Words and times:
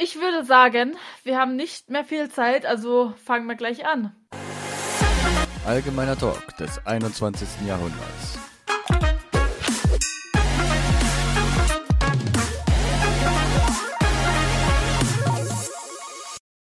Ich 0.00 0.20
würde 0.20 0.44
sagen, 0.44 0.96
wir 1.24 1.36
haben 1.40 1.56
nicht 1.56 1.90
mehr 1.90 2.04
viel 2.04 2.30
Zeit, 2.30 2.64
also 2.64 3.14
fangen 3.24 3.48
wir 3.48 3.56
gleich 3.56 3.84
an. 3.84 4.14
Allgemeiner 5.66 6.16
Talk 6.16 6.56
des 6.56 6.86
21. 6.86 7.66
Jahrhunderts. 7.66 8.38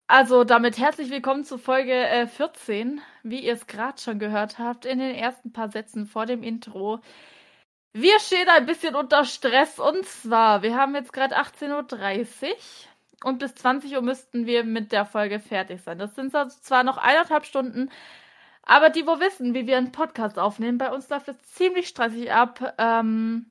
Also 0.08 0.44
damit 0.44 0.80
herzlich 0.80 1.12
willkommen 1.12 1.44
zu 1.44 1.60
Folge 1.60 1.94
äh, 1.94 2.26
14. 2.26 3.02
Wie 3.22 3.42
ihr 3.42 3.54
es 3.54 3.68
gerade 3.68 4.02
schon 4.02 4.18
gehört 4.18 4.58
habt, 4.58 4.86
in 4.86 4.98
den 4.98 5.14
ersten 5.14 5.54
paar 5.54 5.70
Sätzen 5.70 6.08
vor 6.08 6.26
dem 6.26 6.42
Intro. 6.42 7.02
Wir 7.94 8.20
stehen 8.20 8.50
ein 8.50 8.66
bisschen 8.66 8.96
unter 8.96 9.26
Stress 9.26 9.78
und 9.78 10.08
zwar, 10.08 10.64
wir 10.64 10.76
haben 10.76 10.96
jetzt 10.96 11.14
gerade 11.14 11.38
18.30 11.38 12.48
Uhr 12.48 12.58
und 13.24 13.40
bis 13.40 13.56
20 13.56 13.96
Uhr 13.96 14.02
müssten 14.02 14.46
wir 14.46 14.64
mit 14.64 14.92
der 14.92 15.06
Folge 15.06 15.40
fertig 15.40 15.82
sein. 15.82 16.00
Das 16.00 16.16
sind 16.16 16.34
also 16.36 16.58
zwar 16.60 16.84
noch 16.84 16.98
eineinhalb 16.98 17.46
Stunden, 17.46 17.90
aber 18.64 18.90
die, 18.90 19.06
wo 19.06 19.20
wissen, 19.20 19.54
wie 19.54 19.68
wir 19.68 19.78
einen 19.78 19.92
Podcast 19.92 20.38
aufnehmen, 20.40 20.78
bei 20.78 20.92
uns 20.92 21.10
läuft 21.10 21.28
es 21.28 21.42
ziemlich 21.54 21.88
stressig 21.88 22.32
ab. 22.32 22.76
Ähm, 22.78 23.48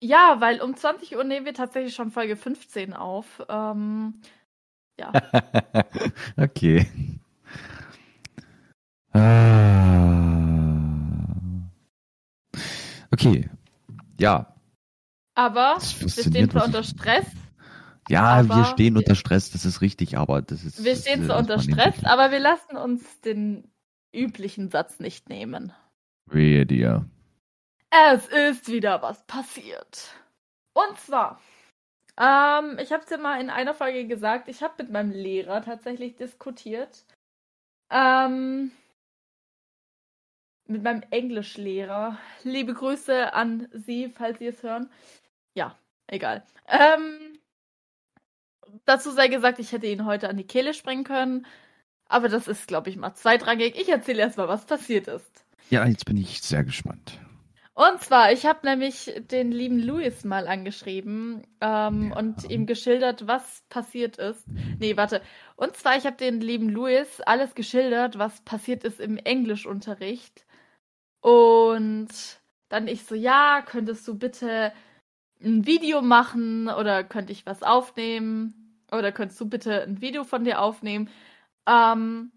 ja, 0.00 0.36
weil 0.40 0.60
um 0.60 0.76
20 0.76 1.16
Uhr 1.16 1.24
nehmen 1.24 1.46
wir 1.46 1.54
tatsächlich 1.54 1.94
schon 1.94 2.10
Folge 2.10 2.36
15 2.36 2.94
auf. 2.94 3.42
Ähm, 3.48 4.20
ja. 4.98 5.12
okay. 6.36 6.86
Ah. 9.12 9.68
Okay. 13.10 13.48
Ja. 14.20 14.54
Aber 15.34 15.78
wir 15.80 16.08
stehen 16.08 16.50
zwar 16.50 16.66
unter 16.66 16.82
Stress. 16.82 17.26
Ja, 18.08 18.48
wir 18.48 18.64
stehen 18.64 18.96
unter 18.96 19.14
Stress, 19.14 19.50
das 19.50 19.64
ist 19.64 19.80
richtig, 19.80 20.16
aber 20.16 20.42
das 20.42 20.64
ist. 20.64 20.82
Wir 20.84 20.96
stehen 20.96 21.24
zwar 21.24 21.38
unter 21.38 21.60
Stress, 21.60 22.04
aber 22.04 22.30
wir 22.30 22.40
lassen 22.40 22.76
uns 22.76 23.20
den 23.20 23.70
üblichen 24.12 24.70
Satz 24.70 24.98
nicht 25.00 25.28
nehmen. 25.28 25.72
Wehe 26.26 26.66
dir. 26.66 27.08
Es 27.90 28.26
ist 28.28 28.70
wieder 28.70 29.02
was 29.02 29.26
passiert. 29.26 30.14
Und 30.74 30.98
zwar 30.98 31.40
ähm, 32.18 32.78
ich 32.80 32.92
habe 32.92 33.04
es 33.04 33.10
ja 33.10 33.16
mal 33.16 33.40
in 33.40 33.48
einer 33.48 33.74
Folge 33.74 34.06
gesagt, 34.06 34.48
ich 34.48 34.62
habe 34.62 34.82
mit 34.82 34.90
meinem 34.90 35.12
Lehrer 35.12 35.62
tatsächlich 35.62 36.16
diskutiert. 36.16 37.04
Ähm, 37.90 38.72
mit 40.66 40.82
meinem 40.82 41.02
Englischlehrer. 41.10 42.18
Liebe 42.42 42.74
Grüße 42.74 43.32
an 43.32 43.68
Sie, 43.72 44.08
falls 44.08 44.40
Sie 44.40 44.48
es 44.48 44.62
hören. 44.64 44.90
Ja, 45.54 45.78
egal. 46.08 46.44
Ähm, 46.66 47.37
dazu 48.88 49.10
sei 49.10 49.28
gesagt, 49.28 49.58
ich 49.58 49.72
hätte 49.72 49.86
ihn 49.86 50.04
heute 50.04 50.28
an 50.28 50.36
die 50.36 50.46
Kehle 50.46 50.74
sprengen 50.74 51.04
können. 51.04 51.46
Aber 52.08 52.28
das 52.28 52.48
ist, 52.48 52.66
glaube 52.66 52.88
ich, 52.88 52.96
mal 52.96 53.14
zweitrangig. 53.14 53.78
Ich 53.78 53.88
erzähle 53.88 54.22
erstmal, 54.22 54.48
was 54.48 54.64
passiert 54.64 55.08
ist. 55.08 55.44
Ja, 55.70 55.86
jetzt 55.86 56.06
bin 56.06 56.16
ich 56.16 56.40
sehr 56.40 56.64
gespannt. 56.64 57.18
Und 57.74 58.00
zwar, 58.02 58.32
ich 58.32 58.44
habe 58.44 58.66
nämlich 58.66 59.12
den 59.30 59.52
lieben 59.52 59.78
Louis 59.78 60.24
mal 60.24 60.48
angeschrieben 60.48 61.46
ähm, 61.60 62.10
ja. 62.10 62.18
und 62.18 62.50
ihm 62.50 62.66
geschildert, 62.66 63.28
was 63.28 63.62
passiert 63.68 64.16
ist. 64.16 64.44
Nee, 64.80 64.96
warte. 64.96 65.22
Und 65.54 65.76
zwar, 65.76 65.96
ich 65.96 66.04
habe 66.04 66.16
den 66.16 66.40
lieben 66.40 66.70
Louis 66.70 67.20
alles 67.20 67.54
geschildert, 67.54 68.18
was 68.18 68.40
passiert 68.40 68.82
ist 68.82 68.98
im 68.98 69.16
Englischunterricht. 69.16 70.44
Und 71.20 72.08
dann 72.68 72.88
ich 72.88 73.04
so, 73.04 73.14
ja, 73.14 73.62
könntest 73.64 74.08
du 74.08 74.18
bitte 74.18 74.72
ein 75.40 75.64
Video 75.64 76.02
machen 76.02 76.68
oder 76.68 77.04
könnte 77.04 77.32
ich 77.32 77.46
was 77.46 77.62
aufnehmen? 77.62 78.67
Oder 78.92 79.12
könntest 79.12 79.40
du 79.40 79.48
bitte 79.48 79.82
ein 79.82 80.00
Video 80.00 80.24
von 80.24 80.44
dir 80.44 80.60
aufnehmen? 80.60 81.10
Ähm, 81.66 82.32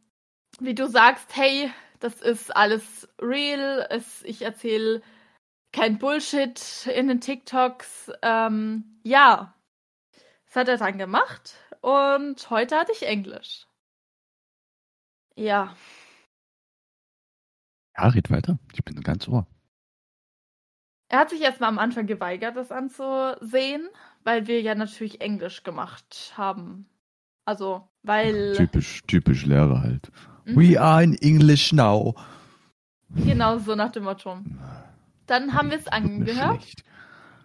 wie 0.60 0.76
du 0.76 0.88
sagst, 0.88 1.36
hey, 1.36 1.72
das 2.00 2.22
ist 2.22 2.56
alles 2.56 3.08
real. 3.22 3.88
Es, 3.90 4.24
ich 4.24 4.42
erzähle 4.42 5.02
kein 5.72 5.98
Bullshit 5.98 6.88
in 6.88 7.08
den 7.08 7.22
TikToks. 7.22 8.12
Ähm, 8.22 9.00
ja, 9.04 9.56
das 10.48 10.56
hat 10.56 10.68
er 10.68 10.78
dann 10.78 10.98
gemacht 10.98 11.56
und 11.82 12.50
heute 12.50 12.78
hatte 12.78 12.92
ich 12.92 13.04
Englisch. 13.04 13.68
Ja. 15.36 15.76
Ja, 17.98 18.08
red 18.08 18.30
weiter. 18.30 18.60
Ich 18.74 18.84
bin 18.84 19.02
ganz 19.02 19.28
ohr. 19.28 19.48
Er 21.10 21.20
hat 21.20 21.30
sich 21.30 21.42
erstmal 21.42 21.70
am 21.70 21.80
Anfang 21.80 22.08
geweigert, 22.08 22.56
das 22.56 22.72
anzusehen, 22.72 23.90
weil 24.24 24.48
wir 24.48 24.62
ja 24.62 24.76
natürlich 24.76 25.22
Englisch 25.22 25.64
gemacht 25.64 26.34
haben. 26.36 26.88
Also, 27.46 27.88
weil. 28.04 28.54
Typisch, 28.56 29.02
typisch 29.08 29.46
Lehrer 29.46 29.82
halt. 29.82 30.12
Mhm. 30.46 30.56
We 30.56 30.80
are 30.80 31.04
in 31.04 31.16
English 31.16 31.74
now. 31.74 32.16
Genau 33.16 33.58
so 33.58 33.76
nach 33.76 33.92
dem 33.92 34.04
Motto. 34.04 34.40
Dann 35.28 35.54
haben 35.54 35.70
wir 35.70 35.78
es 35.78 35.88
angehört. 35.88 36.66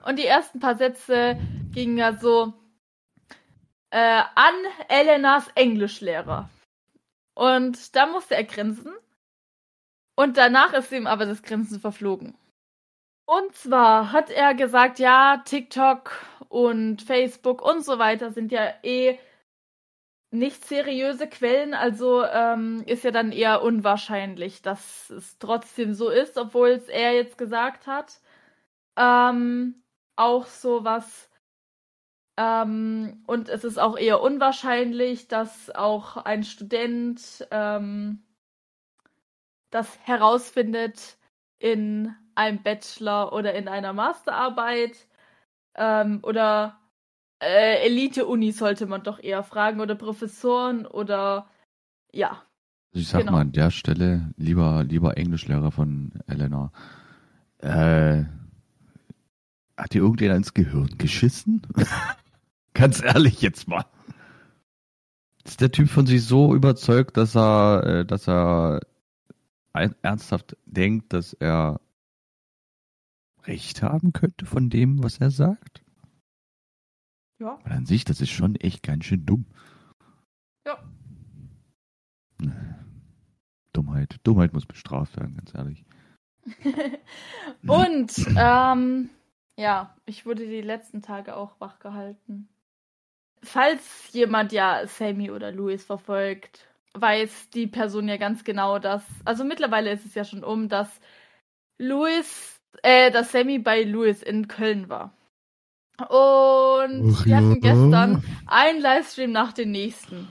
Und 0.05 0.19
die 0.19 0.27
ersten 0.27 0.61
paar 0.61 0.77
Sätze 0.77 1.39
gingen 1.73 1.99
ja 1.99 2.17
so 2.17 2.55
äh, 3.91 4.23
an 4.35 4.55
Elenas 4.89 5.49
Englischlehrer. 5.55 6.49
Und 7.35 7.97
da 7.97 8.07
musste 8.07 8.37
er 8.37 8.45
grinsen. 8.45 8.93
Und 10.15 10.37
danach 10.37 10.73
ist 10.73 10.93
ihm 10.93 11.07
aber 11.07 11.27
das 11.27 11.43
Grinsen 11.43 11.81
verflogen. 11.81 12.35
Und 13.27 13.55
zwar 13.57 14.13
hat 14.13 14.31
er 14.31 14.55
gesagt, 14.55 14.99
ja, 15.01 15.43
TikTok 15.45 16.13
und 16.49 17.03
Facebook 17.03 17.61
und 17.61 17.85
so 17.85 17.99
weiter 17.99 18.31
sind 18.31 18.53
ja 18.53 18.73
eh 18.85 19.19
nicht 20.31 20.65
seriöse 20.65 21.29
Quellen, 21.29 21.75
also 21.75 22.25
ähm, 22.25 22.83
ist 22.87 23.05
ja 23.05 23.11
dann 23.11 23.33
eher 23.33 23.63
unwahrscheinlich, 23.63 24.63
dass 24.63 25.11
es 25.11 25.39
trotzdem 25.39 25.95
so 25.95 26.09
ist, 26.11 26.37
obwohl 26.39 26.71
es 26.71 26.89
er 26.89 27.15
jetzt 27.15 27.39
gesagt 27.39 27.87
hat. 27.87 28.21
Ähm, 28.97 29.83
auch 30.17 30.47
sowas. 30.47 31.31
Ähm, 32.37 33.23
und 33.27 33.49
es 33.49 33.65
ist 33.65 33.79
auch 33.79 33.97
eher 33.99 34.21
unwahrscheinlich, 34.23 35.29
dass 35.29 35.71
auch 35.75 36.17
ein 36.19 36.45
Student 36.45 37.47
ähm, 37.51 38.23
das 39.71 39.99
herausfindet 40.07 41.19
in 41.59 42.15
einem 42.37 42.63
Bachelor 42.63 43.33
oder 43.33 43.55
in 43.55 43.69
einer 43.69 43.93
Masterarbeit 43.93 45.07
ähm, 45.75 46.21
oder 46.23 46.79
äh, 47.41 47.85
Elite-Uni 47.87 48.53
sollte 48.53 48.87
man 48.87 49.03
doch 49.03 49.23
eher 49.23 49.43
fragen 49.43 49.81
oder 49.81 49.95
Professoren 49.95 50.87
oder 50.87 51.49
ja. 52.13 52.43
Also 52.93 53.03
ich 53.03 53.09
sag 53.09 53.21
genau. 53.21 53.33
mal 53.33 53.41
an 53.43 53.53
der 53.53 53.71
Stelle, 53.71 54.33
lieber, 54.37 54.85
lieber 54.85 55.17
Englischlehrer 55.17 55.71
von 55.71 56.13
Elena, 56.27 56.73
äh, 57.59 58.25
hat 59.77 59.93
dir 59.93 60.03
irgendjemand 60.03 60.39
ins 60.39 60.55
Gehirn 60.55 60.97
geschissen? 60.97 61.63
Ganz 62.75 63.03
ehrlich 63.03 63.43
jetzt 63.43 63.69
mal. 63.69 63.85
Ist 65.45 65.61
der 65.61 65.71
Typ 65.71 65.89
von 65.89 66.07
sich 66.07 66.25
so 66.25 66.55
überzeugt, 66.55 67.17
dass 67.17 67.37
er, 67.37 67.85
äh, 67.85 68.05
dass 68.07 68.29
er 68.29 68.81
ernsthaft 70.03 70.57
denkt, 70.65 71.13
dass 71.13 71.35
er 71.35 71.81
Recht 73.47 73.83
haben 73.83 74.13
könnte 74.13 74.47
von 74.47 74.71
dem, 74.71 75.03
was 75.03 75.19
er 75.19 75.31
sagt? 75.31 75.83
Ja. 77.39 77.59
Weil 77.65 77.73
an 77.73 77.87
sich, 77.87 78.05
das 78.05 78.21
ist 78.21 78.31
schon 78.31 78.57
echt 78.57 78.83
ganz 78.83 79.05
schön 79.05 79.27
dumm. 79.27 79.47
Ja. 80.67 80.83
Dummheit. 83.73 84.17
Dummheit 84.25 84.53
muss 84.53 84.67
bestraft 84.67 85.17
werden, 85.17 85.37
ganz 85.37 85.55
ehrlich. 85.55 85.85
Und, 87.67 88.15
ähm, 88.37 89.11
ja, 89.59 89.95
ich 90.07 90.27
wurde 90.27 90.47
die 90.47 90.63
letzten 90.63 91.03
Tage 91.03 91.37
auch 91.37 91.61
wach 91.61 91.79
gehalten. 91.79 92.49
Falls 93.43 94.13
jemand 94.13 94.53
ja 94.53 94.87
Sammy 94.87 95.31
oder 95.31 95.53
Louis 95.53 95.85
verfolgt, 95.85 96.67
weiß 96.95 97.51
die 97.51 97.67
Person 97.67 98.09
ja 98.09 98.17
ganz 98.17 98.45
genau, 98.45 98.79
dass, 98.79 99.05
also 99.25 99.45
mittlerweile 99.45 99.93
ist 99.93 100.07
es 100.07 100.15
ja 100.15 100.25
schon 100.25 100.43
um, 100.43 100.69
dass 100.69 101.01
Louis, 101.79 102.56
äh, 102.83 103.11
dass 103.11 103.33
Sammy 103.33 103.59
bei 103.59 103.83
Louis 103.83 104.23
in 104.23 104.49
Köln 104.49 104.89
war. 104.89 105.13
Und 105.99 107.15
Ach, 107.15 107.25
wir 107.25 107.31
ja. 107.31 107.37
hatten 107.37 107.61
gestern 107.61 108.23
einen 108.47 108.81
Livestream 108.81 109.33
nach 109.33 109.53
dem 109.53 109.71
nächsten. 109.71 110.29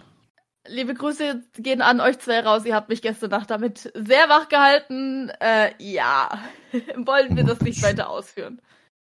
Liebe 0.67 0.93
Grüße 0.93 1.43
gehen 1.57 1.81
an 1.81 1.99
euch 2.01 2.19
zwei 2.19 2.39
raus. 2.39 2.65
Ihr 2.65 2.75
habt 2.75 2.89
mich 2.89 3.01
gestern 3.01 3.29
Nacht 3.31 3.49
damit 3.49 3.91
sehr 3.93 4.29
wach 4.29 4.49
gehalten. 4.49 5.29
Äh, 5.39 5.71
ja, 5.79 6.29
wollen 6.95 7.35
wir 7.35 7.43
das 7.43 7.61
nicht 7.61 7.81
weiter 7.83 8.09
ausführen. 8.09 8.61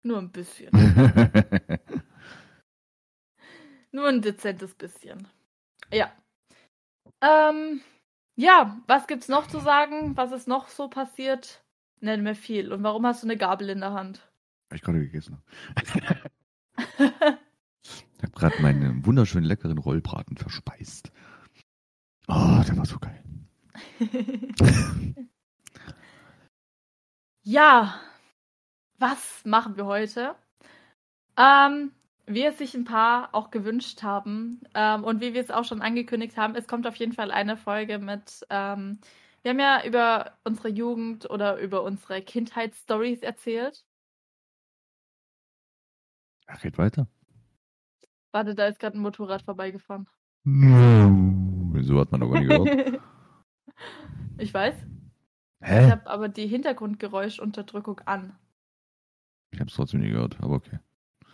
Nur 0.03 0.19
ein 0.19 0.31
bisschen. 0.31 0.71
Nur 3.93 4.09
ein 4.09 4.23
dezentes 4.23 4.75
bisschen. 4.75 5.27
Ja. 5.93 6.13
Ähm, 7.21 7.81
ja, 8.37 8.81
was 8.87 9.07
gibt's 9.07 9.29
noch 9.29 9.47
zu 9.49 9.59
sagen? 9.61 10.17
Was 10.17 10.33
ist 10.33 10.49
noch 10.49 10.69
so 10.69 10.89
passiert? 10.89 11.63
Nenn 12.01 12.23
mir 12.23 12.35
viel. 12.35 12.73
Und 12.73 12.83
warum 12.83 13.07
hast 13.07 13.23
du 13.23 13.27
eine 13.27 13.37
Gabel 13.37 13.69
in 13.69 13.81
der 13.81 13.93
Hand? 13.93 14.27
Ich 14.73 14.83
gerade 14.83 15.01
gegessen. 15.01 15.43
habe 18.23 18.33
gerade 18.35 18.63
meinen 18.63 19.05
wunderschönen 19.05 19.45
leckeren 19.45 19.79
Rollbraten 19.79 20.37
verspeist. 20.37 21.13
Oh, 22.29 22.63
der 22.67 22.77
war 22.77 22.87
so 22.87 22.99
geil. 22.99 23.23
ja, 27.43 28.01
was 28.99 29.45
machen 29.45 29.77
wir 29.77 29.87
heute? 29.87 30.35
Ähm, 31.37 31.93
wie 32.27 32.45
es 32.45 32.59
sich 32.59 32.75
ein 32.75 32.85
paar 32.85 33.35
auch 33.35 33.51
gewünscht 33.51 34.03
haben 34.03 34.61
ähm, 34.75 35.05
und 35.05 35.21
wie 35.21 35.35
wir 35.35 35.41
es 35.41 35.51
auch 35.51 35.65
schon 35.65 35.83
angekündigt 35.83 36.37
haben, 36.37 36.55
es 36.55 36.69
kommt 36.69 36.87
auf 36.87 36.97
jeden 36.97 37.13
Fall 37.13 37.31
eine 37.31 37.57
Folge 37.57 37.99
mit. 37.99 38.47
Ähm, 38.51 39.01
wir 39.43 39.51
haben 39.51 39.59
ja 39.59 39.85
über 39.85 40.39
unsere 40.45 40.69
Jugend 40.69 41.29
oder 41.31 41.59
über 41.59 41.83
unsere 41.83 42.23
Kindheitsstories 42.23 43.23
erzählt. 43.23 43.85
Ach, 46.47 46.61
geht 46.61 46.79
weiter. 46.79 47.07
Warte, 48.33 48.55
da 48.55 48.67
ist 48.67 48.79
gerade 48.79 48.99
ein 48.99 49.03
Motorrad 49.03 49.43
vorbeigefahren. 49.43 50.09
Wieso 50.45 52.01
hat 52.01 52.11
man 52.13 52.21
noch 52.21 52.31
gar 52.31 52.41
nicht 52.41 52.49
gehört? 52.49 53.03
ich 54.39 54.53
weiß. 54.53 54.75
Hä? 55.63 55.85
Ich 55.85 55.91
habe 55.91 56.09
aber 56.09 56.29
die 56.29 56.47
Hintergrundgeräuschunterdrückung 56.47 58.01
an. 58.01 58.39
Ich 59.53 59.61
habe 59.61 59.69
es 59.69 59.77
trotzdem 59.77 60.01
nie 60.01 60.11
gehört, 60.11 60.41
aber 60.41 60.55
okay. 60.55 60.79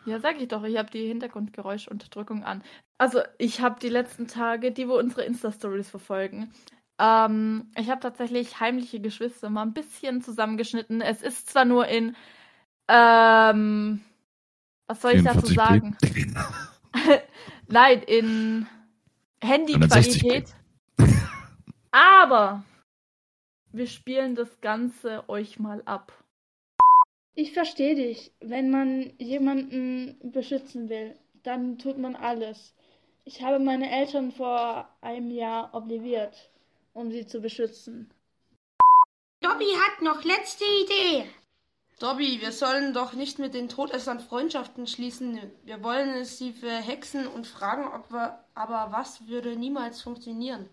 Ja, 0.06 0.20
sag 0.20 0.40
ich 0.40 0.48
doch, 0.48 0.62
ich 0.64 0.76
habe 0.78 0.90
die 0.90 1.06
Hintergrundgeräuschunterdrückung 1.06 2.44
an. 2.44 2.62
Also, 2.98 3.20
ich 3.38 3.60
habe 3.60 3.80
die 3.80 3.88
letzten 3.88 4.26
Tage, 4.26 4.72
die 4.72 4.88
wo 4.88 4.96
unsere 4.96 5.24
Insta-Stories 5.24 5.90
verfolgen, 5.90 6.52
ähm, 6.98 7.70
ich 7.76 7.90
habe 7.90 8.00
tatsächlich 8.00 8.60
heimliche 8.60 9.00
Geschwister 9.00 9.50
mal 9.50 9.62
ein 9.62 9.74
bisschen 9.74 10.22
zusammengeschnitten. 10.22 11.00
Es 11.00 11.22
ist 11.22 11.50
zwar 11.50 11.64
nur 11.64 11.86
in, 11.88 12.16
ähm, 12.88 14.00
was 14.86 15.02
soll 15.02 15.12
ich 15.12 15.22
dazu 15.22 15.46
sagen? 15.46 15.96
Nein, 17.68 18.02
in 18.02 18.66
Handyqualität. 19.42 20.54
Aber 21.90 22.64
wir 23.72 23.86
spielen 23.86 24.34
das 24.34 24.60
Ganze 24.60 25.28
euch 25.28 25.58
mal 25.58 25.82
ab. 25.84 26.12
Ich 27.34 27.52
verstehe 27.52 27.94
dich. 27.94 28.32
Wenn 28.40 28.70
man 28.70 29.12
jemanden 29.18 30.16
beschützen 30.22 30.88
will, 30.88 31.14
dann 31.42 31.78
tut 31.78 31.98
man 31.98 32.16
alles. 32.16 32.74
Ich 33.24 33.42
habe 33.42 33.58
meine 33.58 33.90
Eltern 33.90 34.32
vor 34.32 34.88
einem 35.02 35.30
Jahr 35.30 35.74
obliviert, 35.74 36.50
um 36.96 37.12
sie 37.12 37.26
zu 37.26 37.40
beschützen. 37.40 38.10
Dobby 39.40 39.66
hat 39.66 40.02
noch 40.02 40.24
letzte 40.24 40.64
Idee. 40.64 41.30
Dobby, 41.98 42.40
wir 42.40 42.52
sollen 42.52 42.92
doch 42.92 43.12
nicht 43.12 43.38
mit 43.38 43.54
den 43.54 43.68
Todessern 43.68 44.20
Freundschaften 44.20 44.86
schließen. 44.86 45.40
Wir 45.64 45.82
wollen 45.82 46.24
sie 46.24 46.52
für 46.52 46.70
Hexen 46.70 47.26
und 47.26 47.46
fragen, 47.46 47.86
ob 47.88 48.10
wir, 48.10 48.38
aber 48.54 48.88
was 48.90 49.26
würde 49.28 49.56
niemals 49.56 50.02
funktionieren, 50.02 50.68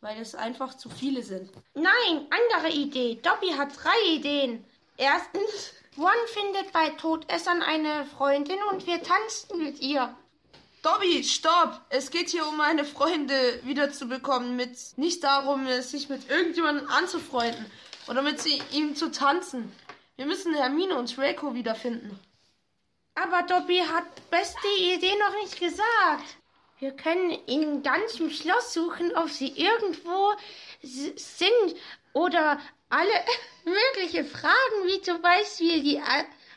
weil 0.00 0.20
es 0.20 0.34
einfach 0.34 0.74
zu 0.74 0.90
viele 0.90 1.22
sind. 1.22 1.50
Nein, 1.74 2.26
andere 2.30 2.72
Idee. 2.72 3.20
Dobby 3.22 3.52
hat 3.56 3.70
drei 3.82 4.14
Ideen. 4.14 4.64
Erstens, 4.96 5.72
One 5.96 6.26
findet 6.26 6.72
bei 6.72 6.90
Todessern 6.90 7.62
eine 7.62 8.04
Freundin 8.06 8.58
und 8.70 8.86
wir 8.86 9.02
tanzen 9.02 9.58
mit 9.58 9.80
ihr. 9.80 10.14
Dobby, 10.82 11.22
stopp! 11.22 11.78
Es 11.90 12.10
geht 12.10 12.30
hier 12.30 12.46
um 12.46 12.56
meine 12.56 12.86
Freunde 12.86 13.60
wiederzubekommen, 13.64 14.56
mit 14.56 14.78
nicht 14.96 15.22
darum, 15.22 15.68
sich 15.82 16.08
mit 16.08 16.30
irgendjemandem 16.30 16.88
anzufreunden 16.88 17.66
oder 18.08 18.22
mit 18.22 18.40
sie, 18.40 18.62
ihm 18.72 18.96
zu 18.96 19.10
tanzen. 19.10 19.70
Wir 20.16 20.24
müssen 20.24 20.54
Hermine 20.54 20.96
und 20.96 21.14
Draco 21.14 21.52
wiederfinden. 21.52 22.18
Aber 23.14 23.42
Dobby 23.42 23.80
hat 23.80 24.30
beste 24.30 24.68
Idee 24.78 25.14
noch 25.18 25.42
nicht 25.42 25.60
gesagt. 25.60 26.36
Wir 26.78 26.92
können 26.92 27.30
in 27.46 27.82
ganzem 27.82 28.30
Schloss 28.30 28.72
suchen, 28.72 29.14
ob 29.16 29.28
sie 29.28 29.48
irgendwo 29.48 30.32
sind 30.80 31.76
oder 32.14 32.58
alle 32.88 33.24
mögliche 33.64 34.24
Fragen, 34.24 34.86
wie 34.86 35.02
zum 35.02 35.20
Beispiel 35.20 35.82
die 35.82 36.00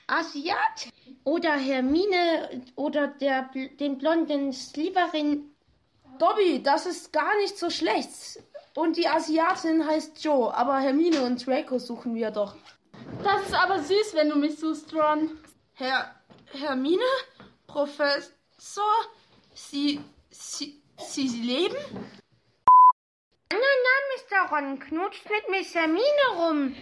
Asiat 0.07 0.92
oder 1.23 1.53
Hermine 1.53 2.63
oder 2.75 3.07
der, 3.07 3.49
den 3.79 3.97
blonden 3.97 4.53
Slytherin. 4.53 5.49
Dobby, 6.19 6.61
das 6.61 6.85
ist 6.85 7.11
gar 7.11 7.35
nicht 7.37 7.57
so 7.57 7.69
schlecht. 7.69 8.39
Und 8.75 8.97
die 8.97 9.07
Asiatin 9.07 9.85
heißt 9.85 10.23
Joe, 10.23 10.53
aber 10.53 10.79
Hermine 10.79 11.23
und 11.23 11.45
Draco 11.45 11.77
suchen 11.77 12.15
wir 12.15 12.31
doch. 12.31 12.55
Das 13.23 13.43
ist 13.43 13.53
aber 13.53 13.79
süß, 13.79 14.13
wenn 14.15 14.29
du 14.29 14.35
mich 14.35 14.57
suchst, 14.57 14.93
Ron. 14.93 15.31
Herr 15.75 16.15
Hermine? 16.51 17.03
Professor? 17.67 18.91
Sie, 19.53 19.99
Sie, 20.29 20.81
Sie 20.97 21.27
leben? 21.27 21.77
Na, 23.51 23.59
na, 23.59 24.47
Mr. 24.47 24.55
Ron, 24.55 24.79
knutscht 24.79 25.29
mit 25.29 25.49
Miss 25.49 25.75
Hermine 25.75 26.01
rum. 26.35 26.75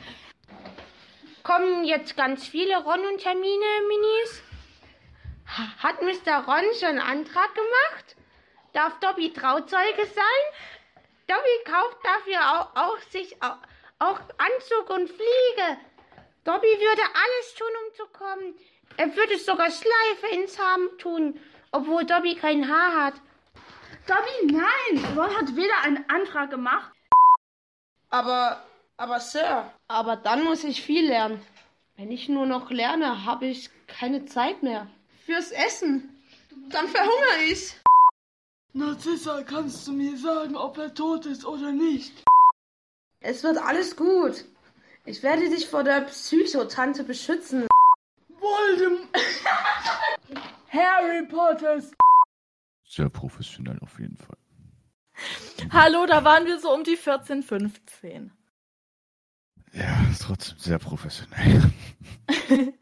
Kommen 1.43 1.83
jetzt 1.85 2.15
ganz 2.15 2.47
viele 2.47 2.77
Ron 2.83 3.05
und 3.05 3.25
Hermine 3.25 3.65
Minis? 3.87 4.43
Hat 5.79 6.01
Mr. 6.01 6.45
Ron 6.45 6.63
schon 6.79 6.89
einen 6.89 6.99
Antrag 6.99 7.53
gemacht? 7.55 8.15
Darf 8.73 8.99
Dobby 8.99 9.33
Trauzeuge 9.33 10.05
sein? 10.05 11.03
Dobby 11.27 11.63
kauft 11.65 11.97
dafür 12.03 12.39
auch, 12.51 12.75
auch 12.75 12.99
sich 13.09 13.41
auch, 13.41 13.57
auch 13.99 14.19
Anzug 14.37 14.89
und 14.89 15.07
Fliege. 15.07 15.77
Dobby 16.43 16.67
würde 16.67 17.01
alles 17.01 17.55
tun, 17.57 17.67
um 17.85 17.95
zu 17.95 18.05
kommen. 18.07 18.55
Er 18.97 19.15
würde 19.15 19.37
sogar 19.37 19.71
Schleife 19.71 20.27
ins 20.33 20.59
Haar 20.59 20.77
tun, 20.97 21.39
obwohl 21.71 22.05
Dobby 22.05 22.35
kein 22.35 22.69
Haar 22.69 23.05
hat. 23.05 23.13
Dobby, 24.07 24.53
nein! 24.53 25.15
Ron 25.15 25.35
hat 25.35 25.55
weder 25.55 25.81
einen 25.83 26.09
Antrag 26.09 26.49
gemacht. 26.49 26.91
Aber, 28.09 28.63
aber 29.01 29.19
Sir, 29.19 29.73
aber 29.87 30.15
dann 30.15 30.43
muss 30.43 30.63
ich 30.63 30.83
viel 30.83 31.07
lernen. 31.07 31.41
Wenn 31.95 32.11
ich 32.11 32.29
nur 32.29 32.45
noch 32.45 32.69
lerne, 32.69 33.25
habe 33.25 33.47
ich 33.47 33.71
keine 33.87 34.25
Zeit 34.25 34.61
mehr. 34.61 34.87
Fürs 35.25 35.51
Essen. 35.51 36.21
Dann 36.69 36.87
verhungere 36.87 37.43
ich. 37.49 37.75
Narzissa, 38.73 39.41
kannst 39.41 39.87
du 39.87 39.93
mir 39.93 40.15
sagen, 40.17 40.55
ob 40.55 40.77
er 40.77 40.93
tot 40.93 41.25
ist 41.25 41.45
oder 41.45 41.71
nicht? 41.71 42.23
Es 43.21 43.43
wird 43.43 43.57
alles 43.57 43.95
gut. 43.95 44.45
Ich 45.05 45.23
werde 45.23 45.49
dich 45.49 45.67
vor 45.67 45.83
der 45.83 46.01
Psychotante 46.01 47.03
beschützen. 47.03 47.67
Voldemort! 48.29 49.09
Harry 50.69 51.25
Potter! 51.25 51.81
Sehr 52.87 53.09
professionell 53.09 53.79
auf 53.81 53.97
jeden 53.99 54.17
Fall. 54.17 54.37
Hallo, 55.71 56.05
da 56.05 56.23
waren 56.23 56.45
wir 56.45 56.59
so 56.59 56.71
um 56.71 56.83
die 56.83 56.97
14, 56.97 57.41
15. 57.41 58.31
Ja, 60.11 60.15
ist 60.15 60.23
trotzdem 60.23 60.57
sehr 60.57 60.77
professionell. 60.77 61.71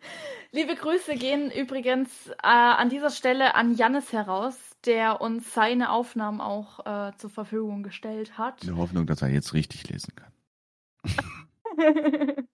Liebe 0.51 0.75
Grüße 0.75 1.15
gehen 1.15 1.51
übrigens 1.51 2.09
äh, 2.41 2.47
an 2.47 2.89
dieser 2.89 3.11
Stelle 3.11 3.53
an 3.53 3.75
Jannis 3.75 4.11
heraus, 4.11 4.55
der 4.85 5.21
uns 5.21 5.53
seine 5.53 5.91
Aufnahmen 5.91 6.41
auch 6.41 6.85
äh, 6.87 7.15
zur 7.17 7.29
Verfügung 7.29 7.83
gestellt 7.83 8.39
hat. 8.39 8.63
In 8.63 8.69
der 8.69 8.77
Hoffnung, 8.77 9.05
dass 9.05 9.21
er 9.21 9.27
jetzt 9.27 9.53
richtig 9.53 9.87
lesen 9.89 10.13
kann. 10.15 10.31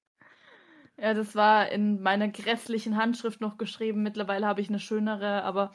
ja, 0.98 1.14
das 1.14 1.36
war 1.36 1.72
in 1.72 2.02
meiner 2.02 2.28
grässlichen 2.28 2.98
Handschrift 2.98 3.40
noch 3.40 3.58
geschrieben. 3.58 4.04
Mittlerweile 4.04 4.46
habe 4.46 4.60
ich 4.60 4.68
eine 4.68 4.80
schönere, 4.82 5.44
aber 5.44 5.72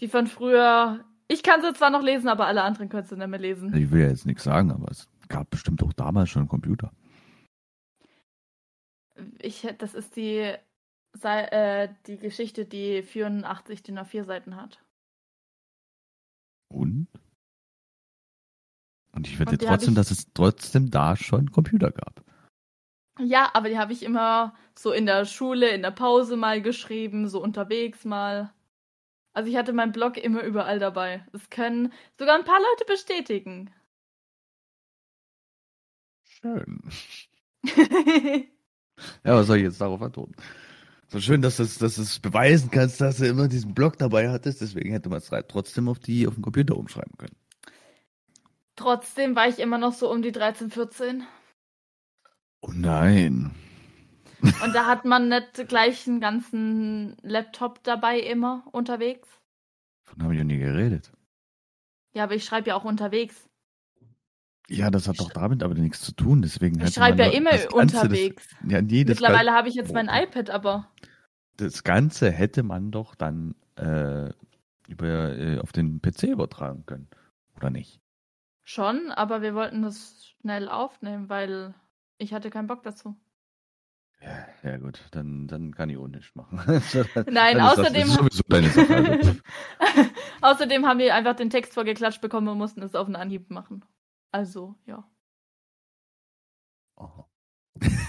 die 0.00 0.06
von 0.06 0.28
früher. 0.28 1.04
Ich 1.26 1.42
kann 1.42 1.60
sie 1.60 1.72
zwar 1.72 1.90
noch 1.90 2.02
lesen, 2.02 2.28
aber 2.28 2.46
alle 2.46 2.62
anderen 2.62 2.88
können 2.88 3.06
sie 3.06 3.16
nicht 3.16 3.26
mehr 3.26 3.40
lesen. 3.40 3.74
Ich 3.74 3.90
will 3.90 4.02
ja 4.02 4.08
jetzt 4.08 4.26
nichts 4.26 4.44
sagen, 4.44 4.70
aber 4.70 4.88
es 4.92 5.08
gab 5.28 5.50
bestimmt 5.50 5.82
auch 5.82 5.92
damals 5.92 6.30
schon 6.30 6.42
einen 6.42 6.48
Computer. 6.48 6.92
Ich, 9.38 9.66
das 9.78 9.94
ist 9.94 10.16
die, 10.16 10.54
äh, 11.22 11.88
die 12.06 12.18
Geschichte, 12.18 12.64
die 12.64 13.02
84 13.02 13.82
DIN 13.82 13.98
A4 13.98 14.24
Seiten 14.24 14.56
hat. 14.56 14.82
Und? 16.68 17.08
Und 19.12 19.26
ich 19.26 19.38
wette 19.38 19.58
trotzdem, 19.58 19.90
ich... 19.90 19.96
dass 19.96 20.10
es 20.10 20.32
trotzdem 20.32 20.90
da 20.90 21.16
schon 21.16 21.50
Computer 21.50 21.90
gab. 21.90 22.24
Ja, 23.18 23.50
aber 23.52 23.68
die 23.68 23.78
habe 23.78 23.92
ich 23.92 24.02
immer 24.02 24.54
so 24.74 24.90
in 24.90 25.04
der 25.04 25.26
Schule, 25.26 25.68
in 25.68 25.82
der 25.82 25.90
Pause 25.90 26.36
mal 26.36 26.62
geschrieben, 26.62 27.28
so 27.28 27.42
unterwegs 27.42 28.04
mal. 28.04 28.54
Also 29.34 29.50
ich 29.50 29.56
hatte 29.56 29.72
meinen 29.72 29.92
Blog 29.92 30.16
immer 30.16 30.42
überall 30.42 30.78
dabei. 30.78 31.26
Das 31.32 31.50
können 31.50 31.92
sogar 32.18 32.36
ein 32.36 32.44
paar 32.44 32.60
Leute 32.60 32.84
bestätigen. 32.86 33.70
Schön. 36.24 36.80
ja, 39.24 39.34
was 39.34 39.46
soll 39.46 39.58
ich 39.58 39.64
jetzt 39.64 39.80
darauf 39.80 40.00
antworten? 40.02 40.34
So 41.08 41.20
schön, 41.20 41.42
dass 41.42 41.58
du 41.58 41.64
es 41.64 41.78
dass 41.78 42.18
beweisen 42.20 42.70
kannst, 42.70 43.00
dass 43.00 43.18
du 43.18 43.26
immer 43.26 43.46
diesen 43.46 43.74
Blog 43.74 43.98
dabei 43.98 44.30
hattest. 44.30 44.62
Deswegen 44.62 44.92
hätte 44.92 45.10
man 45.10 45.18
es 45.18 45.30
trotzdem 45.48 45.88
auf 45.88 45.98
die 45.98 46.26
auf 46.26 46.34
den 46.34 46.42
Computer 46.42 46.76
umschreiben 46.76 47.12
können. 47.18 47.36
Trotzdem 48.76 49.36
war 49.36 49.46
ich 49.46 49.58
immer 49.58 49.76
noch 49.76 49.92
so 49.92 50.10
um 50.10 50.22
die 50.22 50.32
13, 50.32 50.70
14. 50.70 51.24
Oh 52.62 52.70
nein. 52.72 53.50
Und 54.40 54.74
da 54.74 54.86
hat 54.86 55.04
man 55.04 55.28
nicht 55.28 55.68
gleich 55.68 56.08
einen 56.08 56.20
ganzen 56.20 57.16
Laptop 57.22 57.82
dabei 57.84 58.18
immer 58.18 58.64
unterwegs. 58.72 59.28
Habe 60.18 60.32
ich 60.32 60.38
ja 60.38 60.44
nie 60.44 60.58
geredet. 60.58 61.12
Ja, 62.14 62.24
aber 62.24 62.34
ich 62.34 62.44
schreibe 62.44 62.70
ja 62.70 62.76
auch 62.76 62.84
unterwegs. 62.84 63.48
Ja, 64.76 64.90
das 64.90 65.08
hat 65.08 65.20
doch 65.20 65.30
damit 65.32 65.62
aber 65.62 65.74
nichts 65.74 66.00
zu 66.00 66.12
tun. 66.12 66.42
Deswegen 66.42 66.80
Ich 66.80 66.94
schreibe 66.94 67.22
ja 67.22 67.30
immer 67.30 67.50
unterwegs. 67.74 68.48
Das, 68.62 68.70
ja, 68.72 68.82
nee, 68.82 69.04
Mittlerweile 69.04 69.52
habe 69.52 69.68
ich 69.68 69.74
jetzt 69.74 69.92
mein 69.92 70.08
Oh. 70.08 70.22
iPad, 70.22 70.50
aber 70.50 70.88
das 71.56 71.84
Ganze 71.84 72.30
hätte 72.30 72.62
man 72.62 72.90
doch 72.90 73.14
dann 73.14 73.54
äh, 73.76 74.30
über, 74.88 75.36
äh, 75.38 75.58
auf 75.58 75.72
den 75.72 76.00
PC 76.00 76.24
übertragen 76.24 76.84
können. 76.86 77.08
Oder 77.56 77.70
nicht? 77.70 78.00
schon, 78.64 79.10
aber 79.10 79.42
wir 79.42 79.54
wollten 79.56 79.82
das 79.82 80.24
schnell 80.40 80.68
aufnehmen, 80.68 81.28
weil 81.28 81.74
ich 82.18 82.32
hatte 82.32 82.48
keinen 82.48 82.68
Bock 82.68 82.84
dazu. 82.84 83.16
Ja, 84.20 84.46
ja 84.62 84.76
gut, 84.78 85.00
dann, 85.10 85.48
dann 85.48 85.74
kann 85.74 85.90
ich 85.90 85.96
auch 85.98 86.06
nichts 86.06 86.32
machen. 86.36 86.60
Nein, 87.28 87.58
außerdem- 87.60 89.40
Außerdem 90.40 90.86
haben 90.86 90.98
wir 91.00 91.14
einfach 91.14 91.34
den 91.34 91.50
Text 91.50 91.74
vorgeklatscht 91.74 92.20
bekommen 92.20 92.46
und 92.48 92.58
mussten 92.58 92.82
es 92.82 92.94
auf 92.94 93.06
einen 93.06 93.16
Anhieb 93.16 93.50
machen. 93.50 93.84
Also, 94.32 94.74
ja. 94.86 95.04
oh. 96.96 97.24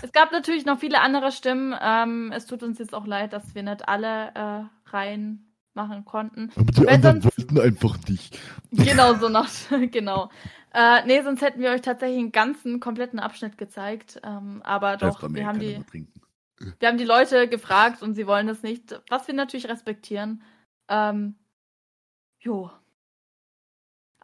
Es 0.02 0.12
gab 0.12 0.32
natürlich 0.32 0.66
noch 0.66 0.80
viele 0.80 1.02
andere 1.02 1.32
Stimmen. 1.32 1.76
Ähm, 1.82 2.32
es 2.34 2.46
tut 2.46 2.64
uns 2.64 2.80
jetzt 2.80 2.94
auch 2.94 3.06
leid, 3.08 3.34
dass 3.34 3.56
wir 3.56 3.64
nicht 3.64 3.88
alle 3.88 4.34
äh, 4.36 4.90
rein 4.90 5.54
machen 5.74 6.06
konnten. 6.06 6.52
Aber 6.56 6.72
die 6.72 6.82
Weil 6.86 6.96
anderen 6.96 7.22
sonst- 7.22 7.38
wollten 7.38 7.60
einfach 7.60 7.98
nicht. 8.08 8.40
Genau 8.72 9.16
so 9.16 9.30
nach, 9.30 9.50
genau. 9.92 10.30
Äh, 10.74 11.06
nee, 11.06 11.22
sonst 11.22 11.42
hätten 11.42 11.62
wir 11.62 11.72
euch 11.72 11.82
tatsächlich 11.82 12.20
einen 12.20 12.32
ganzen, 12.32 12.80
kompletten 12.80 13.20
Abschnitt 13.20 13.58
gezeigt. 13.58 14.20
Ähm, 14.24 14.62
aber 14.64 14.98
doch, 14.98 15.22
wir 15.34 15.46
haben, 15.46 15.60
die, 15.60 15.84
wir 16.80 16.88
haben 16.88 16.98
die 16.98 17.06
Leute 17.06 17.48
gefragt 17.48 18.02
und 18.02 18.14
sie 18.14 18.28
wollen 18.28 18.48
das 18.48 18.64
nicht, 18.64 19.02
was 19.10 19.28
wir 19.28 19.34
natürlich 19.34 19.68
respektieren. 19.68 20.44
Ähm, 20.90 21.36
jo. 22.40 22.72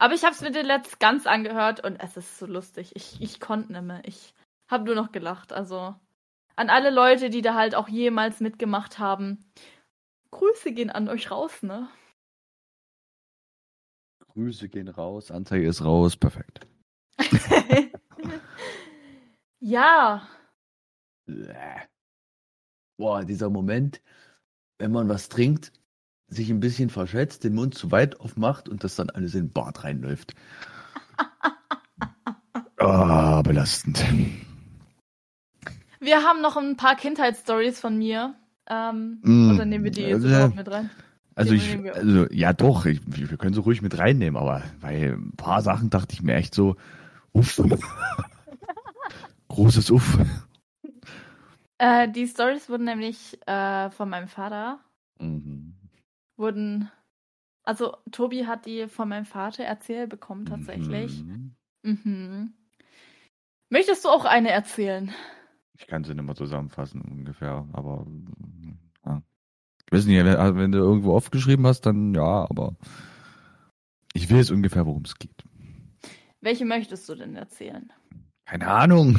Aber 0.00 0.14
ich 0.14 0.24
habe 0.24 0.34
es 0.34 0.40
mir 0.40 0.50
den 0.50 0.64
letzt 0.64 0.98
ganz 0.98 1.26
angehört 1.26 1.84
und 1.84 1.96
es 1.96 2.16
ist 2.16 2.38
so 2.38 2.46
lustig. 2.46 2.96
Ich, 2.96 3.20
ich 3.20 3.38
konnte 3.38 3.70
nicht 3.70 3.82
mehr. 3.82 4.00
Ich 4.06 4.32
habe 4.66 4.84
nur 4.84 4.94
noch 4.94 5.12
gelacht. 5.12 5.52
Also 5.52 5.94
an 6.56 6.70
alle 6.70 6.88
Leute, 6.88 7.28
die 7.28 7.42
da 7.42 7.54
halt 7.54 7.74
auch 7.74 7.86
jemals 7.86 8.40
mitgemacht 8.40 8.98
haben. 8.98 9.44
Grüße 10.30 10.72
gehen 10.72 10.88
an 10.88 11.10
euch 11.10 11.30
raus, 11.30 11.62
ne? 11.62 11.86
Grüße 14.20 14.70
gehen 14.70 14.88
raus, 14.88 15.30
Anzeige 15.30 15.68
ist 15.68 15.84
raus, 15.84 16.16
perfekt. 16.16 16.66
ja. 19.60 20.26
Boah, 22.96 23.22
dieser 23.26 23.50
Moment, 23.50 24.00
wenn 24.78 24.92
man 24.92 25.10
was 25.10 25.28
trinkt, 25.28 25.72
sich 26.30 26.50
ein 26.50 26.60
bisschen 26.60 26.90
verschätzt, 26.90 27.44
den 27.44 27.54
Mund 27.54 27.74
zu 27.74 27.90
weit 27.90 28.18
aufmacht 28.20 28.68
und 28.68 28.84
das 28.84 28.96
dann 28.96 29.10
alles 29.10 29.34
in 29.34 29.46
den 29.48 29.52
Bart 29.52 29.84
reinläuft. 29.84 30.34
Ah, 32.78 33.42
belastend. 33.42 34.02
Wir 36.00 36.22
haben 36.24 36.40
noch 36.40 36.56
ein 36.56 36.76
paar 36.76 36.96
Kindheitsstories 36.96 37.78
von 37.78 37.98
mir. 37.98 38.34
Ähm, 38.66 39.18
Mm, 39.22 39.50
Oder 39.50 39.66
nehmen 39.66 39.84
wir 39.84 39.90
die 39.90 40.02
jetzt 40.02 40.24
überhaupt 40.24 40.56
mit 40.56 40.70
rein? 40.70 40.90
Also 41.34 41.54
ich, 41.54 41.78
also 41.94 42.26
ja 42.30 42.52
doch, 42.52 42.86
ich, 42.86 43.00
wir 43.06 43.36
können 43.36 43.54
sie 43.54 43.60
ruhig 43.60 43.82
mit 43.82 43.98
reinnehmen, 43.98 44.40
aber 44.40 44.62
bei 44.80 45.12
ein 45.12 45.32
paar 45.36 45.62
Sachen 45.62 45.90
dachte 45.90 46.14
ich 46.14 46.22
mir 46.22 46.34
echt 46.34 46.54
so, 46.54 46.76
uff. 47.32 47.60
Großes 49.48 49.90
Uff. 49.90 50.18
Äh, 51.78 52.08
die 52.10 52.26
Stories 52.26 52.68
wurden 52.68 52.84
nämlich 52.84 53.38
äh, 53.46 53.90
von 53.90 54.08
meinem 54.08 54.28
Vater, 54.28 54.80
Mhm. 55.18 55.49
Wurden, 56.40 56.90
also 57.62 57.96
Tobi 58.10 58.46
hat 58.46 58.66
die 58.66 58.88
von 58.88 59.08
meinem 59.08 59.26
Vater 59.26 59.62
erzählt 59.64 60.10
bekommen 60.10 60.46
tatsächlich. 60.46 61.22
Mhm. 61.22 61.54
Mhm. 61.82 62.54
Möchtest 63.68 64.04
du 64.04 64.08
auch 64.08 64.24
eine 64.24 64.50
erzählen? 64.50 65.14
Ich 65.78 65.86
kann 65.86 66.02
sie 66.04 66.14
nicht 66.14 66.24
mehr 66.24 66.34
zusammenfassen 66.34 67.00
ungefähr, 67.02 67.66
aber 67.72 68.06
ja. 69.06 69.22
Ich 69.86 69.92
weiß 69.92 70.06
nicht, 70.06 70.16
wenn, 70.18 70.36
also 70.36 70.56
wenn 70.56 70.72
du 70.72 70.78
irgendwo 70.78 71.14
aufgeschrieben 71.14 71.66
hast, 71.66 71.82
dann 71.82 72.14
ja, 72.14 72.48
aber 72.50 72.74
ich 74.12 74.30
weiß 74.30 74.50
ungefähr, 74.50 74.86
worum 74.86 75.02
es 75.04 75.14
geht. 75.16 75.44
Welche 76.40 76.64
möchtest 76.64 77.08
du 77.08 77.14
denn 77.14 77.36
erzählen? 77.36 77.92
Keine 78.46 78.66
Ahnung. 78.66 79.16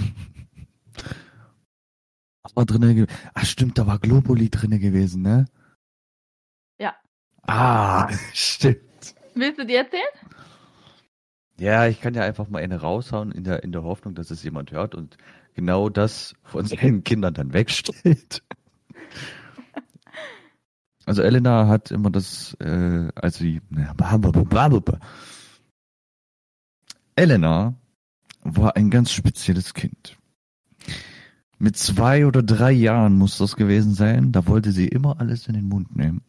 Was 2.44 2.56
war 2.56 2.66
drinne? 2.66 2.96
ge- 2.96 3.08
Ach 3.34 3.46
stimmt, 3.46 3.78
da 3.78 3.88
war 3.88 4.00
Globuli 4.00 4.50
drinne 4.50 4.80
gewesen, 4.80 5.22
ne? 5.22 5.46
Ah, 7.48 8.10
stimmt. 8.34 9.16
Willst 9.36 9.60
du 9.60 9.66
die 9.66 9.76
erzählen? 9.76 10.04
Ja, 11.58 11.88
ich 11.88 12.02
kann 12.02 12.14
ja 12.14 12.24
einfach 12.24 12.48
mal 12.50 12.62
eine 12.62 12.82
raushauen 12.82 13.32
in 13.32 13.44
der, 13.44 13.64
in 13.64 13.72
der 13.72 13.84
Hoffnung, 13.84 14.16
dass 14.16 14.32
es 14.32 14.44
jemand 14.44 14.72
hört 14.72 14.96
und 14.96 15.18
genau 15.54 15.90
das 15.90 16.34
von 16.44 16.66
seinen 16.66 17.04
Kindern 17.04 17.34
dann 17.34 17.54
wegstellt. 17.54 18.44
Also 21.04 21.24
Elena 21.24 21.68
hat 21.68 21.90
immer 21.90 22.12
das, 22.12 22.56
äh, 22.60 23.10
als 23.16 23.40
sie, 23.40 23.60
Elena 27.16 27.74
war 28.44 28.76
ein 28.76 28.90
ganz 28.92 29.12
spezielles 29.12 29.74
Kind. 29.74 30.18
Mit 31.58 31.76
zwei 31.76 32.26
oder 32.26 32.44
drei 32.44 32.72
Jahren 32.72 33.18
muss 33.18 33.40
das 33.40 33.56
gewesen 33.56 33.94
sein, 33.94 34.32
da 34.32 34.48
wollte 34.48 34.72
sie 34.72 34.88
immer 34.88 35.20
alles 35.20 35.48
in 35.48 35.56
den 35.56 35.68
Mund 35.68 35.96
nehmen. 35.96 36.22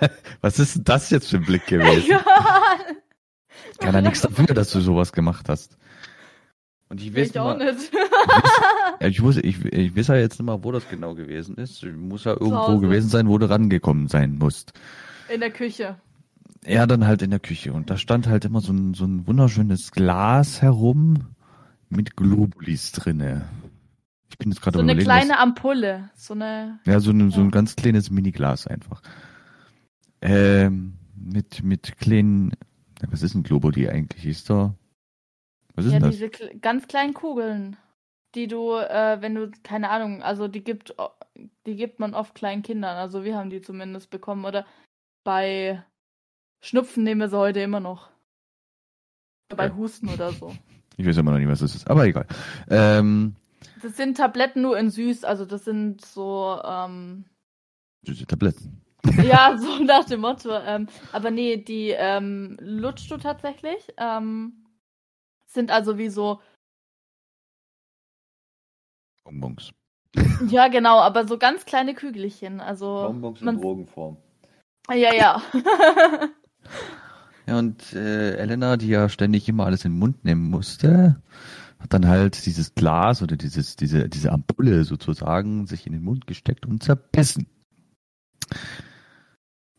Was 0.40 0.58
ist 0.58 0.76
denn 0.76 0.84
das 0.84 1.10
jetzt 1.10 1.28
für 1.28 1.36
ein 1.36 1.44
Blick 1.44 1.66
gewesen? 1.66 2.04
Egal. 2.06 2.22
Kann 3.78 3.94
ja 3.94 4.00
nichts 4.00 4.20
dafür, 4.22 4.46
dass 4.46 4.70
du 4.70 4.80
sowas 4.80 5.12
gemacht 5.12 5.48
hast. 5.48 5.76
Und 6.88 7.00
ich 7.00 7.14
weiß 7.14 7.30
Ich 7.30 7.38
auch 7.38 7.56
mal, 7.56 7.72
nicht. 7.74 7.92
ja, 9.00 9.08
ich, 9.08 9.20
muss, 9.20 9.36
ich, 9.38 9.64
ich 9.64 9.96
weiß 9.96 10.08
ja 10.08 10.16
jetzt 10.16 10.38
nicht 10.38 10.46
mal, 10.46 10.62
wo 10.62 10.70
das 10.72 10.88
genau 10.88 11.14
gewesen 11.14 11.56
ist. 11.56 11.82
Muss 11.84 12.24
ja 12.24 12.32
irgendwo 12.32 12.78
gewesen 12.78 13.08
sein, 13.08 13.28
wo 13.28 13.38
du 13.38 13.48
rangekommen 13.50 14.08
sein 14.08 14.36
musst. 14.38 14.72
In 15.32 15.40
der 15.40 15.50
Küche. 15.50 15.96
Ja, 16.64 16.86
dann 16.86 17.06
halt 17.06 17.22
in 17.22 17.30
der 17.30 17.40
Küche. 17.40 17.72
Und 17.72 17.90
da 17.90 17.96
stand 17.96 18.28
halt 18.28 18.44
immer 18.44 18.60
so 18.60 18.72
ein, 18.72 18.94
so 18.94 19.04
ein 19.04 19.26
wunderschönes 19.26 19.90
Glas 19.92 20.62
herum 20.62 21.26
mit 21.88 22.16
Globulis 22.16 22.92
drinne. 22.92 23.48
Ich 24.36 24.38
bin 24.38 24.50
jetzt 24.52 24.60
gerade 24.60 24.76
So 24.76 24.82
eine 24.82 24.98
kleine 24.98 25.38
Ampulle. 25.38 26.10
So 26.14 26.34
eine. 26.34 26.78
was, 26.84 26.92
ja, 26.92 27.00
so, 27.00 27.10
ein 27.10 27.30
so 27.30 27.40
ein 27.40 27.50
ganz 27.50 27.74
kleines 27.74 28.10
Miniglas 28.10 28.66
einfach. 28.66 29.00
Ähm, 30.20 30.98
mit, 31.14 31.62
mit 31.62 31.96
kleinen, 31.96 32.52
was 33.08 33.22
ist 33.22 33.34
ein 33.34 33.44
Globuli 33.44 33.88
eigentlich? 33.88 34.26
Ist 34.26 34.50
da, 34.50 34.74
was 35.74 35.86
ist 35.86 35.92
Ja, 35.92 36.00
denn 36.00 36.10
das? 36.10 36.18
diese 36.18 36.58
ganz 36.58 36.86
kleinen 36.86 37.14
Kugeln, 37.14 37.78
die 38.34 38.46
du, 38.46 38.74
äh, 38.74 39.16
wenn 39.22 39.34
du, 39.34 39.50
keine 39.62 39.88
Ahnung, 39.88 40.22
also 40.22 40.48
die 40.48 40.62
gibt, 40.62 40.94
die 41.64 41.76
gibt 41.76 41.98
man 41.98 42.12
oft 42.12 42.34
kleinen 42.34 42.62
Kindern. 42.62 42.98
Also 42.98 43.24
wir 43.24 43.36
haben 43.38 43.48
die 43.48 43.62
zumindest 43.62 44.10
bekommen. 44.10 44.44
Oder 44.44 44.66
bei 45.24 45.82
Schnupfen 46.60 47.04
nehmen 47.04 47.22
wir 47.22 47.30
sie 47.30 47.38
heute 47.38 47.60
immer 47.60 47.80
noch. 47.80 48.10
Oder 49.50 49.56
bei. 49.56 49.74
Husten 49.74 50.10
oder 50.10 50.30
so. 50.32 50.54
Ich 50.98 51.06
weiß 51.06 51.16
immer 51.16 51.32
noch 51.32 51.38
nicht, 51.38 51.48
was 51.48 51.60
das 51.60 51.74
ist, 51.74 51.88
aber 51.88 52.04
egal. 52.04 52.26
Ähm, 52.68 53.34
Das 53.82 53.96
sind 53.96 54.16
Tabletten 54.16 54.62
nur 54.62 54.78
in 54.78 54.90
süß, 54.90 55.24
also 55.24 55.44
das 55.44 55.64
sind 55.64 56.04
so, 56.04 56.60
ähm, 56.64 57.24
süße 58.02 58.26
Tabletten. 58.26 58.82
ja, 59.22 59.56
so 59.58 59.82
nach 59.82 60.04
dem 60.04 60.20
Motto. 60.20 60.50
Ähm, 60.52 60.88
aber 61.12 61.30
nee, 61.30 61.56
die 61.56 61.90
ähm, 61.90 62.56
lutschst 62.60 63.10
du 63.10 63.16
tatsächlich. 63.16 63.88
Ähm, 63.96 64.64
sind 65.46 65.70
also 65.70 65.98
wie 65.98 66.08
so, 66.08 66.40
Bonbons. 69.24 69.72
ja 70.48 70.68
genau, 70.68 70.98
aber 70.98 71.26
so 71.26 71.36
ganz 71.36 71.64
kleine 71.64 71.94
Kügelchen. 71.94 72.60
Also 72.60 73.12
man, 73.40 73.60
Drogenform. 73.60 74.16
ja, 74.90 75.12
ja. 75.12 75.42
Ja, 77.46 77.58
und 77.58 77.92
äh, 77.92 78.36
Elena, 78.36 78.76
die 78.76 78.88
ja 78.88 79.08
ständig 79.08 79.48
immer 79.48 79.66
alles 79.66 79.84
in 79.84 79.92
den 79.92 79.98
Mund 79.98 80.24
nehmen 80.24 80.50
musste, 80.50 81.22
hat 81.86 81.94
dann 81.94 82.08
halt 82.08 82.44
dieses 82.46 82.74
Glas 82.74 83.22
oder 83.22 83.36
dieses, 83.36 83.76
diese, 83.76 84.08
diese 84.08 84.32
Ampulle 84.32 84.84
sozusagen 84.84 85.66
sich 85.66 85.86
in 85.86 85.92
den 85.92 86.02
Mund 86.02 86.26
gesteckt 86.26 86.66
und 86.66 86.82
zerbissen. 86.82 87.46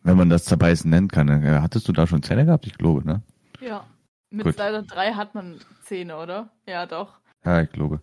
Wenn 0.03 0.15
man 0.15 0.29
das 0.29 0.45
zerbeißen 0.45 0.89
nennen 0.89 1.09
kann. 1.09 1.27
Äh, 1.27 1.59
Hattest 1.61 1.87
du 1.87 1.91
da 1.91 2.07
schon 2.07 2.23
Zähne 2.23 2.45
gehabt? 2.45 2.65
Ich 2.65 2.77
glaube, 2.77 3.05
ne? 3.05 3.23
ja. 3.59 3.85
Mit 4.29 4.45
Gut. 4.45 4.55
zwei 4.55 4.69
oder 4.69 4.83
drei 4.83 5.13
hat 5.13 5.35
man 5.35 5.59
Zähne, 5.83 6.17
oder? 6.17 6.49
Ja, 6.67 6.85
doch. 6.85 7.19
Ja, 7.45 7.61
ich 7.61 7.69
glaube. 7.71 8.01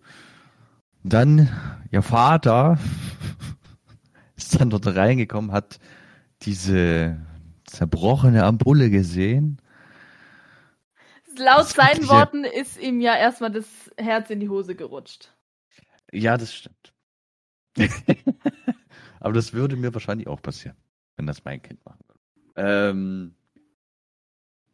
Dann, 1.03 1.49
ihr 1.91 2.01
Vater 2.01 2.79
ist 4.35 4.59
dann 4.59 4.71
dort 4.71 4.87
reingekommen, 4.87 5.51
hat 5.51 5.79
diese 6.41 7.17
zerbrochene 7.65 8.43
Ampulle 8.43 8.89
gesehen. 8.89 9.59
Laut 11.37 11.67
seinen 11.67 12.07
Worten 12.07 12.43
ist 12.43 12.79
ihm 12.79 13.01
ja 13.01 13.15
erstmal 13.15 13.51
das 13.51 13.65
Herz 13.97 14.29
in 14.29 14.39
die 14.39 14.49
Hose 14.49 14.75
gerutscht. 14.75 15.31
Ja, 16.11 16.37
das 16.37 16.53
stimmt. 16.53 16.93
Aber 19.19 19.33
das 19.33 19.53
würde 19.53 19.75
mir 19.75 19.93
wahrscheinlich 19.93 20.27
auch 20.27 20.41
passieren. 20.41 20.77
wenn 21.17 21.27
das 21.27 21.43
mein 21.43 21.61
Kind 21.61 21.83
machen 21.85 21.99
würde. 22.07 22.19
Ähm, 22.55 23.35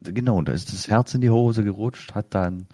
genau, 0.02 0.42
da 0.42 0.52
ist 0.52 0.72
das 0.72 0.88
Herz 0.88 1.14
in 1.14 1.20
die 1.20 1.30
Hose 1.30 1.64
gerutscht, 1.64 2.14
hat 2.14 2.34
dann 2.34 2.66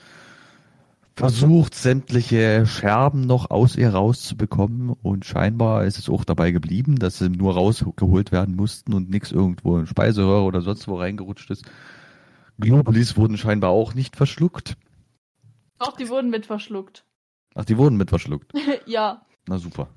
versucht, 1.18 1.74
sämtliche 1.74 2.64
Scherben 2.66 3.22
noch 3.22 3.50
aus 3.50 3.76
ihr 3.76 3.90
rauszubekommen 3.90 4.90
und 4.90 5.24
scheinbar 5.24 5.84
ist 5.84 5.98
es 5.98 6.08
auch 6.08 6.24
dabei 6.24 6.52
geblieben, 6.52 6.96
dass 6.96 7.18
sie 7.18 7.28
nur 7.28 7.54
rausgeholt 7.54 8.30
werden 8.30 8.54
mussten 8.54 8.94
und 8.94 9.10
nichts 9.10 9.32
irgendwo 9.32 9.78
in 9.78 9.86
Speiseröhre 9.86 10.44
oder 10.44 10.60
sonst 10.60 10.86
wo 10.86 10.96
reingerutscht 10.96 11.50
ist. 11.50 11.64
Globulis 12.58 13.16
wurden 13.16 13.38
scheinbar 13.38 13.70
auch 13.70 13.94
nicht 13.94 14.16
verschluckt. 14.16 14.76
Auch 15.78 15.96
die 15.96 16.08
wurden 16.08 16.30
mit 16.30 16.46
verschluckt. 16.46 17.04
Ach, 17.54 17.64
die 17.64 17.78
wurden 17.78 17.96
mit 17.96 18.10
verschluckt. 18.10 18.52
ja. 18.86 19.24
Na 19.46 19.58
super. 19.58 19.88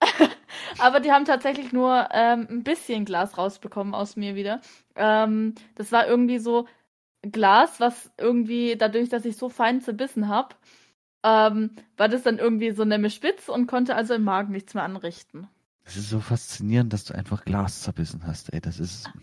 Aber 0.78 1.00
die 1.00 1.10
haben 1.10 1.24
tatsächlich 1.24 1.72
nur 1.72 2.08
ähm, 2.12 2.46
ein 2.50 2.62
bisschen 2.62 3.04
Glas 3.04 3.38
rausbekommen 3.38 3.94
aus 3.94 4.16
mir 4.16 4.34
wieder. 4.34 4.60
Ähm, 4.94 5.54
das 5.74 5.90
war 5.92 6.06
irgendwie 6.06 6.38
so 6.38 6.66
Glas, 7.22 7.80
was 7.80 8.10
irgendwie, 8.18 8.76
dadurch, 8.76 9.08
dass 9.08 9.24
ich 9.24 9.36
so 9.36 9.48
fein 9.48 9.80
zerbissen 9.80 10.28
habe, 10.28 10.54
ähm, 11.22 11.70
war 11.96 12.08
das 12.08 12.22
dann 12.22 12.38
irgendwie 12.38 12.70
so 12.72 12.84
nämlich 12.84 13.14
spitz 13.14 13.48
und 13.48 13.66
konnte 13.66 13.96
also 13.96 14.14
im 14.14 14.24
Magen 14.24 14.52
nichts 14.52 14.74
mehr 14.74 14.84
anrichten. 14.84 15.48
Es 15.84 15.96
ist 15.96 16.10
so 16.10 16.20
faszinierend, 16.20 16.92
dass 16.92 17.04
du 17.04 17.14
einfach 17.14 17.44
Glas 17.44 17.82
zerbissen 17.82 18.26
hast, 18.26 18.52
ey. 18.52 18.60
Das 18.60 18.78
ist. 18.80 19.10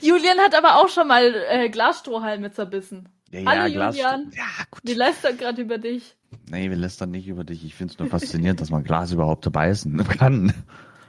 Julian 0.00 0.38
hat 0.38 0.54
aber 0.54 0.76
auch 0.76 0.88
schon 0.88 1.08
mal 1.08 1.34
äh, 1.50 1.68
Glasstrohhalme 1.68 2.52
zerbissen. 2.52 3.08
Ja, 3.30 3.44
Hallo 3.46 3.72
Glas- 3.72 3.96
Julian. 3.96 4.30
Ja, 4.34 4.44
gut. 4.70 4.80
Wir 4.84 4.96
lästern 4.96 5.36
gerade 5.36 5.62
über 5.62 5.78
dich. 5.78 6.16
Nee, 6.50 6.70
wir 6.70 6.76
lästern 6.76 7.10
nicht 7.10 7.26
über 7.28 7.44
dich. 7.44 7.64
Ich 7.64 7.74
finde 7.74 7.92
es 7.92 7.98
nur 7.98 8.08
faszinierend, 8.08 8.60
dass 8.60 8.70
man 8.70 8.84
Glas 8.84 9.12
überhaupt 9.12 9.50
beißen 9.50 9.96
kann. 10.08 10.52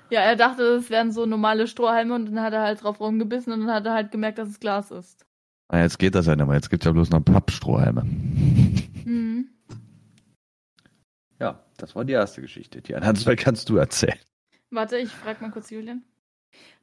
Ja, 0.09 0.21
er 0.21 0.35
dachte, 0.35 0.77
das 0.77 0.89
wären 0.89 1.11
so 1.11 1.25
normale 1.25 1.67
Strohhalme 1.67 2.15
und 2.15 2.25
dann 2.27 2.41
hat 2.41 2.53
er 2.53 2.61
halt 2.61 2.81
drauf 2.83 2.99
rumgebissen 2.99 3.53
und 3.53 3.61
dann 3.67 3.71
hat 3.75 3.85
er 3.85 3.93
halt 3.93 4.11
gemerkt, 4.11 4.37
dass 4.37 4.49
es 4.49 4.59
Glas 4.59 4.89
ist. 4.89 5.25
Na, 5.69 5.81
jetzt 5.81 5.99
geht 5.99 6.15
das 6.15 6.27
ja 6.27 6.35
nicht 6.35 6.45
mehr. 6.45 6.55
Jetzt 6.55 6.69
gibt's 6.69 6.85
ja 6.85 6.91
bloß 6.93 7.09
noch 7.09 7.19
Pappstrohhalme. 7.19 8.01
Hm. 9.03 9.49
Ja, 11.39 11.63
das 11.77 11.95
war 11.95 12.05
die 12.05 12.13
erste 12.13 12.41
Geschichte. 12.41 12.81
Die 12.81 12.95
anderen 12.95 13.15
zwei 13.15 13.35
kannst 13.35 13.69
du 13.69 13.77
erzählen. 13.77 14.17
Warte, 14.71 14.97
ich 14.97 15.09
frage 15.09 15.41
mal 15.41 15.51
kurz 15.51 15.69
Julian. 15.69 16.03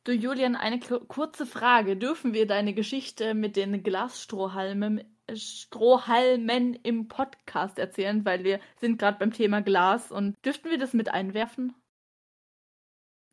Du 0.05 0.13
Julian, 0.13 0.55
eine 0.55 0.79
kurze 0.81 1.47
Frage. 1.47 1.97
Dürfen 1.97 2.35
wir 2.35 2.47
deine 2.47 2.75
Geschichte 2.75 3.35
mit 3.35 3.57
den 3.57 3.83
Glasstrohhalmen 3.83 5.03
Strohhalmen 5.33 6.75
im 6.75 7.09
Podcast 7.09 7.79
erzählen? 7.79 8.25
Weil 8.25 8.45
wir 8.45 8.61
sind 8.79 8.99
gerade 8.99 9.19
beim 9.19 9.33
Thema 9.33 9.63
Glas 9.63 10.13
und 10.13 10.37
dürften 10.45 10.71
wir 10.71 10.79
das 10.79 10.93
mit 10.93 11.09
einwerfen? 11.09 11.75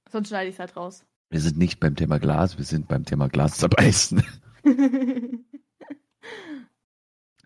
Sonst 0.10 0.30
schneide 0.30 0.50
ich 0.50 0.56
es 0.56 0.60
halt 0.60 0.78
raus. 0.78 1.06
Wir 1.30 1.40
sind 1.40 1.58
nicht 1.58 1.80
beim 1.80 1.96
Thema 1.96 2.20
Glas, 2.20 2.58
wir 2.58 2.66
sind 2.66 2.88
beim 2.88 3.06
Thema 3.06 3.28
Glas 3.30 3.58
zerbeißen. 3.58 4.24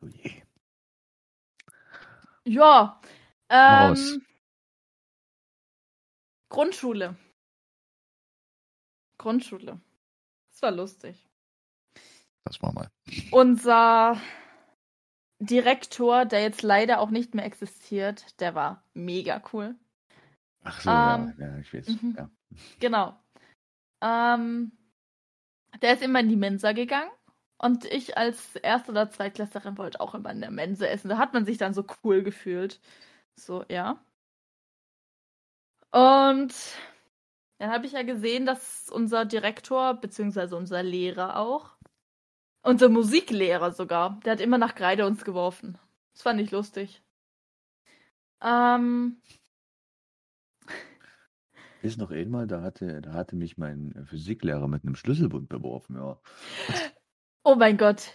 Oh 0.01 0.07
je. 0.07 0.43
ja. 2.43 3.01
Ähm, 3.49 4.21
Grundschule. 6.49 7.15
Grundschule. 9.25 9.79
Das 10.51 10.61
war 10.61 10.69
lustig. 10.69 11.27
Das 12.43 12.61
war 12.61 12.71
mal. 12.73 12.91
Unser 13.31 14.21
Direktor, 15.39 16.25
der 16.25 16.43
jetzt 16.43 16.61
leider 16.61 16.99
auch 16.99 17.09
nicht 17.09 17.33
mehr 17.33 17.43
existiert, 17.43 18.39
der 18.39 18.53
war 18.53 18.83
mega 18.93 19.41
cool. 19.51 19.73
Ach 20.63 20.79
so, 20.79 20.91
Ähm, 20.91 21.33
ja, 21.39 21.47
ja, 21.47 21.57
ich 21.57 21.73
weiß. 21.73 21.87
mhm. 21.87 22.13
Ja. 22.15 22.29
Genau. 22.79 23.19
Ähm, 24.03 24.71
der 25.81 25.93
ist 25.95 26.03
immer 26.03 26.19
in 26.19 26.29
die 26.29 26.35
Mensa 26.35 26.73
gegangen 26.73 27.09
und 27.57 27.85
ich 27.85 28.19
als 28.19 28.55
Erst- 28.57 28.89
oder 28.89 29.09
Zweitklässlerin 29.09 29.79
wollte 29.79 30.01
auch 30.01 30.13
immer 30.13 30.29
in 30.29 30.41
der 30.41 30.51
Mensa 30.51 30.85
essen. 30.85 31.09
Da 31.09 31.17
hat 31.17 31.33
man 31.33 31.45
sich 31.45 31.57
dann 31.57 31.73
so 31.73 31.83
cool 32.03 32.21
gefühlt. 32.21 32.79
So, 33.35 33.65
ja. 33.69 33.99
Und 35.91 36.53
dann 37.57 37.71
habe 37.71 37.85
ich 37.85 37.93
ja 37.93 38.03
gesehen, 38.03 38.45
dass 38.45 38.89
unser 38.89 39.25
Direktor, 39.25 39.93
beziehungsweise 39.95 40.55
unser 40.55 40.83
Lehrer 40.83 41.37
auch, 41.39 41.77
unser 42.61 42.89
Musiklehrer 42.89 43.71
sogar, 43.71 44.19
der 44.25 44.33
hat 44.33 44.41
immer 44.41 44.57
nach 44.57 44.75
Kreide 44.75 45.05
uns 45.05 45.23
geworfen. 45.23 45.77
Das 46.13 46.23
fand 46.23 46.41
ich 46.41 46.51
lustig. 46.51 47.01
Ähm, 48.41 49.21
Ist 51.85 51.99
noch 51.99 52.09
einmal, 52.09 52.47
da 52.47 52.63
hatte, 52.63 52.99
da 53.01 53.13
hatte 53.13 53.35
mich 53.35 53.59
mein 53.59 53.93
Physiklehrer 54.07 54.67
mit 54.67 54.83
einem 54.83 54.95
Schlüsselbund 54.95 55.49
beworfen, 55.49 55.95
ja. 55.95 56.17
Oh 57.43 57.53
mein 57.53 57.77
Gott. 57.77 58.11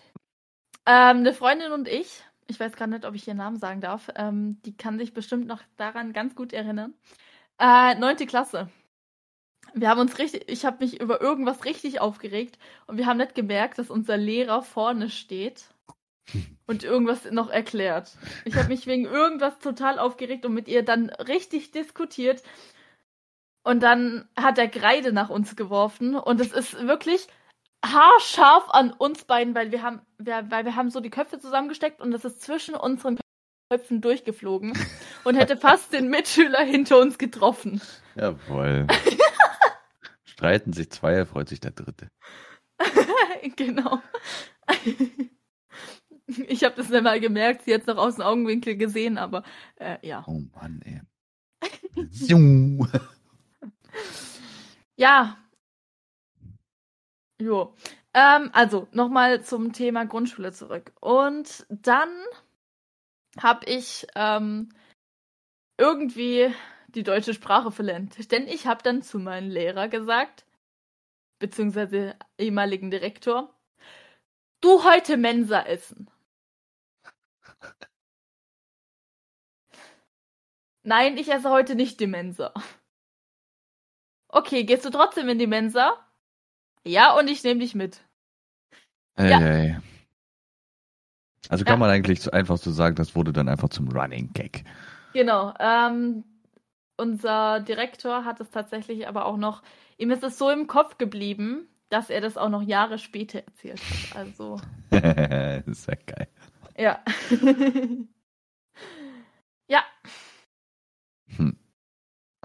Ähm, 0.87 1.18
eine 1.18 1.33
Freundin 1.33 1.70
und 1.70 1.87
ich, 1.87 2.24
ich 2.48 2.59
weiß 2.59 2.74
gar 2.74 2.88
nicht, 2.88 3.05
ob 3.05 3.14
ich 3.14 3.29
ihren 3.29 3.37
Namen 3.37 3.59
sagen 3.59 3.81
darf, 3.81 4.11
ähm, 4.16 4.61
die 4.64 4.76
kann 4.76 4.98
sich 4.98 5.14
bestimmt 5.14 5.46
noch 5.46 5.62
daran 5.76 6.12
ganz 6.12 6.35
gut 6.35 6.53
erinnern. 6.53 6.94
Äh, 7.61 7.94
neunte 7.94 8.26
Klasse. 8.26 8.68
Wir 9.74 9.88
haben 9.88 10.00
uns 10.00 10.18
richtig, 10.18 10.44
ich 10.48 10.64
habe 10.64 10.85
mich 10.85 11.00
über 11.00 11.20
irgendwas 11.20 11.64
richtig 11.64 12.00
aufgeregt 12.00 12.59
und 12.87 12.96
wir 12.96 13.06
haben 13.06 13.18
nicht 13.18 13.35
gemerkt, 13.35 13.78
dass 13.78 13.90
unser 13.90 14.16
Lehrer 14.16 14.62
vorne 14.62 15.11
steht 15.11 15.64
und 16.66 16.85
irgendwas 16.85 17.30
noch 17.30 17.50
erklärt. 17.50 18.16
Ich 18.44 18.56
habe 18.56 18.68
mich 18.68 18.87
wegen 18.87 19.04
irgendwas 19.04 19.59
total 19.59 19.98
aufgeregt 19.98 20.46
und 20.46 20.54
mit 20.54 20.68
ihr 20.68 20.85
dann 20.85 21.11
richtig 21.11 21.70
diskutiert. 21.70 22.42
Und 23.62 23.83
dann 23.83 24.28
hat 24.37 24.59
er 24.59 24.68
Kreide 24.68 25.12
nach 25.12 25.28
uns 25.28 25.54
geworfen 25.54 26.14
und 26.16 26.40
es 26.40 26.52
ist 26.52 26.87
wirklich 26.87 27.26
haarscharf 27.85 28.70
an 28.70 28.92
uns 28.92 29.24
beiden, 29.24 29.54
weil 29.54 29.70
wir 29.70 29.83
haben, 29.83 30.00
wir, 30.18 30.46
weil 30.50 30.64
wir 30.64 30.76
haben 30.76 30.90
so 30.90 31.00
die 31.00 31.11
Köpfe 31.11 31.38
zusammengesteckt 31.38 32.00
und 32.00 32.12
es 32.14 32.24
ist 32.24 32.42
zwischen 32.42 32.74
unseren 32.74 33.18
Köpfen 33.70 34.00
durchgeflogen 34.00 34.72
und 35.24 35.37
hätte 35.37 35.56
fast 35.56 35.92
den 35.92 36.09
Mitschüler 36.09 36.61
hinter 36.61 36.98
uns 36.98 37.18
getroffen. 37.18 37.80
Jawohl. 38.16 38.87
Streiten 40.40 40.72
sich 40.72 40.88
zwei, 40.88 41.26
freut 41.26 41.50
sich 41.50 41.61
der 41.61 41.72
dritte. 41.72 42.11
genau. 43.57 44.00
Ich 46.46 46.62
habe 46.62 46.76
das 46.76 46.88
nicht 46.88 47.03
mal 47.03 47.18
gemerkt, 47.18 47.64
sie 47.64 47.74
hat 47.74 47.81
es 47.81 47.88
noch 47.88 47.96
aus 47.96 48.14
dem 48.14 48.22
Augenwinkel 48.22 48.76
gesehen, 48.76 49.18
aber 49.18 49.42
äh, 49.81 49.98
ja. 50.07 50.22
Oh 50.29 50.40
Mann, 50.55 50.81
ey. 50.85 51.00
Ja. 54.96 55.37
Jo. 57.40 57.74
Ähm, 58.14 58.50
also, 58.53 58.87
nochmal 58.92 59.42
zum 59.42 59.72
Thema 59.72 60.07
Grundschule 60.07 60.53
zurück. 60.53 60.92
Und 61.00 61.66
dann 61.68 62.11
habe 63.37 63.66
ich 63.66 64.07
ähm, 64.14 64.68
irgendwie 65.79 66.55
die 66.94 67.03
deutsche 67.03 67.35
Sprache 67.35 67.70
verlernt. 67.70 68.31
Denn 68.33 68.46
ich 68.48 68.66
habe 68.66 68.83
dann 68.83 69.03
zu 69.03 69.18
meinem 69.18 69.50
Lehrer 69.50 69.88
gesagt, 69.88 70.44
beziehungsweise 71.38 72.16
ehemaligen 72.38 72.90
Direktor, 72.90 73.55
du 74.61 74.85
heute 74.85 75.16
Mensa 75.16 75.62
essen. 75.62 76.11
Nein, 80.83 81.16
ich 81.18 81.31
esse 81.31 81.50
heute 81.50 81.74
nicht 81.74 82.00
die 82.00 82.07
Mensa. 82.07 82.53
Okay, 84.29 84.64
gehst 84.64 84.85
du 84.85 84.90
trotzdem 84.90 85.29
in 85.29 85.38
die 85.38 85.46
Mensa? 85.46 85.92
Ja, 86.87 87.18
und 87.18 87.29
ich 87.29 87.42
nehme 87.44 87.61
dich 87.61 87.74
mit. 87.74 88.00
Ey, 89.16 89.31
Ja. 89.31 89.40
ey. 89.40 89.76
Also 91.48 91.64
kann 91.64 91.74
Ja. 91.74 91.79
man 91.79 91.90
eigentlich 91.90 92.22
so 92.22 92.31
einfach 92.31 92.57
so 92.57 92.70
sagen, 92.70 92.94
das 92.94 93.14
wurde 93.16 93.33
dann 93.33 93.48
einfach 93.48 93.68
zum 93.68 93.88
Running 93.88 94.33
Gag. 94.33 94.64
Genau. 95.12 95.53
Ähm, 95.59 96.24
unser 97.00 97.60
Direktor 97.60 98.24
hat 98.24 98.40
es 98.40 98.50
tatsächlich 98.50 99.08
aber 99.08 99.24
auch 99.26 99.36
noch, 99.36 99.62
ihm 99.98 100.10
ist 100.10 100.22
es 100.22 100.38
so 100.38 100.50
im 100.50 100.66
Kopf 100.66 100.98
geblieben, 100.98 101.68
dass 101.88 102.10
er 102.10 102.20
das 102.20 102.36
auch 102.36 102.48
noch 102.50 102.62
Jahre 102.62 102.98
später 102.98 103.40
erzählt 103.40 103.80
hat. 103.80 104.16
Also, 104.16 104.60
das 104.90 105.66
ist 105.66 105.88
ja 105.88 105.94
geil. 106.06 106.28
ja. 106.76 107.02
ja, 109.68 109.82
Hm. 111.36 111.56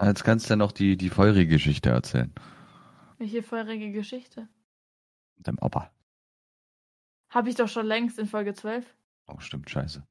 Jetzt 0.02 0.24
kannst 0.24 0.46
du 0.46 0.52
ja 0.52 0.56
noch 0.56 0.72
die, 0.72 0.96
die 0.96 1.10
feurige 1.10 1.46
Geschichte 1.46 1.90
erzählen. 1.90 2.32
welche 3.18 3.42
feurige 3.42 3.92
Geschichte. 3.92 4.48
Deinem 5.38 5.58
Opa. 5.60 5.90
Habe 7.30 7.48
ich 7.48 7.56
doch 7.56 7.68
schon 7.68 7.86
längst 7.86 8.18
in 8.18 8.26
Folge 8.26 8.54
12. 8.54 8.84
Oh, 9.26 9.38
stimmt, 9.38 9.70
scheiße. 9.70 10.06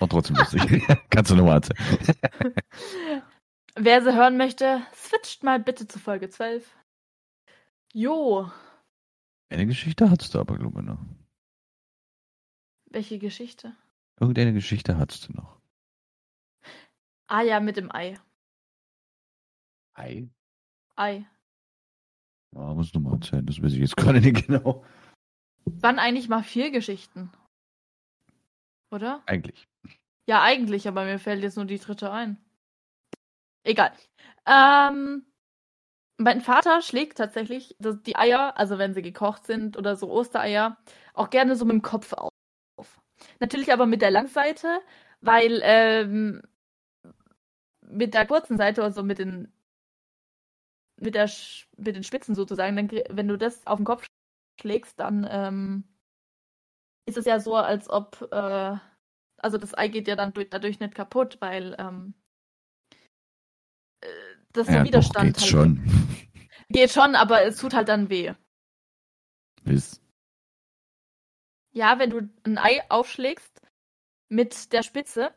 Und 0.00 0.12
trotzdem 0.12 0.36
lustig. 0.36 0.62
kannst 1.10 1.30
du 1.30 1.36
nochmal 1.36 1.56
erzählen. 1.56 2.54
Wer 3.82 4.02
sie 4.02 4.14
hören 4.14 4.36
möchte, 4.36 4.82
switcht 4.92 5.42
mal 5.42 5.58
bitte 5.58 5.88
zu 5.88 5.98
Folge 5.98 6.28
12. 6.28 6.76
Jo, 7.94 8.50
Eine 9.48 9.66
Geschichte 9.66 10.10
hattest 10.10 10.34
du 10.34 10.38
aber, 10.38 10.58
glaube 10.58 10.80
ich, 10.80 10.86
noch. 10.86 10.98
welche 12.90 13.18
Geschichte? 13.18 13.74
Irgendeine 14.20 14.52
Geschichte 14.52 14.98
hattest 14.98 15.28
du 15.28 15.32
noch. 15.32 15.58
Ah 17.26 17.40
ja, 17.42 17.58
mit 17.60 17.76
dem 17.78 17.90
Ei. 17.90 18.18
Ei? 19.94 20.28
Ei. 20.96 21.26
Ja, 22.54 22.74
muss 22.74 22.92
nochmal 22.92 23.14
erzählen, 23.14 23.46
das 23.46 23.62
weiß 23.62 23.72
ich 23.72 23.78
jetzt 23.80 23.96
gerade 23.96 24.20
nicht 24.20 24.46
genau. 24.46 24.84
Waren 25.64 25.98
eigentlich 25.98 26.28
mal 26.28 26.42
vier 26.42 26.70
Geschichten. 26.70 27.32
Oder? 28.90 29.22
Eigentlich. 29.26 29.68
Ja, 30.26 30.42
eigentlich, 30.42 30.86
aber 30.86 31.04
mir 31.04 31.18
fällt 31.18 31.42
jetzt 31.42 31.56
nur 31.56 31.64
die 31.64 31.78
dritte 31.78 32.12
ein. 32.12 32.36
Egal. 33.64 33.92
Ähm, 34.46 35.26
mein 36.18 36.40
Vater 36.42 36.82
schlägt 36.82 37.18
tatsächlich 37.18 37.76
die 37.80 38.16
Eier, 38.16 38.58
also 38.58 38.78
wenn 38.78 38.94
sie 38.94 39.02
gekocht 39.02 39.46
sind 39.46 39.76
oder 39.78 39.96
so 39.96 40.10
Ostereier, 40.10 40.78
auch 41.14 41.30
gerne 41.30 41.56
so 41.56 41.64
mit 41.64 41.74
dem 41.74 41.82
Kopf 41.82 42.12
auf. 42.14 42.32
Natürlich 43.40 43.72
aber 43.72 43.86
mit 43.86 44.02
der 44.02 44.10
Langseite, 44.10 44.80
weil 45.20 45.60
ähm, 45.64 46.42
mit 47.82 48.14
der 48.14 48.26
kurzen 48.26 48.56
Seite, 48.56 48.82
also 48.82 49.02
mit 49.02 49.18
den 49.18 49.52
mit 50.96 51.14
der 51.14 51.28
mit 51.76 51.96
den 51.96 52.04
Spitzen 52.04 52.34
sozusagen, 52.34 52.76
dann, 52.76 52.90
wenn 53.10 53.28
du 53.28 53.36
das 53.38 53.66
auf 53.66 53.78
den 53.78 53.84
Kopf 53.84 54.06
schlägst, 54.60 55.00
dann 55.00 55.26
ähm, 55.30 55.84
ist 57.06 57.16
es 57.18 57.24
ja 57.26 57.40
so, 57.40 57.54
als 57.56 57.88
ob 57.90 58.28
äh, 58.32 58.76
also 59.38 59.58
das 59.58 59.76
Ei 59.76 59.88
geht 59.88 60.08
ja 60.08 60.16
dann 60.16 60.32
durch, 60.32 60.50
dadurch 60.50 60.80
nicht 60.80 60.94
kaputt, 60.94 61.38
weil 61.40 61.74
ähm, 61.78 62.14
das 64.52 64.68
ja, 64.68 64.80
so 64.80 64.84
Widerstand 64.84 65.16
doch, 65.16 65.22
geht's 65.22 65.40
halt. 65.42 65.50
schon. 65.50 66.18
Geht 66.68 66.92
schon, 66.92 67.14
aber 67.16 67.42
es 67.42 67.56
tut 67.56 67.74
halt 67.74 67.88
dann 67.88 68.08
weh. 68.08 68.32
Ist. 69.64 70.00
Ja, 71.72 71.98
wenn 71.98 72.10
du 72.10 72.28
ein 72.44 72.58
Ei 72.58 72.82
aufschlägst 72.88 73.62
mit 74.28 74.72
der 74.72 74.82
Spitze, 74.82 75.32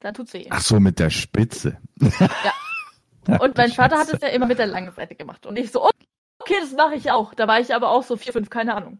dann 0.00 0.14
tut's 0.14 0.32
weh. 0.32 0.46
Ach 0.50 0.60
so, 0.60 0.80
mit 0.80 0.98
der 0.98 1.10
Spitze. 1.10 1.78
Ja. 2.00 3.38
Und 3.38 3.56
mein 3.56 3.70
Vater 3.70 3.98
hat 3.98 4.08
es 4.08 4.20
ja 4.22 4.28
immer 4.28 4.46
mit 4.46 4.58
der 4.58 4.66
langen 4.66 4.92
Seite 4.92 5.14
gemacht. 5.14 5.44
Und 5.46 5.58
ich 5.58 5.70
so, 5.70 5.84
okay, 5.84 6.56
das 6.60 6.72
mache 6.72 6.94
ich 6.94 7.10
auch. 7.10 7.34
Da 7.34 7.46
war 7.46 7.60
ich 7.60 7.74
aber 7.74 7.90
auch 7.90 8.02
so 8.02 8.16
vier, 8.16 8.32
fünf, 8.32 8.50
keine 8.50 8.74
Ahnung. 8.74 8.98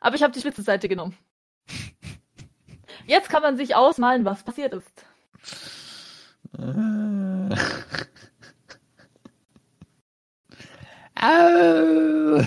Aber 0.00 0.16
ich 0.16 0.22
habe 0.22 0.32
die 0.32 0.40
spitze 0.40 0.62
Seite 0.62 0.88
genommen. 0.88 1.16
Jetzt 3.06 3.28
kann 3.28 3.42
man 3.42 3.56
sich 3.56 3.76
ausmalen, 3.76 4.24
was 4.24 4.42
passiert 4.42 4.72
ist. 4.74 5.04
Äh. 11.18 12.46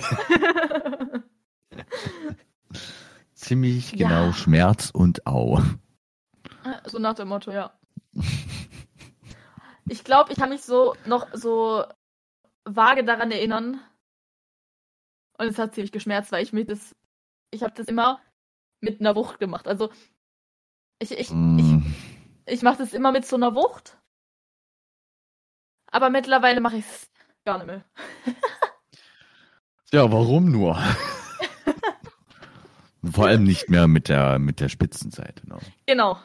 Ziemlich 3.34 3.92
genau 3.92 4.26
ja. 4.26 4.32
Schmerz 4.32 4.90
und 4.90 5.26
Au. 5.26 5.60
So 6.86 6.98
nach 6.98 7.14
dem 7.14 7.28
Motto, 7.28 7.52
ja. 7.52 7.72
Ich 9.88 10.04
glaube, 10.04 10.30
ich 10.30 10.38
kann 10.38 10.50
mich 10.50 10.62
so 10.62 10.94
noch 11.04 11.26
so 11.32 11.84
vage 12.64 13.02
daran 13.02 13.32
erinnern. 13.32 13.80
Und 15.36 15.48
es 15.48 15.58
hat 15.58 15.74
ziemlich 15.74 15.90
geschmerzt, 15.90 16.30
weil 16.30 16.44
ich 16.44 16.52
mir 16.52 16.64
das. 16.64 16.94
Ich 17.50 17.64
habe 17.64 17.74
das 17.74 17.88
immer 17.88 18.20
mit 18.80 19.00
einer 19.00 19.16
Wucht 19.16 19.40
gemacht. 19.40 19.66
Also 19.66 19.90
ich, 21.00 21.10
ich, 21.10 21.30
mm. 21.32 21.58
ich, 22.46 22.54
ich 22.54 22.62
mache 22.62 22.78
das 22.78 22.92
immer 22.92 23.10
mit 23.10 23.26
so 23.26 23.34
einer 23.34 23.56
Wucht. 23.56 23.99
Aber 25.90 26.10
mittlerweile 26.10 26.60
mache 26.60 26.76
ich 26.76 26.84
es 26.84 27.10
gar 27.44 27.58
nicht 27.58 27.66
mehr. 27.66 27.84
ja, 29.92 30.10
warum 30.10 30.50
nur? 30.50 30.76
Vor 33.02 33.26
allem 33.26 33.44
nicht 33.44 33.70
mehr 33.70 33.88
mit 33.88 34.08
der, 34.08 34.38
mit 34.38 34.60
der 34.60 34.68
Spitzenseite. 34.68 35.48
Ne? 35.48 35.58
Genau. 35.86 36.20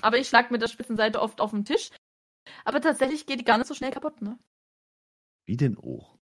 Aber 0.00 0.18
ich 0.18 0.28
schlag 0.28 0.50
mit 0.50 0.62
der 0.62 0.68
Spitzenseite 0.68 1.20
oft 1.20 1.40
auf 1.40 1.50
den 1.50 1.64
Tisch. 1.64 1.90
Aber 2.64 2.80
tatsächlich 2.80 3.26
geht 3.26 3.40
die 3.40 3.44
gar 3.44 3.58
nicht 3.58 3.66
so 3.66 3.74
schnell 3.74 3.90
kaputt, 3.90 4.22
ne? 4.22 4.38
Wie 5.46 5.56
denn 5.56 5.76
auch? 5.76 6.16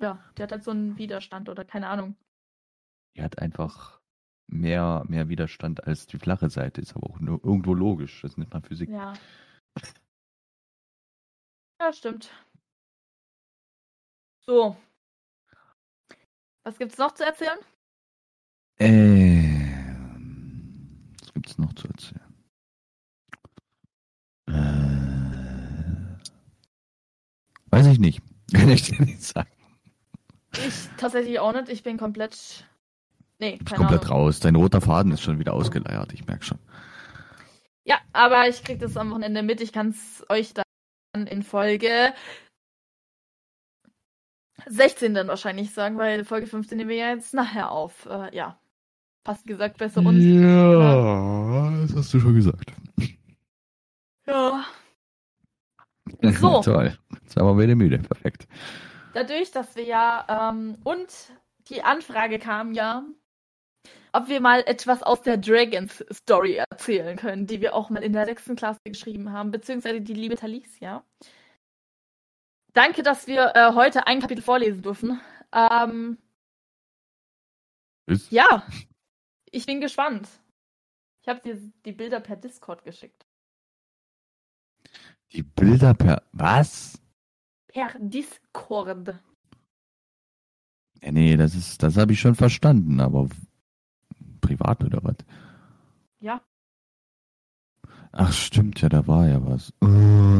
Ja, 0.00 0.24
die 0.36 0.42
hat 0.42 0.52
halt 0.52 0.64
so 0.64 0.70
einen 0.70 0.98
Widerstand 0.98 1.48
oder 1.48 1.64
keine 1.64 1.88
Ahnung. 1.88 2.16
Die 3.16 3.22
hat 3.22 3.38
einfach 3.38 4.00
mehr, 4.46 5.04
mehr 5.08 5.28
Widerstand 5.28 5.86
als 5.86 6.06
die 6.06 6.18
flache 6.18 6.50
Seite. 6.50 6.80
Ist 6.80 6.96
aber 6.96 7.10
auch 7.10 7.20
nur 7.20 7.44
irgendwo 7.44 7.74
logisch. 7.74 8.22
Das 8.22 8.36
nennt 8.36 8.52
man 8.52 8.62
Physik. 8.62 8.90
Ja. 8.90 9.14
Ja, 11.80 11.92
stimmt. 11.92 12.30
So. 14.46 14.76
Was 16.62 16.78
gibt's 16.78 16.98
noch 16.98 17.12
zu 17.12 17.24
erzählen? 17.24 17.58
Ähm, 18.78 19.68
was 21.20 21.32
gibt's 21.34 21.58
noch 21.58 21.72
zu 21.74 21.88
erzählen? 21.88 22.20
Äh, 24.46 24.52
weiß 27.70 27.86
ich 27.86 27.98
nicht. 27.98 28.20
Kann 28.52 28.68
ich 28.68 28.82
dir 28.82 29.00
nicht 29.02 29.22
sagen. 29.22 29.50
Ich 30.52 30.88
tatsächlich 30.96 31.38
auch 31.40 31.52
nicht. 31.52 31.68
Ich 31.68 31.82
bin 31.82 31.98
komplett 31.98 32.66
Nee, 33.40 33.58
keine 33.58 33.78
komplett 33.78 34.04
Ahnung. 34.04 34.16
raus. 34.16 34.38
Dein 34.40 34.54
roter 34.54 34.80
Faden 34.80 35.10
ist 35.12 35.22
schon 35.22 35.38
wieder 35.40 35.52
ausgeleiert, 35.54 36.12
ich 36.12 36.24
merke 36.26 36.44
schon. 36.44 36.58
Ja, 37.84 37.98
aber 38.12 38.48
ich 38.48 38.62
krieg 38.62 38.78
das 38.78 38.96
am 38.96 39.10
Wochenende 39.10 39.42
mit. 39.42 39.60
Ich 39.60 39.72
kann 39.72 39.88
es 39.88 40.24
euch 40.28 40.54
dann 40.54 40.63
in 41.14 41.42
Folge 41.42 42.12
16 44.66 45.14
dann 45.14 45.28
wahrscheinlich 45.28 45.72
sagen, 45.72 45.98
weil 45.98 46.24
Folge 46.24 46.46
15 46.46 46.78
nehmen 46.78 46.90
wir 46.90 46.96
ja 46.96 47.10
jetzt 47.10 47.34
nachher 47.34 47.70
auf. 47.70 48.06
Äh, 48.06 48.34
ja. 48.34 48.58
Passt 49.24 49.46
gesagt, 49.46 49.78
besser 49.78 50.00
uns. 50.00 50.22
Ja, 50.22 51.70
das 51.82 51.96
hast 51.96 52.12
du 52.12 52.20
schon 52.20 52.34
gesagt. 52.34 52.72
Ja. 54.26 54.64
So. 56.22 56.60
Toll. 56.60 56.96
Jetzt 57.22 57.32
sind 57.32 57.42
wir 57.42 57.58
wieder 57.58 57.74
müde. 57.74 57.98
Perfekt. 57.98 58.46
Dadurch, 59.14 59.50
dass 59.50 59.76
wir 59.76 59.84
ja 59.84 60.50
ähm, 60.50 60.76
und 60.84 61.08
die 61.68 61.82
Anfrage 61.82 62.38
kam 62.38 62.74
ja, 62.74 63.04
ob 64.12 64.28
wir 64.28 64.40
mal 64.40 64.60
etwas 64.66 65.02
aus 65.02 65.22
der 65.22 65.36
Dragons 65.36 66.04
Story 66.12 66.54
erzählen 66.54 67.16
können, 67.16 67.46
die 67.46 67.60
wir 67.60 67.74
auch 67.74 67.90
mal 67.90 68.02
in 68.02 68.12
der 68.12 68.26
sechsten 68.26 68.56
Klasse 68.56 68.80
geschrieben 68.84 69.32
haben, 69.32 69.50
beziehungsweise 69.50 70.00
die 70.00 70.14
liebe 70.14 70.36
Talicia. 70.36 71.04
Danke, 72.72 73.02
dass 73.02 73.26
wir 73.26 73.52
äh, 73.54 73.72
heute 73.74 74.06
ein 74.06 74.20
Kapitel 74.20 74.42
vorlesen 74.42 74.82
dürfen. 74.82 75.20
Ähm, 75.52 76.18
ja, 78.30 78.66
ich 79.50 79.66
bin 79.66 79.80
gespannt. 79.80 80.28
Ich 81.22 81.28
habe 81.28 81.40
dir 81.40 81.56
die 81.84 81.92
Bilder 81.92 82.20
per 82.20 82.36
Discord 82.36 82.84
geschickt. 82.84 83.24
Die 85.32 85.42
Bilder 85.42 85.94
per 85.94 86.22
was? 86.32 87.00
Per 87.68 87.92
Discord. 87.98 89.14
Ja, 91.02 91.12
nee, 91.12 91.36
das 91.36 91.54
ist, 91.54 91.82
das 91.82 91.96
habe 91.96 92.12
ich 92.12 92.20
schon 92.20 92.34
verstanden, 92.34 93.00
aber 93.00 93.28
privat 94.44 94.84
oder 94.84 95.02
was? 95.02 95.16
Ja. 96.20 96.40
Ach, 98.12 98.32
stimmt, 98.32 98.80
ja, 98.80 98.88
da 98.88 99.06
war 99.06 99.26
ja 99.26 99.44
was. 99.44 99.72
Oh, 99.80 99.86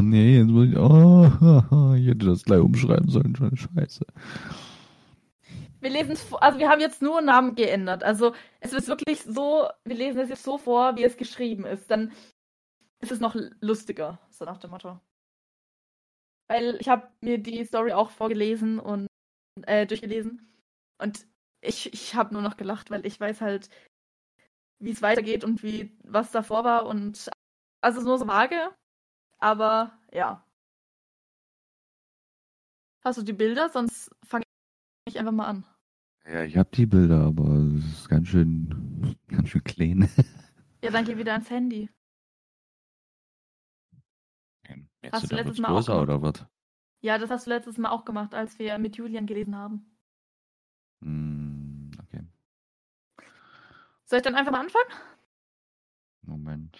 nee, 0.01 0.37
jetzt 0.37 0.47
muss 0.47 0.69
ich, 0.69 0.77
oh, 0.77 1.25
ich 1.95 2.07
hätte 2.07 2.25
das 2.27 2.43
gleich 2.43 2.61
umschreiben 2.61 3.09
sollen, 3.09 3.35
schon 3.35 3.57
scheiße. 3.57 4.05
Wir 5.81 5.89
lesen 5.89 6.13
es, 6.13 6.33
also 6.33 6.57
wir 6.57 6.69
haben 6.69 6.79
jetzt 6.79 7.01
nur 7.01 7.21
Namen 7.21 7.55
geändert. 7.55 8.03
Also 8.03 8.33
es 8.59 8.73
ist 8.73 8.87
wirklich 8.87 9.23
so, 9.23 9.67
wir 9.83 9.95
lesen 9.95 10.19
es 10.19 10.29
jetzt 10.29 10.43
so 10.43 10.57
vor, 10.57 10.95
wie 10.95 11.03
es 11.03 11.17
geschrieben 11.17 11.65
ist. 11.65 11.91
Dann 11.91 12.11
ist 13.01 13.11
es 13.11 13.19
noch 13.19 13.35
lustiger, 13.59 14.19
so 14.29 14.45
nach 14.45 14.57
dem 14.57 14.71
Motto. 14.71 14.99
Weil 16.47 16.77
ich 16.79 16.89
habe 16.89 17.09
mir 17.21 17.37
die 17.37 17.63
Story 17.65 17.91
auch 17.91 18.09
vorgelesen 18.09 18.79
und 18.79 19.07
äh, 19.63 19.85
durchgelesen. 19.85 20.47
Und 20.97 21.27
ich, 21.61 21.93
ich 21.93 22.15
habe 22.15 22.33
nur 22.33 22.41
noch 22.41 22.57
gelacht, 22.57 22.89
weil 22.89 23.05
ich 23.05 23.19
weiß 23.19 23.41
halt, 23.41 23.69
wie 24.79 24.91
es 24.91 25.01
weitergeht 25.01 25.43
und 25.43 25.63
wie 25.63 25.97
was 26.03 26.31
davor 26.31 26.63
war 26.63 26.85
und 26.85 27.29
also 27.81 27.97
es 27.97 28.03
ist 28.03 28.07
nur 28.07 28.17
so 28.17 28.27
vage, 28.27 28.71
aber 29.37 29.97
ja. 30.11 30.43
Hast 33.03 33.19
du 33.19 33.23
die 33.23 33.33
Bilder? 33.33 33.69
Sonst 33.69 34.09
fange 34.25 34.43
ich 35.07 35.19
einfach 35.19 35.31
mal 35.31 35.45
an. 35.45 35.65
Ja, 36.25 36.43
ich 36.43 36.57
habe 36.57 36.69
die 36.73 36.87
Bilder, 36.87 37.21
aber 37.21 37.47
es 37.77 37.99
ist 37.99 38.09
ganz 38.09 38.27
schön, 38.27 39.15
ganz 39.27 39.49
schön 39.49 39.63
klein. 39.63 40.09
Ja, 40.83 40.91
dann 40.91 41.05
geh 41.05 41.17
wieder 41.17 41.31
ans 41.31 41.49
Handy. 41.49 41.89
Jetzt 45.01 45.13
hast 45.13 45.31
du 45.31 45.35
letztes 45.35 45.57
Mal 45.57 45.69
größer, 45.69 45.95
auch 45.95 46.01
oder 46.03 46.21
was? 46.21 46.45
Ja, 47.01 47.17
das 47.17 47.29
hast 47.31 47.47
du 47.47 47.51
letztes 47.51 47.77
Mal 47.77 47.89
auch 47.89 48.05
gemacht, 48.05 48.35
als 48.35 48.59
wir 48.59 48.77
mit 48.77 48.97
Julian 48.97 49.25
gelesen 49.25 49.55
haben. 49.55 49.97
Hm. 51.03 51.44
Soll 54.05 54.17
ich 54.17 54.23
dann 54.23 54.35
einfach 54.35 54.51
mal 54.51 54.61
anfangen? 54.61 54.89
Moment. 56.21 56.77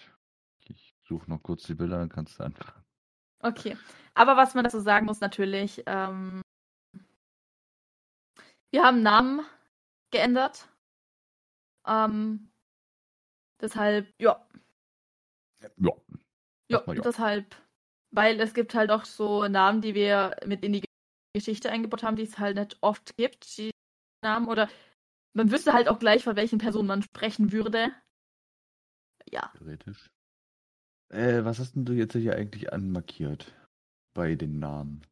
Ich 0.68 0.94
suche 1.04 1.28
noch 1.30 1.42
kurz 1.42 1.64
die 1.64 1.74
Bilder, 1.74 1.98
dann 1.98 2.08
kannst 2.08 2.38
du 2.38 2.44
anfangen. 2.44 2.84
Okay. 3.40 3.76
Aber 4.14 4.36
was 4.36 4.54
man 4.54 4.64
dazu 4.64 4.80
sagen 4.80 5.06
muss, 5.06 5.20
natürlich, 5.20 5.82
ähm, 5.86 6.42
wir 8.70 8.82
haben 8.82 9.02
Namen 9.02 9.44
geändert. 10.10 10.68
Ähm, 11.86 12.50
deshalb, 13.60 14.12
ja. 14.20 14.44
Ja. 15.78 15.92
Ja, 16.68 16.82
ja, 16.84 16.94
deshalb, 16.94 17.54
weil 18.10 18.40
es 18.40 18.52
gibt 18.52 18.74
halt 18.74 18.90
auch 18.90 19.04
so 19.04 19.46
Namen, 19.46 19.82
die 19.82 19.94
wir 19.94 20.36
mit 20.44 20.64
in 20.64 20.72
die 20.72 20.84
Geschichte 21.32 21.70
eingebaut 21.70 22.02
haben, 22.02 22.16
die 22.16 22.24
es 22.24 22.38
halt 22.38 22.56
nicht 22.56 22.76
oft 22.80 23.16
gibt, 23.16 23.56
die 23.56 23.70
Namen. 24.24 24.48
Oder 24.48 24.68
man 25.36 25.50
wüsste 25.50 25.74
halt 25.74 25.88
auch 25.88 25.98
gleich, 25.98 26.24
von 26.24 26.34
welchen 26.34 26.58
Personen 26.58 26.88
man 26.88 27.02
sprechen 27.02 27.52
würde. 27.52 27.92
Ja. 29.28 29.52
Theoretisch. 29.58 30.10
Äh, 31.10 31.44
was 31.44 31.58
hast 31.58 31.76
denn 31.76 31.84
du 31.84 31.92
jetzt 31.92 32.14
hier 32.14 32.34
eigentlich 32.34 32.72
anmarkiert 32.72 33.54
bei 34.14 34.34
den 34.34 34.58
Namen? 34.58 35.06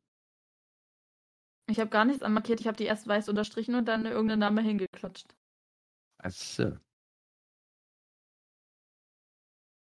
Ich 1.66 1.78
habe 1.78 1.90
gar 1.90 2.04
nichts 2.04 2.22
anmarkiert, 2.22 2.60
ich 2.60 2.66
habe 2.66 2.76
die 2.76 2.84
erst 2.84 3.06
weiß 3.06 3.28
unterstrichen 3.28 3.74
und 3.74 3.86
dann 3.86 4.06
irgendeinen 4.06 4.40
Namen 4.40 4.64
hingeklatscht. 4.64 5.34
Achso. 6.18 6.78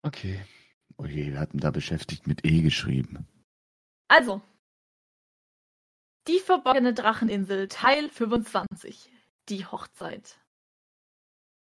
Okay. 0.02 0.44
Oh 0.98 1.04
je, 1.04 1.32
wir 1.32 1.40
hatten 1.40 1.58
da 1.58 1.70
beschäftigt 1.70 2.26
mit 2.26 2.44
E 2.44 2.62
geschrieben. 2.62 3.26
Also. 4.08 4.42
Die 6.26 6.40
verborgene 6.40 6.94
Dracheninsel, 6.94 7.68
Teil 7.68 8.08
25. 8.08 9.15
Die 9.48 9.64
Hochzeit. 9.64 10.38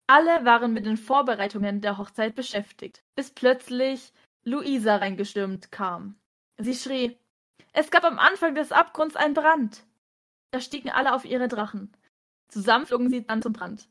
Alle 0.07 0.45
waren 0.45 0.75
mit 0.75 0.85
den 0.85 0.99
Vorbereitungen 0.99 1.81
der 1.81 1.97
Hochzeit 1.97 2.35
beschäftigt, 2.35 3.03
bis 3.15 3.31
plötzlich 3.31 4.13
Luisa 4.45 4.97
reingestürmt 4.97 5.73
kam. 5.73 6.21
Sie 6.59 6.75
schrie: 6.75 7.19
Es 7.73 7.91
gab 7.91 8.05
am 8.05 8.19
Anfang 8.19 8.55
des 8.55 8.71
Abgrunds 8.71 9.17
einen 9.17 9.33
Brand. 9.33 9.85
Da 10.51 10.61
stiegen 10.61 10.91
alle 10.91 11.15
auf 11.15 11.25
ihre 11.25 11.49
Drachen. 11.49 11.91
Zusammen 12.49 12.85
flogen 12.85 13.09
sie 13.09 13.27
dann 13.27 13.41
zum 13.41 13.55
Brand. 13.55 13.89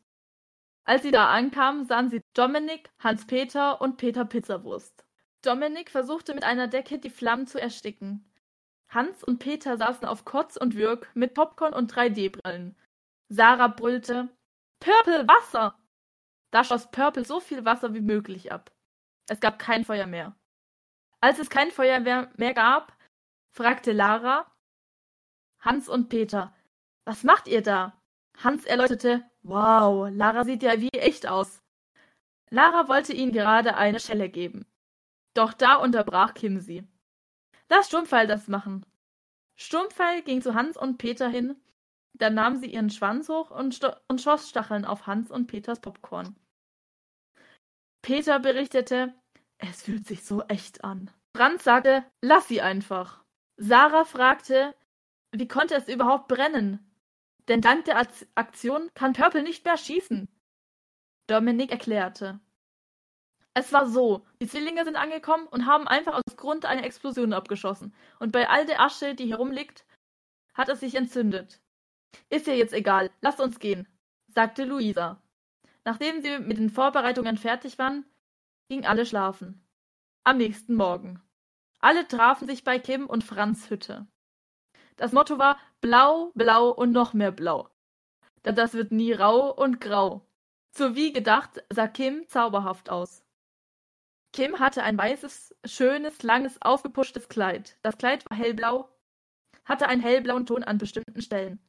Als 0.84 1.02
sie 1.02 1.12
da 1.12 1.32
ankamen, 1.32 1.86
sahen 1.86 2.10
sie 2.10 2.22
Dominik, 2.34 2.92
Hans-Peter 3.00 3.82
und 3.82 3.98
Peter 3.98 4.26
Pizzawurst. 4.26 5.04
Dominik 5.42 5.90
versuchte 5.90 6.36
mit 6.36 6.44
einer 6.44 6.68
Decke 6.68 7.00
die 7.00 7.10
Flammen 7.10 7.48
zu 7.48 7.60
ersticken. 7.60 8.24
Hans 8.90 9.24
und 9.24 9.40
Peter 9.40 9.78
saßen 9.78 10.08
auf 10.08 10.26
Kotz 10.26 10.58
und 10.58 10.76
Würg 10.76 11.10
mit 11.16 11.34
Popcorn 11.34 11.74
und 11.74 11.92
3D-Brillen. 11.94 12.76
Sarah 13.30 13.68
brüllte: 13.68 14.30
Purple, 14.80 15.28
Wasser! 15.28 15.78
Da 16.52 16.64
schoss 16.64 16.90
Purple 16.90 17.26
so 17.26 17.40
viel 17.40 17.64
Wasser 17.64 17.94
wie 17.94 18.02
möglich 18.02 18.52
ab. 18.52 18.72
Es 19.28 19.40
gab 19.40 19.60
kein 19.60 19.86
Feuer 19.86 20.08
mehr. 20.08 20.36
Als 21.22 21.38
es 21.38 21.50
kein 21.50 21.70
Feuer 21.72 22.00
mehr 22.00 22.54
gab, 22.54 22.98
fragte 23.52 23.92
Lara 23.92 24.52
Hans 25.60 25.88
und 25.88 26.10
Peter: 26.10 26.56
Was 27.06 27.24
macht 27.24 27.48
ihr 27.48 27.62
da? 27.62 28.02
Hans 28.38 28.66
erläuterte: 28.66 29.30
Wow, 29.44 30.10
Lara 30.12 30.44
sieht 30.44 30.64
ja 30.64 30.80
wie 30.82 30.90
echt 30.90 31.28
aus. 31.28 31.62
Lara 32.50 32.88
wollte 32.88 33.14
ihnen 33.14 33.32
gerade 33.32 33.76
eine 33.76 34.00
Schelle 34.00 34.30
geben. 34.30 34.66
Doch 35.36 35.54
da 35.54 35.76
unterbrach 35.76 36.34
Kim 36.34 36.60
sie. 36.60 36.88
Lass 37.70 37.88
Sturmfall 37.88 38.26
das 38.26 38.48
machen. 38.48 38.86
Sturmfall 39.56 40.24
ging 40.24 40.42
zu 40.42 40.56
Hans 40.56 40.78
und 40.78 40.98
Peter 40.98 41.30
hin, 41.30 41.62
dann 42.20 42.36
nahm 42.36 42.58
sie 42.58 42.72
ihren 42.72 42.90
Schwanz 42.90 43.30
hoch 43.30 43.50
und, 43.50 43.80
und 44.08 44.22
schoss 44.22 44.50
Stacheln 44.50 44.86
auf 44.86 45.08
Hans 45.08 45.32
und 45.32 45.48
Peters 45.48 45.80
Popcorn. 45.80 46.36
Peter 48.02 48.40
berichtete, 48.40 49.14
es 49.58 49.84
fühlt 49.84 50.06
sich 50.06 50.24
so 50.24 50.44
echt 50.44 50.84
an. 50.84 51.12
Franz 51.36 51.64
sagte, 51.64 52.06
lass 52.22 52.48
sie 52.48 52.62
einfach. 52.62 53.24
Sarah 53.58 54.06
fragte, 54.06 54.76
wie 55.32 55.48
konnte 55.48 55.76
es 55.76 55.88
überhaupt 55.88 56.28
brennen? 56.28 56.86
Denn 57.48 57.62
dank 57.62 57.86
der 57.86 57.98
Aktion 58.36 58.90
kann 58.94 59.14
Purple 59.14 59.44
nicht 59.44 59.66
mehr 59.66 59.78
schießen. 59.78 60.28
Dominik 61.28 61.72
erklärte. 61.72 62.40
Es 63.54 63.74
war 63.74 63.88
so, 63.88 64.26
die 64.42 64.48
Zwillinge 64.48 64.86
sind 64.86 64.96
angekommen 64.96 65.48
und 65.48 65.66
haben 65.66 65.88
einfach 65.88 66.14
aus 66.14 66.36
Grund 66.38 66.66
eine 66.66 66.84
Explosion 66.84 67.34
abgeschossen. 67.34 67.94
Und 68.20 68.32
bei 68.32 68.48
all 68.50 68.66
der 68.66 68.82
Asche, 68.82 69.16
die 69.16 69.30
herumliegt, 69.30 69.86
hat 70.54 70.70
es 70.70 70.80
sich 70.80 70.96
entzündet. 70.96 71.60
Ist 72.30 72.48
ja 72.48 72.54
jetzt 72.54 72.74
egal, 72.74 73.12
lasst 73.22 73.40
uns 73.40 73.60
gehen, 73.60 73.88
sagte 74.28 74.64
Luisa. 74.64 75.22
Nachdem 75.86 76.22
sie 76.22 76.40
mit 76.40 76.58
den 76.58 76.70
Vorbereitungen 76.70 77.38
fertig 77.38 77.80
waren, 77.80 78.06
gingen 78.68 78.86
alle 78.86 79.06
schlafen. 79.06 79.66
Am 80.24 80.38
nächsten 80.38 80.76
Morgen. 80.76 81.22
Alle 81.80 82.08
trafen 82.08 82.48
sich 82.48 82.64
bei 82.64 82.78
Kim 82.78 83.08
und 83.08 83.24
Franz 83.24 83.70
Hütte. 83.70 84.06
Das 84.98 85.14
Motto 85.14 85.40
war 85.40 85.58
blau, 85.82 86.32
blau 86.36 86.70
und 86.70 86.92
noch 86.92 87.14
mehr 87.14 87.32
blau. 87.32 87.70
Denn 88.46 88.56
das 88.56 88.74
wird 88.74 88.92
nie 88.92 89.14
rau 89.14 89.52
und 89.54 89.80
grau. 89.80 90.28
So 90.72 90.96
wie 90.96 91.14
gedacht 91.14 91.64
sah 91.70 91.88
Kim 91.88 92.28
zauberhaft 92.28 92.90
aus. 92.90 93.24
Kim 94.34 94.60
hatte 94.60 94.84
ein 94.84 94.98
weißes, 94.98 95.56
schönes, 95.66 96.22
langes, 96.22 96.62
aufgepuschtes 96.62 97.30
Kleid. 97.30 97.78
Das 97.82 97.98
Kleid 97.98 98.30
war 98.30 98.38
hellblau, 98.38 98.90
hatte 99.66 99.88
einen 99.88 100.02
hellblauen 100.02 100.46
Ton 100.46 100.64
an 100.64 100.78
bestimmten 100.78 101.22
Stellen. 101.22 101.60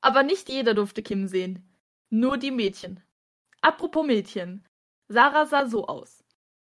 Aber 0.00 0.22
nicht 0.22 0.48
jeder 0.48 0.74
durfte 0.74 1.02
Kim 1.02 1.26
sehen. 1.26 1.68
Nur 2.08 2.38
die 2.38 2.50
Mädchen. 2.50 3.02
Apropos 3.60 4.06
Mädchen. 4.06 4.66
Sarah 5.08 5.46
sah 5.46 5.66
so 5.66 5.86
aus. 5.86 6.24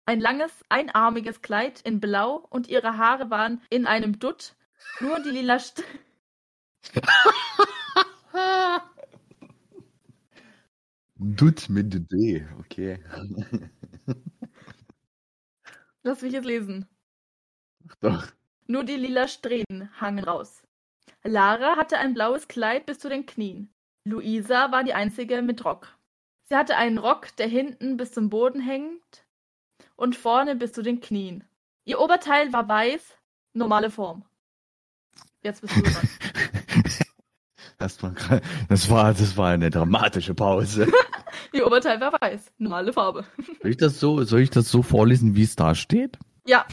Ein 0.07 0.21
langes, 0.21 0.53
einarmiges 0.71 1.43
Kleid 1.43 1.83
in 1.83 2.01
Blau 2.01 2.37
und 2.37 2.69
ihre 2.69 2.97
Haare 2.97 3.31
waren 3.31 3.61
in 3.69 3.87
einem 3.87 4.19
Dutt, 4.19 4.57
nur 5.01 5.21
die 5.21 5.31
lila 5.31 5.59
St 5.59 5.83
Dutt 11.17 11.69
mit 11.69 12.11
D, 12.11 12.47
okay. 12.59 13.05
Lass 16.05 16.23
mich 16.23 16.33
jetzt 16.33 16.47
lesen. 16.47 16.89
Ach 17.89 17.97
doch. 17.97 18.27
Nur 18.67 18.85
die 18.85 18.97
lila 18.97 19.29
Strähnen 19.29 19.91
hangen 20.01 20.25
raus. 20.25 20.63
Lara 21.25 21.77
hatte 21.77 21.99
ein 21.99 22.15
blaues 22.15 22.49
Kleid 22.49 22.87
bis 22.87 22.99
zu 22.99 23.09
den 23.09 23.27
Knien. 23.27 23.73
Luisa 24.05 24.71
war 24.73 24.85
die 24.85 24.95
einzige 24.95 25.43
mit 25.43 25.65
Rock. 25.65 25.97
Sie 26.45 26.57
hatte 26.57 26.77
einen 26.77 26.99
Rock, 26.99 27.37
der 27.37 27.47
hinten 27.47 27.97
bis 27.97 28.13
zum 28.13 28.31
Boden 28.31 28.61
hängt 28.61 29.27
und 29.97 30.17
vorne 30.17 30.57
bis 30.57 30.73
zu 30.73 30.83
den 30.83 31.01
Knien. 31.01 31.45
Ihr 31.85 32.01
Oberteil 32.01 32.53
war 32.53 32.69
weiß, 32.69 33.19
normale 33.53 33.91
Form. 33.91 34.25
Jetzt 35.43 35.61
bist 35.61 35.77
du 35.77 35.83
dran. 35.83 36.09
Das 37.79 38.03
war, 38.03 38.13
das 38.69 38.91
war, 38.91 39.15
das 39.15 39.37
war 39.37 39.51
eine 39.51 39.71
dramatische 39.71 40.35
Pause. 40.35 40.91
Ihr 41.53 41.65
Oberteil 41.65 42.01
war 42.01 42.13
weiß, 42.21 42.51
normale 42.59 42.93
Farbe. 42.93 43.25
Soll 43.63 43.71
ich 43.71 43.77
das 43.77 44.01
so, 44.01 44.25
soll 44.25 44.41
ich 44.41 44.51
das 44.51 44.69
so 44.69 44.83
vorlesen, 44.83 45.37
wie 45.37 45.45
es 45.45 45.55
da 45.55 45.77
steht? 45.77 46.19
Ja. 46.45 46.67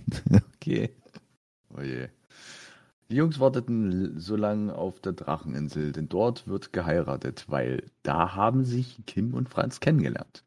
okay. 0.54 0.96
Oh 1.76 1.82
je. 1.82 2.08
Die 3.10 3.16
Jungs 3.16 3.40
warteten 3.40 4.20
so 4.20 4.36
lange 4.36 4.74
auf 4.74 5.00
der 5.00 5.14
Dracheninsel, 5.14 5.92
denn 5.92 6.10
dort 6.10 6.46
wird 6.46 6.74
geheiratet, 6.74 7.46
weil 7.48 7.90
da 8.02 8.34
haben 8.34 8.66
sich 8.66 9.02
Kim 9.06 9.32
und 9.32 9.48
Franz 9.48 9.80
kennengelernt. 9.80 10.44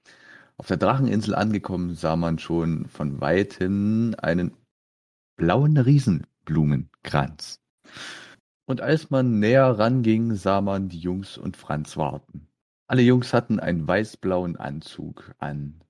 Auf 0.57 0.67
der 0.67 0.77
Dracheninsel 0.77 1.33
angekommen 1.33 1.95
sah 1.95 2.15
man 2.15 2.37
schon 2.37 2.85
von 2.85 3.19
weitem 3.19 4.13
einen 4.21 4.51
blauen 5.37 5.75
Riesenblumenkranz. 5.75 7.59
Und 8.67 8.79
als 8.79 9.09
man 9.09 9.39
näher 9.39 9.79
ranging, 9.79 10.35
sah 10.35 10.61
man 10.61 10.87
die 10.87 10.99
Jungs 10.99 11.39
und 11.39 11.57
Franz 11.57 11.97
warten. 11.97 12.47
Alle 12.85 13.01
Jungs 13.01 13.33
hatten 13.33 13.59
einen 13.59 13.87
weiß-blauen 13.87 14.55
Anzug 14.55 15.33
an. 15.39 15.83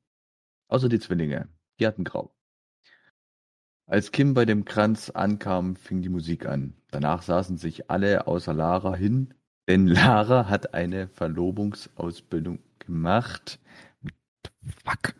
Außer 0.69 0.87
die 0.87 0.99
Zwillinge, 0.99 1.49
die 1.81 1.85
hatten 1.85 2.05
grau. 2.05 2.33
Als 3.91 4.13
Kim 4.13 4.33
bei 4.33 4.45
dem 4.45 4.63
Kranz 4.63 5.09
ankam, 5.09 5.75
fing 5.75 6.01
die 6.01 6.07
Musik 6.07 6.45
an. 6.45 6.73
Danach 6.91 7.23
saßen 7.23 7.57
sich 7.57 7.91
alle 7.91 8.25
außer 8.25 8.53
Lara 8.53 8.95
hin, 8.95 9.33
denn 9.67 9.85
Lara 9.87 10.47
hat 10.47 10.73
eine 10.73 11.09
Verlobungsausbildung 11.09 12.59
gemacht. 12.79 13.59
Fuck. 14.85 15.13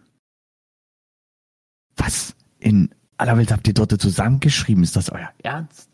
Was 1.98 2.34
in 2.60 2.96
aller 3.18 3.38
Welt 3.38 3.52
habt 3.52 3.68
ihr 3.68 3.74
dort 3.74 3.92
zusammengeschrieben? 4.02 4.84
Ist 4.84 4.96
das 4.96 5.10
euer 5.10 5.34
Ernst? 5.44 5.92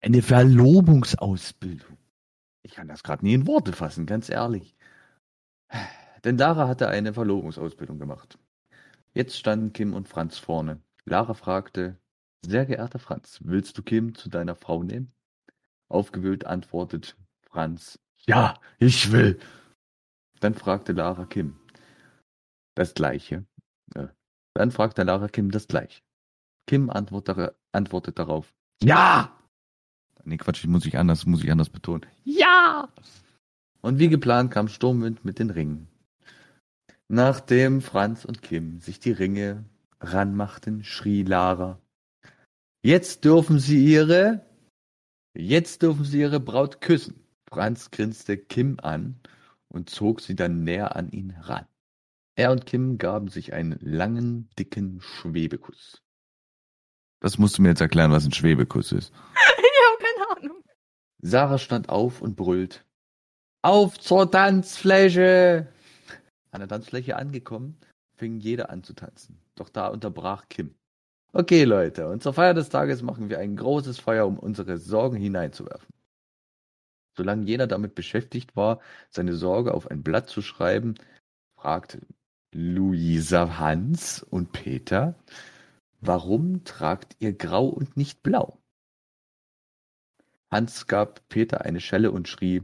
Eine 0.00 0.22
Verlobungsausbildung. 0.22 1.98
Ich 2.62 2.76
kann 2.76 2.86
das 2.86 3.02
gerade 3.02 3.24
nie 3.24 3.34
in 3.34 3.48
Worte 3.48 3.72
fassen, 3.72 4.06
ganz 4.06 4.28
ehrlich. 4.28 4.76
Denn 6.22 6.38
Lara 6.38 6.68
hatte 6.68 6.86
eine 6.86 7.12
Verlobungsausbildung 7.12 7.98
gemacht. 7.98 8.38
Jetzt 9.14 9.38
standen 9.38 9.72
Kim 9.72 9.94
und 9.94 10.08
Franz 10.08 10.38
vorne. 10.38 10.82
Lara 11.04 11.34
fragte, 11.34 11.98
sehr 12.44 12.66
geehrter 12.66 12.98
Franz, 12.98 13.38
willst 13.44 13.78
du 13.78 13.82
Kim 13.82 14.14
zu 14.14 14.28
deiner 14.28 14.56
Frau 14.56 14.82
nehmen? 14.82 15.12
Aufgewühlt 15.88 16.46
antwortet 16.46 17.16
Franz, 17.42 18.00
ja, 18.26 18.58
ich 18.78 19.12
will. 19.12 19.38
Dann 20.40 20.54
fragte 20.54 20.92
Lara 20.92 21.26
Kim 21.26 21.56
das 22.74 22.94
Gleiche. 22.94 23.46
Dann 24.54 24.70
fragte 24.72 25.04
Lara 25.04 25.28
Kim 25.28 25.50
das 25.50 25.68
Gleiche. 25.68 26.02
Kim 26.66 26.90
antwortete, 26.90 27.56
antwortet 27.72 28.18
darauf, 28.18 28.52
ja! 28.82 29.38
Nee, 30.24 30.38
Quatsch, 30.38 30.66
muss 30.66 30.86
ich 30.86 30.98
anders, 30.98 31.26
muss 31.26 31.44
ich 31.44 31.52
anders 31.52 31.68
betonen. 31.68 32.06
Ja! 32.24 32.88
Und 33.82 33.98
wie 33.98 34.08
geplant 34.08 34.50
kam 34.50 34.68
Sturmwind 34.68 35.24
mit 35.24 35.38
den 35.38 35.50
Ringen. 35.50 35.86
Nachdem 37.08 37.82
Franz 37.82 38.24
und 38.24 38.42
Kim 38.42 38.80
sich 38.80 38.98
die 38.98 39.12
Ringe 39.12 39.64
ranmachten, 40.00 40.84
schrie 40.84 41.22
Lara, 41.22 41.80
Jetzt 42.82 43.24
dürfen 43.24 43.58
Sie 43.58 43.82
Ihre, 43.82 44.44
jetzt 45.34 45.82
dürfen 45.82 46.04
Sie 46.04 46.20
Ihre 46.20 46.40
Braut 46.40 46.80
küssen. 46.82 47.24
Franz 47.48 47.90
grinste 47.90 48.36
Kim 48.36 48.78
an 48.82 49.20
und 49.68 49.88
zog 49.88 50.20
sie 50.20 50.34
dann 50.34 50.64
näher 50.64 50.96
an 50.96 51.10
ihn 51.10 51.30
ran. 51.40 51.66
Er 52.36 52.50
und 52.50 52.66
Kim 52.66 52.98
gaben 52.98 53.28
sich 53.28 53.52
einen 53.52 53.78
langen, 53.80 54.50
dicken 54.58 55.00
Schwebekuss. 55.00 56.02
Das 57.20 57.38
musst 57.38 57.56
du 57.56 57.62
mir 57.62 57.68
jetzt 57.68 57.80
erklären, 57.80 58.10
was 58.10 58.24
ein 58.24 58.32
Schwebekuss 58.32 58.92
ist. 58.92 59.12
ich 59.34 59.46
habe 59.46 60.02
keine 60.02 60.36
Ahnung. 60.36 60.64
Sarah 61.22 61.58
stand 61.58 61.88
auf 61.88 62.20
und 62.20 62.36
brüllt. 62.36 62.84
Auf 63.62 63.98
zur 63.98 64.30
Tanzfläche! 64.30 65.72
An 66.54 66.60
der 66.60 66.68
Tanzfläche 66.68 67.16
angekommen, 67.16 67.76
fing 68.14 68.38
jeder 68.38 68.70
an 68.70 68.84
zu 68.84 68.92
tanzen. 68.92 69.40
Doch 69.56 69.68
da 69.68 69.88
unterbrach 69.88 70.48
Kim. 70.48 70.72
Okay, 71.32 71.64
Leute, 71.64 72.08
und 72.08 72.22
zur 72.22 72.32
Feier 72.32 72.54
des 72.54 72.68
Tages 72.68 73.02
machen 73.02 73.28
wir 73.28 73.40
ein 73.40 73.56
großes 73.56 73.98
Feuer, 73.98 74.24
um 74.24 74.38
unsere 74.38 74.78
Sorgen 74.78 75.16
hineinzuwerfen. 75.16 75.92
Solange 77.16 77.44
jeder 77.44 77.66
damit 77.66 77.96
beschäftigt 77.96 78.54
war, 78.54 78.78
seine 79.10 79.34
Sorge 79.34 79.74
auf 79.74 79.90
ein 79.90 80.04
Blatt 80.04 80.28
zu 80.28 80.42
schreiben, 80.42 80.94
fragte 81.58 82.02
Luisa 82.52 83.58
Hans 83.58 84.22
und 84.22 84.52
Peter, 84.52 85.16
warum 86.00 86.62
tragt 86.62 87.16
ihr 87.18 87.32
grau 87.32 87.66
und 87.66 87.96
nicht 87.96 88.22
blau? 88.22 88.60
Hans 90.52 90.86
gab 90.86 91.28
Peter 91.28 91.62
eine 91.62 91.80
Schelle 91.80 92.12
und 92.12 92.28
schrie, 92.28 92.62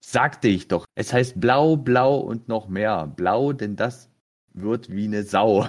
sagte 0.00 0.48
ich 0.48 0.68
doch, 0.68 0.86
es 0.94 1.12
heißt 1.12 1.40
blau, 1.40 1.76
blau 1.76 2.18
und 2.18 2.48
noch 2.48 2.68
mehr. 2.68 3.06
Blau, 3.06 3.52
denn 3.52 3.76
das 3.76 4.10
wird 4.52 4.90
wie 4.90 5.04
eine 5.06 5.22
Sau. 5.22 5.68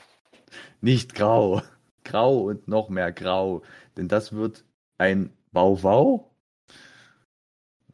Nicht 0.80 1.14
grau. 1.14 1.62
Grau 2.04 2.38
und 2.38 2.68
noch 2.68 2.88
mehr 2.88 3.12
grau, 3.12 3.62
denn 3.96 4.08
das 4.08 4.32
wird 4.32 4.64
ein 4.96 5.30
Wauwau. 5.52 6.34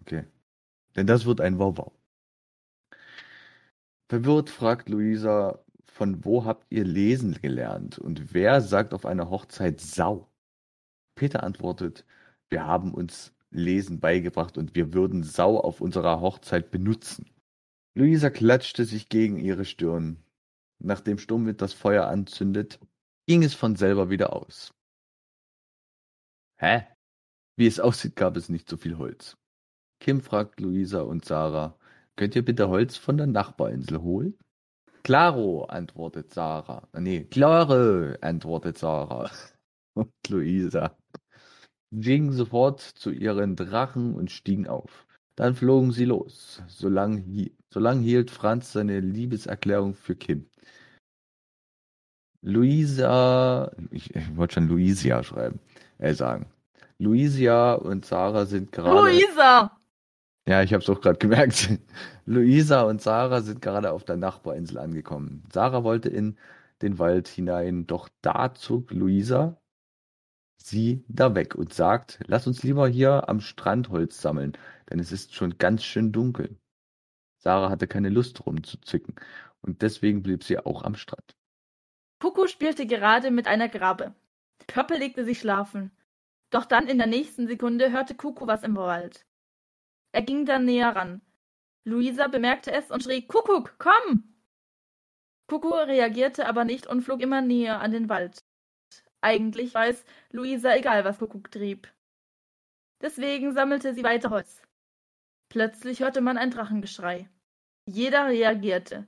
Okay. 0.01 0.25
Denn 0.95 1.07
das 1.07 1.27
wird 1.27 1.41
ein 1.41 1.59
Wauwau. 1.59 1.93
Verwirrt 4.09 4.51
fragt 4.51 4.89
Luisa, 4.89 5.59
von 5.87 6.25
wo 6.25 6.45
habt 6.45 6.67
ihr 6.71 6.85
lesen 6.85 7.35
gelernt 7.41 7.99
und 7.99 8.35
wer 8.35 8.61
sagt 8.61 8.95
auf 8.95 9.07
einer 9.07 9.31
Hochzeit 9.31 9.81
Sau? 9.81 10.29
Peter 11.17 11.43
antwortet, 11.43 12.05
wir 12.51 12.67
haben 12.67 12.93
uns 12.95 13.33
Lesen 13.55 14.01
beigebracht 14.01 14.59
und 14.59 14.75
wir 14.75 14.93
würden 14.93 15.23
Sau 15.23 15.59
auf 15.59 15.81
unserer 15.81 16.21
Hochzeit 16.21 16.71
benutzen. 16.71 17.31
Luisa 17.95 18.29
klatschte 18.31 18.85
sich 18.85 19.09
gegen 19.09 19.39
ihre 19.39 19.65
Stirn. 19.65 20.19
Nachdem 20.81 21.19
Sturmwind 21.19 21.63
das 21.63 21.73
Feuer 21.73 22.07
anzündet, 22.09 22.81
ging 23.27 23.43
es 23.45 23.55
von 23.55 23.77
selber 23.77 24.11
wieder 24.11 24.35
aus. 24.35 24.75
Hä? 26.59 26.87
Wie 27.57 27.67
es 27.67 27.79
aussieht, 27.79 28.17
gab 28.17 28.37
es 28.37 28.49
nicht 28.49 28.69
so 28.69 28.77
viel 28.77 28.99
Holz. 28.99 29.37
Kim 30.01 30.21
fragt 30.21 30.61
Luisa 30.61 31.03
und 31.03 31.25
Sarah, 31.25 31.79
könnt 32.17 32.35
ihr 32.35 32.45
bitte 32.45 32.69
Holz 32.69 32.97
von 32.97 33.17
der 33.17 33.29
Nachbarinsel 33.29 34.03
holen? 34.03 34.37
Claro, 35.05 35.65
antwortet 35.65 36.33
Sarah. 36.33 36.89
Nee, 36.93 37.25
klare, 37.25 38.19
antwortet 38.23 38.79
Sarah. 38.79 39.31
Und 39.95 40.13
Luisa. 40.29 40.97
Gingen 42.01 42.33
sofort 42.33 42.81
zu 42.81 43.11
ihren 43.11 43.55
Drachen 43.55 44.15
und 44.15 44.33
stiegen 44.33 44.67
auf. 44.67 45.07
Dann 45.37 45.55
flogen 45.55 45.93
sie 45.93 46.05
los. 46.05 46.61
Solange, 46.67 47.23
hielt 48.01 48.31
Franz 48.31 48.73
seine 48.73 48.99
Liebeserklärung 48.99 49.95
für 49.95 50.17
Kim. 50.17 50.47
Luisa, 52.43 53.71
ich, 53.91 54.15
ich 54.15 54.37
wollte 54.37 54.55
schon 54.55 54.69
Luisia 54.69 55.23
schreiben, 55.23 55.61
äh, 55.99 56.15
sagen. 56.15 56.47
Luisia 56.99 57.75
und 57.75 58.05
Sarah 58.05 58.45
sind 58.45 58.73
gerade. 58.73 59.13
Luisa! 59.13 59.71
Ja, 60.47 60.63
ich 60.63 60.75
habe 60.75 60.83
es 60.83 60.91
auch 60.91 61.01
gerade 61.01 61.19
gemerkt. 61.19 61.71
Luisa 62.27 62.83
und 62.83 63.01
Sarah 63.01 63.41
sind 63.41 63.63
gerade 63.63 63.93
auf 63.93 64.05
der 64.05 64.17
Nachbarinsel 64.17 64.79
angekommen. 64.79 65.45
Sarah 65.53 65.85
wollte 65.85 66.09
in 66.09 66.37
den 66.83 66.99
Wald 66.99 67.29
hinein, 67.29 67.87
doch 67.87 68.09
da 68.21 68.53
zog 68.53 68.91
Luisa 68.91 69.57
sie 70.67 71.05
da 71.09 71.35
weg 71.35 71.55
und 71.55 71.75
sagt, 71.75 72.21
lass 72.27 72.47
uns 72.47 72.63
lieber 72.63 72.89
hier 72.89 73.29
am 73.29 73.41
Strand 73.41 73.91
Holz 73.91 74.21
sammeln, 74.21 74.57
denn 74.91 74.99
es 74.99 75.13
ist 75.13 75.35
schon 75.35 75.59
ganz 75.59 75.85
schön 75.85 76.13
dunkel. 76.13 76.57
Sarah 77.39 77.71
hatte 77.71 77.87
keine 77.87 78.09
Lust 78.09 78.47
rumzuzwicken 78.47 79.15
und 79.61 79.83
deswegen 79.83 80.23
blieb 80.23 80.45
sie 80.45 80.59
auch 80.59 80.83
am 80.83 80.95
Strand. 80.95 81.37
Kuku 82.21 82.47
spielte 82.47 82.87
gerade 82.87 83.31
mit 83.31 83.47
einer 83.47 83.69
Grabe. 83.69 84.15
Purple 84.67 84.99
legte 84.99 85.25
sich 85.25 85.41
schlafen. 85.41 85.91
Doch 86.51 86.65
dann 86.65 86.87
in 86.87 86.99
der 86.99 87.07
nächsten 87.07 87.47
Sekunde 87.47 87.93
hörte 87.93 88.15
Kuku 88.15 88.47
was 88.47 88.63
im 88.63 88.77
Wald. 88.77 89.27
Er 90.13 90.23
ging 90.23 90.47
dann 90.47 90.65
näher 90.65 90.95
ran. 90.95 91.21
Luisa 91.85 92.29
bemerkte 92.29 92.73
es 92.73 92.91
und 92.91 93.03
schrie 93.03 93.27
Kuckuck, 93.27 93.75
komm! 93.79 94.35
Kuku 95.49 95.69
reagierte 95.69 96.47
aber 96.47 96.65
nicht 96.65 96.87
und 96.87 97.03
flog 97.03 97.21
immer 97.21 97.43
näher 97.43 97.81
an 97.81 97.93
den 97.93 98.09
Wald. 98.09 98.44
Eigentlich 99.25 99.75
es 99.75 100.05
Luisa 100.33 100.77
egal, 100.77 101.07
was 101.07 101.19
Kuckuck 101.19 101.51
trieb. 101.51 101.91
Deswegen 103.01 103.55
sammelte 103.55 103.95
sie 103.95 104.05
weiter 104.05 104.29
Holz. 104.29 104.61
Plötzlich 105.49 106.01
hörte 106.01 106.21
man 106.21 106.37
ein 106.37 106.51
Drachengeschrei. 106.51 107.31
Jeder 107.87 108.27
reagierte. 108.27 109.07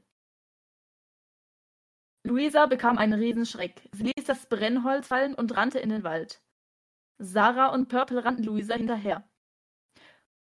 Luisa 2.25 2.65
bekam 2.65 2.97
einen 2.97 3.13
Riesenschreck. 3.13 3.91
Sie 3.93 4.05
ließ 4.05 4.25
das 4.27 4.47
Brennholz 4.47 5.07
fallen 5.07 5.35
und 5.35 5.55
rannte 5.55 5.81
in 5.81 5.91
den 5.91 6.03
Wald. 6.03 6.41
Sarah 7.19 7.69
und 7.69 7.89
Purple 7.91 8.25
rannten 8.25 8.45
Luisa 8.45 8.75
hinterher. 8.75 9.29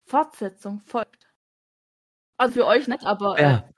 Fortsetzung 0.04 0.80
folgt. 0.80 1.32
Also 2.38 2.54
für 2.54 2.66
euch 2.66 2.88
nicht, 2.88 3.04
aber. 3.04 3.36
Wer, 3.36 3.72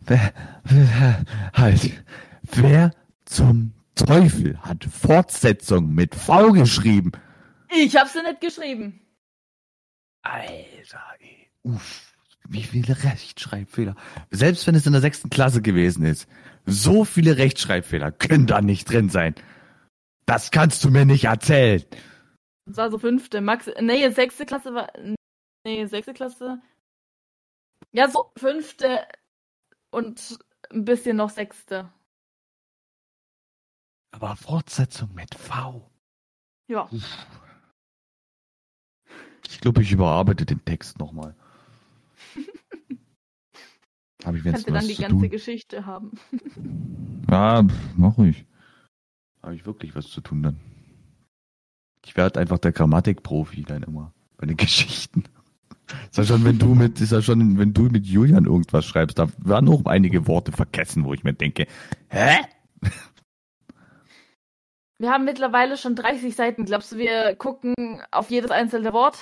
wer, 0.00 0.32
wer, 0.64 1.24
halt. 1.54 2.04
Wer 2.42 2.90
zum 3.24 3.76
Teufel 3.96 4.58
hat 4.62 4.84
Fortsetzung 4.84 5.92
mit 5.92 6.14
V 6.14 6.52
geschrieben? 6.52 7.12
Ich 7.70 7.96
hab 7.96 8.08
sie 8.08 8.22
nicht 8.22 8.40
geschrieben. 8.40 9.00
Alter, 10.22 11.02
ey. 11.18 11.50
Uff. 11.62 12.12
Wie 12.48 12.62
viele 12.62 13.02
Rechtschreibfehler. 13.02 13.96
Selbst 14.30 14.66
wenn 14.66 14.76
es 14.76 14.86
in 14.86 14.92
der 14.92 15.00
sechsten 15.00 15.30
Klasse 15.30 15.62
gewesen 15.62 16.04
ist. 16.04 16.28
So 16.64 17.04
viele 17.04 17.38
Rechtschreibfehler 17.38 18.12
können 18.12 18.46
da 18.46 18.60
nicht 18.60 18.90
drin 18.90 19.08
sein. 19.08 19.34
Das 20.26 20.50
kannst 20.50 20.84
du 20.84 20.90
mir 20.90 21.04
nicht 21.04 21.24
erzählen. 21.24 21.84
Das 22.66 22.76
war 22.76 22.90
so 22.90 22.98
fünfte, 22.98 23.40
Max. 23.40 23.68
Nee, 23.80 24.08
sechste 24.10 24.46
Klasse 24.46 24.74
war. 24.74 24.92
Nee, 25.64 25.86
sechste 25.86 26.14
Klasse. 26.14 26.60
Ja, 27.92 28.08
so 28.08 28.30
fünfte 28.36 29.00
und 29.90 30.38
ein 30.70 30.84
bisschen 30.84 31.16
noch 31.16 31.30
sechste. 31.30 31.92
Aber 34.12 34.36
Fortsetzung 34.36 35.14
mit 35.14 35.34
V. 35.34 35.90
Ja. 36.68 36.88
Ich 39.48 39.60
glaube, 39.60 39.82
ich 39.82 39.92
überarbeite 39.92 40.46
den 40.46 40.64
Text 40.64 40.98
nochmal. 40.98 41.34
Habe 44.24 44.38
ich 44.38 44.44
jetzt 44.44 44.54
Kannst 44.54 44.68
du 44.68 44.72
dann 44.72 44.88
die 44.88 44.96
ganze 44.96 45.16
tun? 45.20 45.30
Geschichte 45.30 45.86
haben. 45.86 46.12
ja, 47.30 47.64
mach 47.96 48.18
ich. 48.18 48.44
Habe 49.42 49.54
ich 49.54 49.64
wirklich 49.66 49.94
was 49.94 50.08
zu 50.08 50.20
tun 50.20 50.42
dann. 50.42 50.58
Ich 52.04 52.16
werde 52.16 52.40
einfach 52.40 52.58
der 52.58 52.72
Grammatikprofi 52.72 53.62
dann 53.62 53.82
immer 53.84 54.12
bei 54.36 54.46
den 54.46 54.56
Geschichten. 54.56 55.24
Ist 56.10 56.18
ja 56.18 56.24
schon, 56.24 56.44
wenn 56.44 56.58
du 56.58 56.74
mit, 56.74 57.00
ist 57.00 57.12
ja 57.12 57.22
schon, 57.22 57.58
wenn 57.58 57.72
du 57.72 57.82
mit 57.82 58.06
Julian 58.06 58.46
irgendwas 58.46 58.84
schreibst, 58.84 59.18
da 59.20 59.28
werden 59.38 59.68
auch 59.68 59.84
einige 59.84 60.26
Worte 60.26 60.50
vergessen, 60.50 61.04
wo 61.04 61.14
ich 61.14 61.22
mir 61.22 61.32
denke, 61.32 61.68
hä? 62.08 62.38
Wir 64.98 65.10
haben 65.10 65.24
mittlerweile 65.24 65.76
schon 65.76 65.94
30 65.94 66.34
Seiten. 66.34 66.64
Glaubst 66.64 66.92
du, 66.92 66.96
wir 66.96 67.34
gucken 67.36 67.74
auf 68.10 68.30
jedes 68.30 68.50
einzelne 68.50 68.92
Wort 68.92 69.18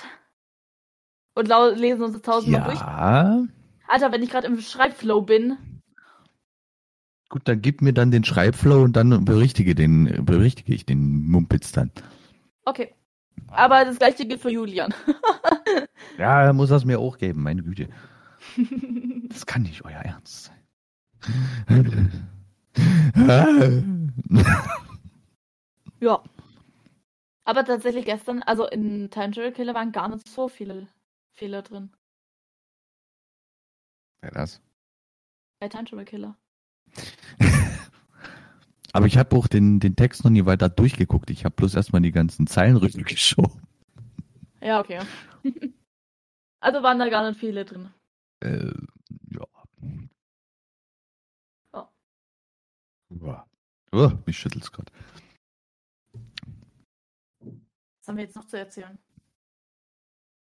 und 1.35 1.49
lesen 1.75 2.03
uns 2.03 2.13
das 2.13 2.21
tausendmal 2.21 2.61
ja. 2.61 2.65
durch? 2.67 2.81
Alter, 3.87 4.11
wenn 4.11 4.23
ich 4.23 4.29
gerade 4.29 4.47
im 4.47 4.59
Schreibflow 4.59 5.21
bin. 5.21 5.57
Gut, 7.29 7.41
dann 7.45 7.61
gib 7.61 7.81
mir 7.81 7.93
dann 7.93 8.11
den 8.11 8.23
Schreibflow 8.23 8.83
und 8.83 8.93
dann 8.95 9.25
berichtige 9.25 9.75
den, 9.75 10.23
berichtige 10.25 10.73
ich 10.73 10.85
den 10.85 11.27
Mumpitz 11.27 11.71
dann. 11.71 11.91
Okay. 12.63 12.93
Aber 13.47 13.83
das 13.83 13.97
gleiche 13.97 14.25
gilt 14.25 14.41
für 14.41 14.49
Julian. 14.49 14.93
ja, 16.17 16.43
er 16.43 16.53
muss 16.53 16.69
das 16.69 16.85
mir 16.85 16.99
auch 16.99 17.17
geben, 17.17 17.43
meine 17.43 17.63
Güte. 17.63 17.89
Das 19.27 19.45
kann 19.45 19.63
nicht 19.63 19.83
euer 19.83 19.99
Ernst 19.99 20.51
sein. 21.67 21.73
ja. 26.05 26.23
Aber 27.43 27.65
tatsächlich 27.65 28.05
gestern, 28.05 28.41
also 28.43 28.67
in 28.67 29.09
Tangerine 29.09 29.51
Killer 29.51 29.73
waren 29.73 29.91
gar 29.91 30.07
nicht 30.07 30.27
so 30.27 30.47
viele 30.47 30.87
Fehler 31.33 31.61
drin. 31.61 31.91
Wer 34.21 34.31
das? 34.31 34.61
Bei 35.59 35.67
Tangerine 35.67 36.05
Killer. 36.05 36.37
Aber 38.93 39.07
ich 39.07 39.17
habe 39.17 39.35
auch 39.35 39.47
den, 39.47 39.79
den 39.79 39.95
Text 39.95 40.23
noch 40.23 40.31
nie 40.31 40.45
weiter 40.45 40.69
durchgeguckt. 40.69 41.29
Ich 41.29 41.43
habe 41.43 41.55
bloß 41.55 41.75
erstmal 41.75 42.01
die 42.01 42.11
ganzen 42.11 42.47
Zeilen 42.47 42.77
rübergeschoben. 42.83 43.67
Ja, 44.61 44.79
okay. 44.79 45.01
also 46.59 46.81
waren 46.81 46.99
da 46.99 47.09
gar 47.09 47.27
nicht 47.27 47.39
viele 47.39 47.65
drin. 47.65 47.89
Äh, 48.39 48.71
ja. 49.31 49.45
Oh. 51.73 51.87
Uah. 53.09 53.47
Oh, 53.91 54.11
mich 54.25 54.37
schüttelt's 54.37 54.71
gerade. 54.71 54.91
Was 58.05 58.09
haben 58.09 58.17
wir 58.17 58.25
jetzt 58.25 58.35
noch 58.35 58.45
zu 58.45 58.59
erzählen? 58.59 58.99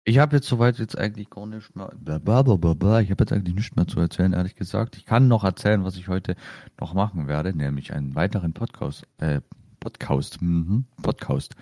Ich 0.05 0.17
habe 0.17 0.37
jetzt 0.37 0.47
soweit 0.47 0.79
jetzt 0.79 0.97
eigentlich 0.97 1.29
gar 1.29 1.45
nicht 1.45 1.75
mehr. 1.75 1.91
Blablabla. 1.93 3.01
Ich 3.01 3.11
habe 3.11 3.21
jetzt 3.21 3.33
eigentlich 3.33 3.53
nichts 3.53 3.75
mehr 3.75 3.85
zu 3.85 3.99
erzählen, 3.99 4.31
ehrlich 4.31 4.55
gesagt. 4.55 4.95
Ich 4.95 5.05
kann 5.05 5.27
noch 5.27 5.43
erzählen, 5.43 5.83
was 5.83 5.97
ich 5.97 6.07
heute 6.07 6.37
noch 6.79 6.93
machen 6.93 7.27
werde, 7.27 7.53
nämlich 7.53 7.91
einen 7.91 8.15
weiteren 8.15 8.53
Podcast, 8.53 9.03
äh, 9.17 9.41
Podcast, 9.81 10.41
mhm, 10.41 10.85
Podcast, 11.01 11.57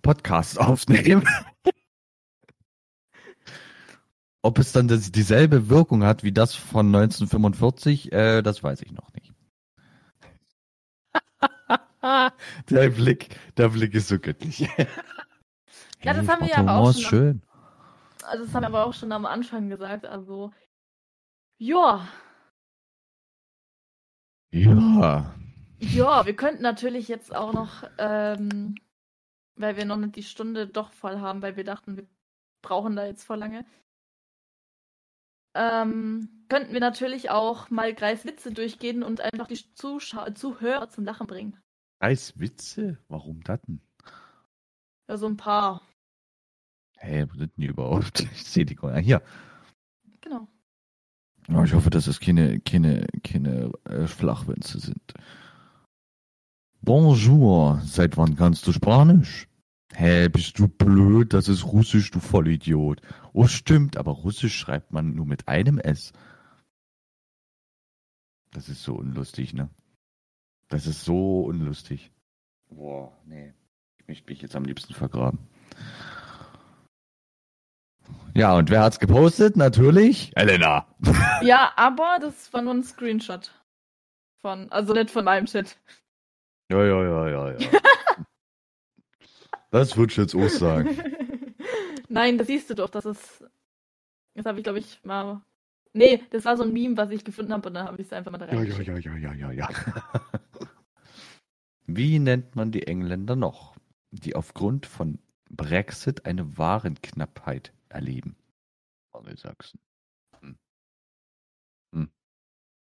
Podcast 0.00 0.58
aufnehmen. 0.62 1.28
Ob 4.40 4.58
es 4.58 4.72
dann 4.72 4.88
das, 4.88 5.12
dieselbe 5.12 5.68
Wirkung 5.68 6.02
hat 6.02 6.22
wie 6.22 6.32
das 6.32 6.54
von 6.54 6.86
1945, 6.86 8.10
äh, 8.10 8.40
das 8.40 8.62
weiß 8.62 8.80
ich 8.80 8.92
noch 8.92 9.12
nicht. 9.12 9.34
der 12.70 12.88
Blick, 12.88 13.38
der 13.58 13.68
Blick 13.68 13.92
ist 13.92 14.08
so 14.08 14.18
göttlich. 14.18 14.66
Ja, 16.02 16.14
das 16.14 16.28
haben 16.28 16.46
wir 16.46 16.56
aber 16.58 16.76
auch 16.76 16.92
schon 16.92 17.02
schön. 17.02 17.42
Also 18.24 18.44
das 18.44 18.54
haben 18.54 18.62
wir 18.62 18.68
aber 18.68 18.86
auch 18.86 18.94
schon 18.94 19.12
am 19.12 19.26
Anfang 19.26 19.68
gesagt. 19.68 20.06
Also, 20.06 20.52
ja, 21.58 22.06
Ja. 24.52 25.34
ja, 25.80 26.24
wir 26.24 26.34
könnten 26.36 26.62
natürlich 26.62 27.08
jetzt 27.08 27.34
auch 27.34 27.52
noch, 27.52 27.84
ähm, 27.98 28.74
weil 29.56 29.76
wir 29.76 29.84
noch 29.84 29.96
nicht 29.96 30.16
die 30.16 30.22
Stunde 30.22 30.66
doch 30.66 30.92
voll 30.92 31.20
haben, 31.20 31.42
weil 31.42 31.56
wir 31.56 31.64
dachten, 31.64 31.96
wir 31.96 32.06
brauchen 32.62 32.96
da 32.96 33.04
jetzt 33.06 33.24
voll 33.24 33.38
lange. 33.38 33.66
Ähm, 35.54 36.44
könnten 36.48 36.72
wir 36.72 36.80
natürlich 36.80 37.30
auch 37.30 37.70
mal 37.70 37.94
Greis 37.94 38.24
Witze 38.24 38.52
durchgehen 38.52 39.02
und 39.02 39.20
einfach 39.20 39.46
die 39.46 39.74
Zuschauer, 39.74 40.34
Zuhörer 40.34 40.88
zum 40.88 41.04
Lachen 41.04 41.26
bringen. 41.26 41.58
Scheiß 42.02 42.38
Witze? 42.38 42.98
Warum 43.08 43.42
das 43.42 43.60
denn? 43.62 43.80
Ja, 45.08 45.16
so 45.16 45.26
ein 45.26 45.36
paar. 45.36 45.82
Hey, 46.96 47.26
wo 47.30 47.38
sind 47.38 47.52
die 47.56 47.66
überhaupt? 47.66 48.20
Ich 48.32 48.44
sehe 48.44 48.64
die 48.64 48.74
gar 48.74 48.92
nicht. 48.92 49.06
Hier. 49.06 49.22
Genau. 50.20 50.48
Oh, 51.48 51.62
ich 51.62 51.74
hoffe, 51.74 51.90
dass 51.90 52.08
es 52.08 52.18
keine, 52.18 52.58
keine, 52.60 53.06
keine 53.22 53.70
äh, 53.84 54.06
Flachwitze 54.06 54.80
sind. 54.80 55.14
Bonjour. 56.80 57.80
Seit 57.84 58.16
wann 58.16 58.34
kannst 58.34 58.66
du 58.66 58.72
Spanisch? 58.72 59.48
Hä, 59.94 60.28
bist 60.28 60.58
du 60.58 60.66
blöd? 60.66 61.32
Das 61.32 61.48
ist 61.48 61.64
Russisch, 61.64 62.10
du 62.10 62.18
Vollidiot. 62.18 63.00
Oh, 63.32 63.46
stimmt, 63.46 63.96
aber 63.96 64.12
Russisch 64.12 64.56
schreibt 64.56 64.92
man 64.92 65.14
nur 65.14 65.26
mit 65.26 65.46
einem 65.46 65.78
S. 65.78 66.12
Das 68.50 68.68
ist 68.68 68.82
so 68.82 68.94
unlustig, 68.94 69.54
ne? 69.54 69.70
Das 70.68 70.86
ist 70.86 71.04
so 71.04 71.42
unlustig. 71.42 72.10
Boah, 72.68 73.16
nee. 73.24 73.54
Ich 74.06 74.08
möchte 74.08 74.30
mich 74.30 74.42
jetzt 74.42 74.54
am 74.54 74.64
liebsten 74.64 74.94
vergraben. 74.94 75.40
Ja, 78.36 78.56
und 78.56 78.70
wer 78.70 78.82
hat's 78.82 79.00
gepostet? 79.00 79.56
Natürlich 79.56 80.30
Elena. 80.36 80.86
Ja, 81.42 81.72
aber 81.74 82.18
das 82.20 82.52
war 82.52 82.62
nur 82.62 82.74
ein 82.74 82.84
Screenshot. 82.84 83.50
Von, 84.40 84.70
also 84.70 84.92
nicht 84.92 85.10
von 85.10 85.24
meinem 85.24 85.46
Chat. 85.46 85.76
Ja, 86.70 86.84
ja, 86.84 87.02
ja, 87.02 87.28
ja, 87.28 87.58
ja. 87.58 87.60
das 89.72 89.96
würde 89.96 90.12
ich 90.12 90.18
jetzt 90.18 90.36
auch 90.36 90.48
sagen. 90.48 90.96
Nein, 92.08 92.38
das 92.38 92.46
siehst 92.46 92.70
du 92.70 92.74
doch, 92.74 92.90
das 92.90 93.06
ist. 93.06 93.44
Das 94.34 94.46
habe 94.46 94.58
ich, 94.58 94.64
glaube 94.64 94.78
ich, 94.78 95.00
mal. 95.02 95.42
Nee, 95.94 96.22
das 96.30 96.44
war 96.44 96.56
so 96.56 96.62
ein 96.62 96.72
Meme, 96.72 96.96
was 96.96 97.10
ich 97.10 97.24
gefunden 97.24 97.52
habe 97.52 97.66
und 97.66 97.74
dann 97.74 97.88
habe 97.88 98.00
ich 98.00 98.06
es 98.06 98.12
einfach 98.12 98.30
mal 98.30 98.38
da 98.38 98.52
Ja, 98.52 98.62
ja, 98.62 98.98
ja, 98.98 99.16
ja, 99.16 99.32
ja, 99.32 99.50
ja. 99.50 99.68
Wie 101.86 102.18
nennt 102.18 102.54
man 102.54 102.70
die 102.70 102.86
Engländer 102.86 103.36
noch, 103.36 103.75
die 104.10 104.34
aufgrund 104.34 104.86
von 104.86 105.18
Brexit 105.50 106.26
eine 106.26 106.58
Warenknappheit 106.58 107.72
erleben? 107.88 108.36
Angelsachsen. 109.12 109.80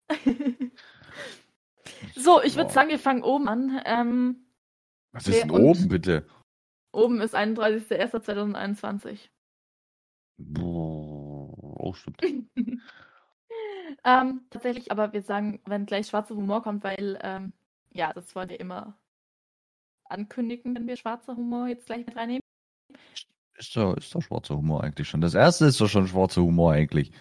so, 2.15 2.43
ich 2.43 2.57
würde 2.57 2.69
Wow. 2.69 2.73
sagen, 2.75 2.89
wir 2.91 2.99
fangen 2.99 3.23
oben 3.23 3.49
an. 3.49 3.81
Ähm, 3.85 4.47
Was 5.13 5.29
ist 5.29 5.43
denn 5.43 5.51
oben, 5.51 5.89
bitte? 5.89 6.27
oben 6.93 7.21
ist 7.21 7.35
31.01.2021. 7.35 9.29
Boah, 10.39 11.81
oh, 11.81 11.93
stimmt. 11.93 12.21
ähm, 14.05 14.47
tatsächlich, 14.51 14.91
aber 14.93 15.13
wir 15.13 15.23
sagen, 15.23 15.61
wenn 15.67 15.87
gleich 15.87 16.09
schwarzer 16.09 16.35
Humor 16.37 16.63
kommt, 16.63 16.85
weil, 16.85 17.19
ähm, 17.23 17.53
ja, 17.91 18.13
das 18.13 18.35
wollen 18.35 18.49
wir 18.49 18.61
immer 18.61 18.97
ankündigen, 20.07 20.75
wenn 20.75 20.87
wir 20.87 20.97
schwarzer 20.97 21.37
Humor 21.37 21.69
jetzt 21.69 21.87
gleich 21.87 22.07
mit 22.07 22.17
reinnehmen. 22.17 22.41
Ist 23.57 23.77
doch, 23.77 23.97
ist 23.97 24.15
doch 24.15 24.23
schwarzer 24.23 24.57
Humor 24.57 24.83
eigentlich 24.83 25.09
schon. 25.09 25.21
Das 25.21 25.35
erste 25.35 25.67
ist 25.67 25.81
doch 25.81 25.89
schon 25.89 26.09
schwarzer 26.09 26.43
Humor 26.43 26.73
eigentlich. 26.73 27.13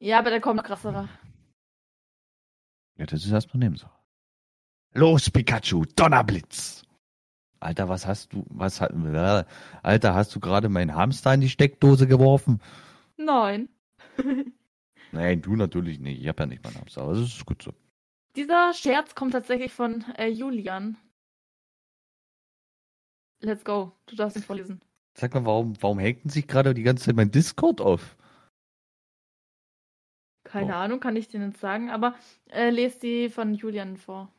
Ja, 0.00 0.18
aber 0.18 0.30
da 0.30 0.40
kommt 0.40 0.56
noch 0.56 0.64
krasserer. 0.64 1.08
Ja, 2.96 3.06
das 3.06 3.24
ist 3.24 3.30
erstmal 3.30 3.60
Nebensache. 3.60 3.96
Los, 4.94 5.30
Pikachu, 5.30 5.84
Donnerblitz! 5.94 6.82
Alter, 7.60 7.88
was 7.88 8.06
hast 8.06 8.32
du, 8.32 8.44
was 8.48 8.80
hat, 8.80 8.92
äh, 8.92 9.44
Alter, 9.82 10.14
hast 10.14 10.34
du 10.34 10.40
gerade 10.40 10.68
meinen 10.68 10.94
Hamster 10.94 11.34
in 11.34 11.40
die 11.40 11.48
Steckdose 11.48 12.06
geworfen? 12.06 12.60
Nein. 13.16 13.68
Nein, 15.12 15.42
du 15.42 15.56
natürlich 15.56 15.98
nicht. 15.98 16.20
Ich 16.20 16.28
hab 16.28 16.38
ja 16.38 16.46
nicht 16.46 16.62
meinen 16.62 16.76
Hamster, 16.76 17.02
aber 17.02 17.14
das 17.14 17.22
ist 17.22 17.46
gut 17.46 17.62
so. 17.62 17.72
Dieser 18.36 18.72
Scherz 18.74 19.14
kommt 19.14 19.32
tatsächlich 19.32 19.72
von 19.72 20.04
äh, 20.16 20.28
Julian. 20.28 20.96
Let's 23.40 23.64
go. 23.64 23.92
Du 24.06 24.16
darfst 24.16 24.36
ihn 24.36 24.42
vorlesen. 24.42 24.80
Sag 25.16 25.34
mal, 25.34 25.44
warum, 25.44 25.80
warum 25.82 25.98
hängt 25.98 26.24
denn 26.24 26.30
sich 26.30 26.46
gerade 26.46 26.74
die 26.74 26.82
ganze 26.82 27.06
Zeit 27.06 27.16
mein 27.16 27.30
Discord 27.30 27.80
auf? 27.80 28.16
Keine 30.44 30.72
Oh. 30.72 30.76
Ahnung, 30.76 31.00
kann 31.00 31.16
ich 31.16 31.28
dir 31.28 31.40
nicht 31.40 31.58
sagen, 31.58 31.90
aber 31.90 32.14
äh, 32.50 32.70
lest 32.70 33.02
die 33.02 33.28
von 33.28 33.54
Julian 33.54 33.96
vor. 33.96 34.32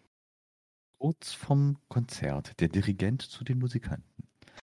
Kurz 0.97 1.33
vom 1.33 1.77
Konzert, 1.87 2.59
der 2.59 2.67
Dirigent 2.67 3.21
zu 3.21 3.43
den 3.43 3.59
Musikanten. 3.59 4.27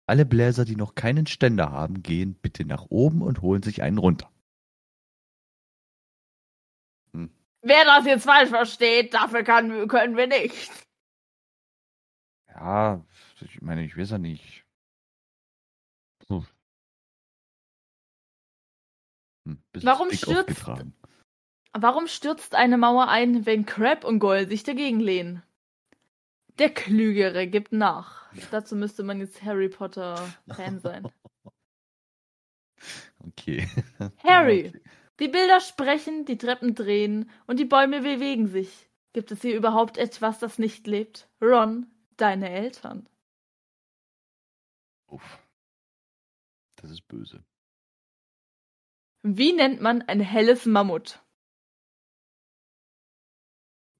Alle 0.06 0.26
Bläser, 0.26 0.64
die 0.64 0.76
noch 0.76 0.94
keinen 0.94 1.26
Ständer 1.26 1.70
haben, 1.70 2.02
gehen 2.02 2.34
bitte 2.34 2.64
nach 2.64 2.86
oben 2.90 3.22
und 3.22 3.42
holen 3.42 3.62
sich 3.62 3.82
einen 3.82 3.98
runter. 3.98 4.30
Wer 7.62 7.84
das 7.84 8.06
jetzt 8.06 8.24
falsch 8.24 8.48
versteht, 8.48 9.12
dafür 9.14 9.42
kann, 9.44 9.86
können 9.86 10.16
wir 10.16 10.26
nicht. 10.26 10.70
Ja, 12.48 13.04
ich 13.42 13.60
meine, 13.60 13.84
ich 13.84 13.96
weiß 13.96 14.10
ja 14.10 14.18
nicht. 14.18 14.64
Hm, 16.28 16.46
bisschen 19.72 19.88
Warum 19.88 20.10
stürzt-. 20.10 20.64
Warum 21.72 22.06
stürzt 22.08 22.54
eine 22.54 22.78
Mauer 22.78 23.08
ein, 23.08 23.46
wenn 23.46 23.64
Crab 23.66 24.04
und 24.04 24.18
Goyle 24.18 24.48
sich 24.48 24.64
dagegen 24.64 25.00
lehnen? 25.00 25.42
Der 26.58 26.70
Klügere 26.70 27.46
gibt 27.46 27.72
nach. 27.72 28.30
Dazu 28.50 28.76
müsste 28.76 29.02
man 29.02 29.20
jetzt 29.20 29.42
Harry 29.42 29.68
Potter 29.68 30.16
Fan 30.48 30.80
sein. 30.80 31.08
Okay. 33.22 33.68
Harry, 34.24 34.72
die 35.18 35.28
Bilder 35.28 35.60
sprechen, 35.60 36.24
die 36.24 36.38
Treppen 36.38 36.74
drehen 36.74 37.28
und 37.46 37.58
die 37.58 37.66
Bäume 37.66 38.00
bewegen 38.00 38.46
sich. 38.46 38.88
Gibt 39.12 39.30
es 39.30 39.42
hier 39.42 39.54
überhaupt 39.54 39.98
etwas, 39.98 40.38
das 40.38 40.58
nicht 40.58 40.86
lebt? 40.86 41.28
Ron, 41.42 41.86
deine 42.16 42.48
Eltern. 42.48 43.06
Uff. 45.10 45.38
Das 46.76 46.90
ist 46.90 47.06
böse. 47.08 47.44
Wie 49.22 49.52
nennt 49.52 49.80
man 49.80 50.02
ein 50.02 50.20
helles 50.20 50.64
Mammut? 50.66 51.22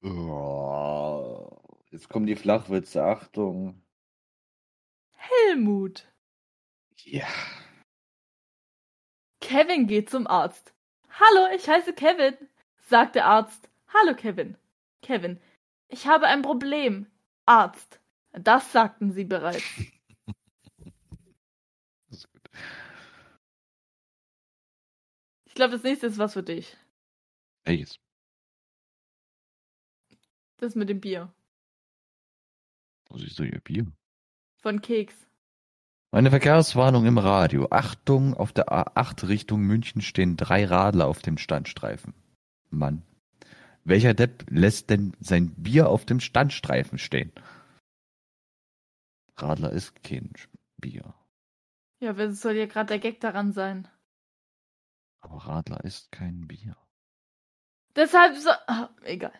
Oh, 0.03 1.61
jetzt 1.91 2.09
kommen 2.09 2.27
die 2.27 2.37
Flachwitze, 2.37 3.05
Achtung. 3.05 3.83
Helmut. 5.13 6.11
Ja. 7.05 7.29
Kevin 9.41 9.87
geht 9.87 10.09
zum 10.09 10.27
Arzt. 10.27 10.73
Hallo, 11.11 11.55
ich 11.55 11.69
heiße 11.69 11.93
Kevin, 11.93 12.37
sagt 12.79 13.15
der 13.17 13.27
Arzt. 13.27 13.69
Hallo, 13.89 14.15
Kevin. 14.15 14.57
Kevin, 15.03 15.41
ich 15.89 16.07
habe 16.07 16.27
ein 16.27 16.43
Problem. 16.43 17.07
Arzt. 17.47 18.01
Das 18.33 18.73
sagten 18.73 19.13
Sie 19.13 19.25
bereits. 19.25 19.65
Das 22.09 22.19
ist 22.19 22.33
gut. 22.33 22.51
Ich 25.45 25.50
glaube, 25.61 25.75
das 25.75 25.83
nächste 25.83 26.07
ist 26.07 26.17
was 26.17 26.33
für 26.33 26.43
dich. 26.43 26.75
Welches? 27.65 28.01
Das 30.57 30.75
mit 30.75 30.89
dem 30.89 31.01
Bier. 31.01 31.31
Wo 33.11 33.19
siehst 33.19 33.39
du 33.39 33.45
hier 33.45 33.61
Bier? 33.61 33.87
Von 34.63 34.81
Keks. 34.81 35.15
Eine 36.13 36.31
Verkehrswarnung 36.31 37.05
im 37.05 37.19
Radio. 37.19 37.69
Achtung, 37.71 38.33
auf 38.33 38.55
der 38.55 38.69
A8 38.69 39.29
Richtung 39.29 39.61
München 39.61 40.01
stehen 40.01 40.39
drei 40.39 40.65
Radler 40.65 41.07
auf 41.07 41.21
dem 41.21 41.37
Standstreifen. 41.37 42.15
Mann. 42.71 43.03
Welcher 43.85 44.15
Depp 44.15 44.47
lässt 44.49 44.89
denn 44.89 45.15
sein 45.21 45.51
Bier 45.57 45.91
auf 45.91 46.07
dem 46.07 46.21
Standstreifen 46.21 46.97
stehen? 46.97 47.33
Radler 49.37 49.73
ist 49.73 50.03
kein 50.03 50.33
Bier. 50.79 51.15
Ja, 51.99 52.17
was 52.17 52.41
soll 52.41 52.57
ja 52.57 52.65
gerade 52.65 52.89
der 52.89 52.99
Gag 52.99 53.21
daran 53.21 53.53
sein? 53.53 53.89
Aber 55.21 55.37
Radler 55.37 55.85
ist 55.85 56.13
kein 56.13 56.47
Bier. 56.47 56.77
Deshalb 57.97 58.37
so. 58.37 58.51
Ah, 58.67 58.91
egal. 59.03 59.33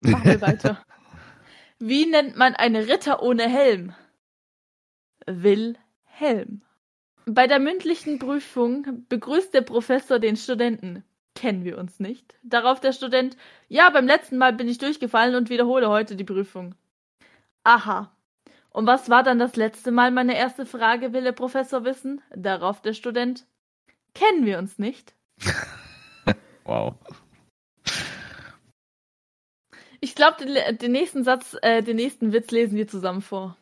Machen 0.00 0.24
wir 0.24 0.40
weiter. 0.40 0.84
Wie 1.78 2.06
nennt 2.06 2.36
man 2.36 2.54
einen 2.54 2.84
Ritter 2.84 3.22
ohne 3.22 3.48
Helm? 3.48 3.94
Wilhelm. 5.26 6.62
Bei 7.26 7.46
der 7.46 7.58
mündlichen 7.58 8.18
Prüfung 8.18 9.06
begrüßt 9.08 9.54
der 9.54 9.62
Professor 9.62 10.18
den 10.18 10.36
Studenten. 10.36 11.04
Kennen 11.34 11.64
wir 11.64 11.78
uns 11.78 11.98
nicht? 11.98 12.38
Darauf 12.42 12.80
der 12.80 12.92
Student, 12.92 13.36
ja, 13.68 13.90
beim 13.90 14.06
letzten 14.06 14.38
Mal 14.38 14.52
bin 14.52 14.68
ich 14.68 14.78
durchgefallen 14.78 15.34
und 15.34 15.50
wiederhole 15.50 15.88
heute 15.88 16.16
die 16.16 16.24
Prüfung. 16.24 16.74
Aha. 17.64 18.14
Und 18.70 18.86
was 18.86 19.08
war 19.08 19.22
dann 19.22 19.38
das 19.38 19.56
letzte 19.56 19.90
Mal 19.90 20.10
meine 20.10 20.36
erste 20.36 20.66
Frage, 20.66 21.12
will 21.12 21.24
der 21.24 21.32
Professor 21.32 21.84
wissen? 21.84 22.20
Darauf 22.34 22.82
der 22.82 22.92
Student, 22.92 23.46
kennen 24.14 24.46
wir 24.46 24.58
uns 24.58 24.78
nicht? 24.78 25.14
wow. 26.64 26.94
Ich 30.00 30.14
glaube, 30.14 30.44
den, 30.44 30.78
den, 30.78 30.92
nächsten 30.92 31.24
Satz, 31.24 31.56
äh, 31.62 31.82
den 31.82 31.96
nächsten 31.96 32.32
Witz 32.32 32.50
lesen 32.50 32.76
wir 32.76 32.86
zusammen 32.88 33.22
vor. 33.22 33.56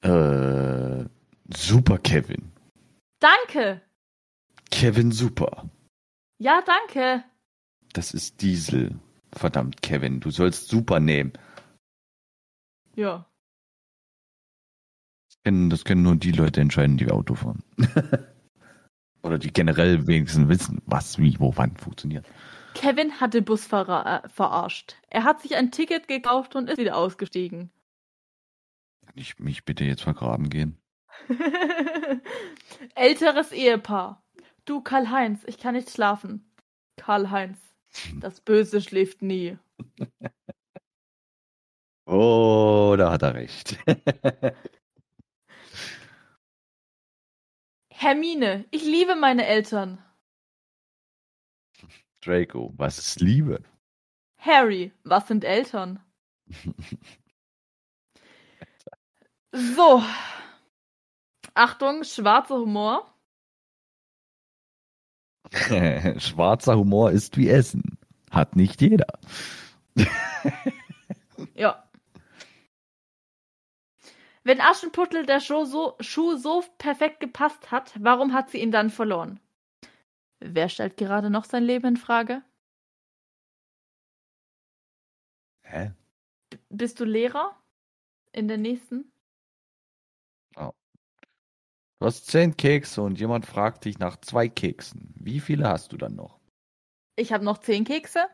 Äh, 0.00 1.04
super, 1.54 1.98
Kevin. 1.98 2.52
Danke. 3.20 3.82
Kevin 4.70 5.12
Super. 5.12 5.68
Ja, 6.38 6.62
danke. 6.64 7.24
Das 7.92 8.14
ist 8.14 8.40
Diesel. 8.42 8.98
Verdammt, 9.32 9.82
Kevin, 9.82 10.20
du 10.20 10.30
sollst 10.30 10.68
Super 10.68 11.00
nehmen. 11.00 11.32
Ja. 12.94 13.28
Das 15.28 15.42
können, 15.44 15.70
das 15.70 15.84
können 15.84 16.02
nur 16.02 16.16
die 16.16 16.32
Leute 16.32 16.60
entscheiden, 16.60 16.96
die 16.96 17.10
Auto 17.10 17.34
fahren. 17.34 17.62
Oder 19.22 19.38
die 19.38 19.52
generell 19.52 20.06
wenigstens 20.06 20.48
wissen, 20.48 20.82
was, 20.86 21.18
wie, 21.18 21.38
wo, 21.38 21.52
wann 21.56 21.76
funktioniert. 21.76 22.26
Kevin 22.74 23.20
hat 23.20 23.34
den 23.34 23.44
Busfahrer 23.44 24.24
äh, 24.24 24.28
verarscht. 24.28 24.96
Er 25.10 25.24
hat 25.24 25.40
sich 25.40 25.56
ein 25.56 25.70
Ticket 25.70 26.06
gekauft 26.06 26.54
und 26.54 26.70
ist 26.70 26.78
wieder 26.78 26.96
ausgestiegen. 26.96 27.70
Kann 29.04 29.14
ich 29.16 29.38
mich 29.38 29.64
bitte 29.64 29.84
jetzt 29.84 30.02
vergraben 30.02 30.48
gehen? 30.48 30.78
Älteres 32.94 33.52
Ehepaar. 33.52 34.22
Du, 34.64 34.80
Karl-Heinz, 34.80 35.42
ich 35.46 35.58
kann 35.58 35.74
nicht 35.74 35.90
schlafen. 35.90 36.44
Karl-Heinz, 36.96 37.58
das 38.20 38.40
Böse 38.40 38.80
schläft 38.80 39.22
nie. 39.22 39.58
oh, 42.06 42.94
da 42.96 43.10
hat 43.10 43.22
er 43.22 43.34
recht. 43.34 43.78
Hermine, 48.00 48.64
ich 48.70 48.84
liebe 48.84 49.16
meine 49.16 49.44
Eltern. 49.44 49.98
Draco, 52.20 52.72
was 52.76 52.96
ist 52.96 53.18
Liebe? 53.20 53.60
Harry, 54.36 54.92
was 55.02 55.26
sind 55.26 55.42
Eltern? 55.42 55.98
so. 59.50 60.00
Achtung, 61.54 62.04
schwarzer 62.04 62.58
Humor. 62.58 63.12
Schwarzer 66.18 66.76
Humor 66.76 67.10
ist 67.10 67.36
wie 67.36 67.48
Essen. 67.48 67.98
Hat 68.30 68.54
nicht 68.54 68.80
jeder. 68.80 69.08
ja. 71.54 71.87
Wenn 74.48 74.62
Aschenputtel 74.62 75.26
der 75.26 75.40
Schuh 75.40 75.66
so, 75.66 75.94
Schuh 76.00 76.38
so 76.38 76.64
perfekt 76.78 77.20
gepasst 77.20 77.70
hat, 77.70 77.92
warum 78.02 78.32
hat 78.32 78.48
sie 78.48 78.62
ihn 78.62 78.70
dann 78.70 78.88
verloren? 78.88 79.40
Wer 80.40 80.70
stellt 80.70 80.96
gerade 80.96 81.28
noch 81.28 81.44
sein 81.44 81.64
Leben 81.64 81.88
in 81.88 81.96
Frage? 81.98 82.42
Hä? 85.64 85.92
B 86.48 86.56
bist 86.70 86.98
du 86.98 87.04
Lehrer? 87.04 87.62
In 88.32 88.48
der 88.48 88.56
nächsten? 88.56 89.12
Oh. 90.56 90.72
Du 92.00 92.06
hast 92.06 92.24
zehn 92.28 92.56
Kekse 92.56 93.02
und 93.02 93.20
jemand 93.20 93.44
fragt 93.44 93.84
dich 93.84 93.98
nach 93.98 94.16
zwei 94.16 94.48
Keksen. 94.48 95.12
Wie 95.16 95.40
viele 95.40 95.68
hast 95.68 95.92
du 95.92 95.98
dann 95.98 96.14
noch? 96.14 96.40
Ich 97.16 97.34
habe 97.34 97.44
noch 97.44 97.58
zehn 97.58 97.84
Kekse. 97.84 98.24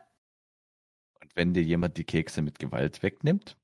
Und 1.21 1.35
wenn 1.35 1.53
dir 1.53 1.63
jemand 1.63 1.97
die 1.97 2.05
Kekse 2.05 2.41
mit 2.41 2.57
Gewalt 2.57 3.03
wegnimmt? 3.03 3.57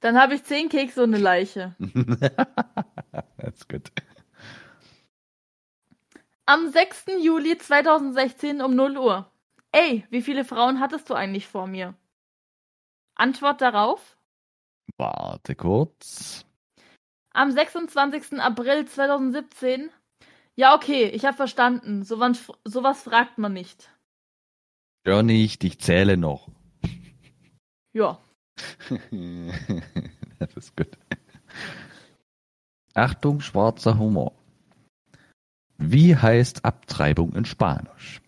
Dann 0.00 0.20
habe 0.20 0.34
ich 0.34 0.44
zehn 0.44 0.68
Kekse 0.68 1.02
und 1.02 1.14
eine 1.14 1.22
Leiche. 1.22 1.74
That's 3.38 3.66
good. 3.68 3.90
Am 6.46 6.70
6. 6.70 7.06
Juli 7.20 7.58
2016 7.58 8.62
um 8.62 8.74
0 8.74 8.96
Uhr. 8.96 9.30
Ey, 9.72 10.06
wie 10.10 10.22
viele 10.22 10.44
Frauen 10.44 10.80
hattest 10.80 11.10
du 11.10 11.14
eigentlich 11.14 11.46
vor 11.46 11.66
mir? 11.66 11.94
Antwort 13.14 13.60
darauf? 13.60 14.16
Warte 14.96 15.54
kurz. 15.54 16.46
Am 17.32 17.50
26. 17.50 18.40
April 18.40 18.86
2017. 18.86 19.90
Ja, 20.56 20.74
okay, 20.74 21.04
ich 21.04 21.24
habe 21.24 21.36
verstanden. 21.36 22.02
Sowas, 22.04 22.50
sowas 22.64 23.02
fragt 23.02 23.38
man 23.38 23.52
nicht. 23.52 23.90
Nicht, 25.04 25.64
ich 25.64 25.78
zähle 25.78 26.16
noch. 26.16 26.48
Ja. 27.92 28.20
das 30.38 30.54
ist 30.56 30.76
gut. 30.76 30.98
Achtung, 32.94 33.40
schwarzer 33.40 33.98
Humor. 33.98 34.34
Wie 35.76 36.16
heißt 36.16 36.64
Abtreibung 36.64 37.34
in 37.34 37.44
Spanisch? 37.44 38.20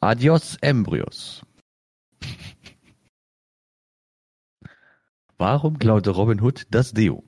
Adios 0.00 0.56
Embryos. 0.60 1.46
Warum 5.38 5.78
klaute 5.78 6.10
Robin 6.10 6.40
Hood 6.42 6.66
das 6.70 6.92
Deo? 6.92 7.24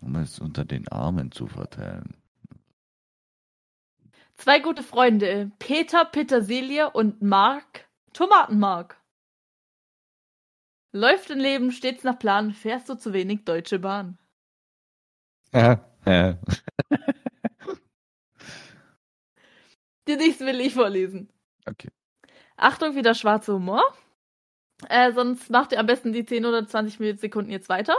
Um 0.00 0.16
es 0.16 0.38
unter 0.38 0.64
den 0.64 0.86
Armen 0.88 1.32
zu 1.32 1.46
verteilen. 1.46 2.16
Zwei 4.36 4.60
gute 4.60 4.82
Freunde, 4.82 5.50
Peter 5.58 6.04
Petersilie 6.04 6.90
und 6.90 7.20
Mark 7.20 7.90
Tomatenmark. 8.12 8.99
Läuft 10.92 11.30
im 11.30 11.38
Leben 11.38 11.70
stets 11.70 12.02
nach 12.02 12.18
Plan, 12.18 12.52
fährst 12.52 12.88
du 12.88 12.94
zu 12.96 13.12
wenig 13.12 13.44
Deutsche 13.44 13.78
Bahn. 13.78 14.18
Ja, 15.52 15.84
ja. 16.06 16.36
Die 20.08 20.16
nächsten 20.16 20.46
will 20.46 20.60
ich 20.60 20.74
vorlesen. 20.74 21.28
Okay. 21.68 21.90
Achtung, 22.56 22.96
wieder 22.96 23.14
schwarzer 23.14 23.54
Humor. 23.54 23.82
Äh, 24.88 25.12
sonst 25.12 25.50
macht 25.50 25.70
ihr 25.72 25.78
am 25.78 25.86
besten 25.86 26.12
die 26.12 26.24
10 26.24 26.44
oder 26.44 26.66
20 26.66 27.20
Sekunden 27.20 27.52
jetzt 27.52 27.68
weiter. 27.68 27.94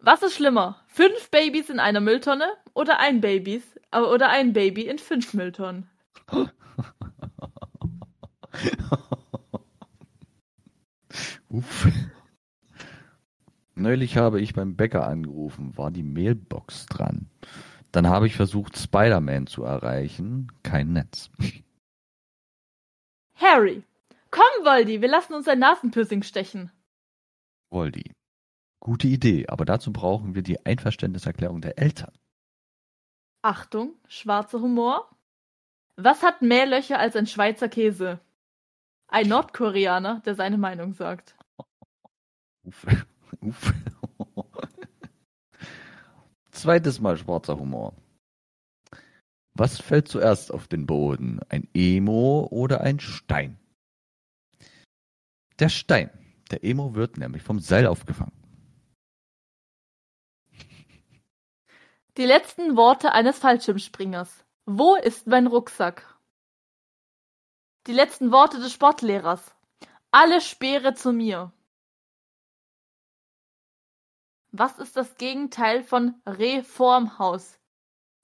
Was 0.00 0.22
ist 0.22 0.34
schlimmer? 0.34 0.82
Fünf 0.88 1.30
Babys 1.30 1.70
in 1.70 1.78
einer 1.78 2.00
Mülltonne 2.00 2.50
oder 2.74 2.98
ein 2.98 3.20
Babys 3.20 3.62
äh, 3.92 4.00
oder 4.00 4.28
ein 4.30 4.52
Baby 4.52 4.82
in 4.88 4.98
fünf 4.98 5.32
Mülltonnen? 5.34 5.88
Uff. 11.48 11.86
Neulich 13.78 14.16
habe 14.16 14.40
ich 14.40 14.54
beim 14.54 14.74
Bäcker 14.74 15.06
angerufen, 15.06 15.76
war 15.76 15.90
die 15.90 16.02
Mailbox 16.02 16.86
dran. 16.86 17.28
Dann 17.92 18.08
habe 18.08 18.26
ich 18.26 18.34
versucht, 18.34 18.78
Spider-Man 18.78 19.46
zu 19.46 19.64
erreichen. 19.64 20.50
Kein 20.62 20.94
Netz. 20.94 21.30
Harry, 23.34 23.84
komm, 24.30 24.64
Voldy, 24.64 25.02
wir 25.02 25.08
lassen 25.08 25.34
uns 25.34 25.46
ein 25.46 25.58
Nasenpiercing 25.58 26.22
stechen. 26.22 26.72
Voldy. 27.70 28.12
Gute 28.80 29.08
Idee, 29.08 29.46
aber 29.48 29.66
dazu 29.66 29.92
brauchen 29.92 30.34
wir 30.34 30.42
die 30.42 30.64
Einverständniserklärung 30.64 31.60
der 31.60 31.78
Eltern. 31.78 32.12
Achtung, 33.42 33.94
schwarzer 34.08 34.60
Humor. 34.60 35.10
Was 35.96 36.22
hat 36.22 36.40
mehr 36.40 36.64
Löcher 36.64 36.98
als 36.98 37.14
ein 37.14 37.26
Schweizer 37.26 37.68
Käse? 37.68 38.20
Ein 39.08 39.28
Nordkoreaner, 39.28 40.22
der 40.24 40.34
seine 40.34 40.56
Meinung 40.56 40.94
sagt. 40.94 41.36
Uff. 43.40 43.72
Zweites 46.50 47.00
Mal 47.00 47.16
schwarzer 47.16 47.58
Humor. 47.58 47.94
Was 49.54 49.80
fällt 49.80 50.08
zuerst 50.08 50.52
auf 50.52 50.68
den 50.68 50.86
Boden? 50.86 51.40
Ein 51.48 51.68
Emo 51.74 52.46
oder 52.50 52.82
ein 52.82 53.00
Stein? 53.00 53.58
Der 55.58 55.68
Stein. 55.68 56.10
Der 56.50 56.62
Emo 56.62 56.94
wird 56.94 57.16
nämlich 57.16 57.42
vom 57.42 57.58
Seil 57.58 57.86
aufgefangen. 57.86 58.32
Die 62.16 62.24
letzten 62.24 62.76
Worte 62.76 63.12
eines 63.12 63.38
Fallschirmspringers. 63.38 64.44
Wo 64.64 64.94
ist 64.96 65.26
mein 65.26 65.46
Rucksack? 65.46 66.18
Die 67.86 67.92
letzten 67.92 68.32
Worte 68.32 68.58
des 68.58 68.72
Sportlehrers. 68.72 69.54
Alle 70.10 70.40
Speere 70.40 70.94
zu 70.94 71.12
mir. 71.12 71.52
Was 74.58 74.78
ist 74.78 74.96
das 74.96 75.16
Gegenteil 75.16 75.82
von 75.82 76.14
Reh 76.26 76.62
vorm 76.62 77.18
Haus? 77.18 77.58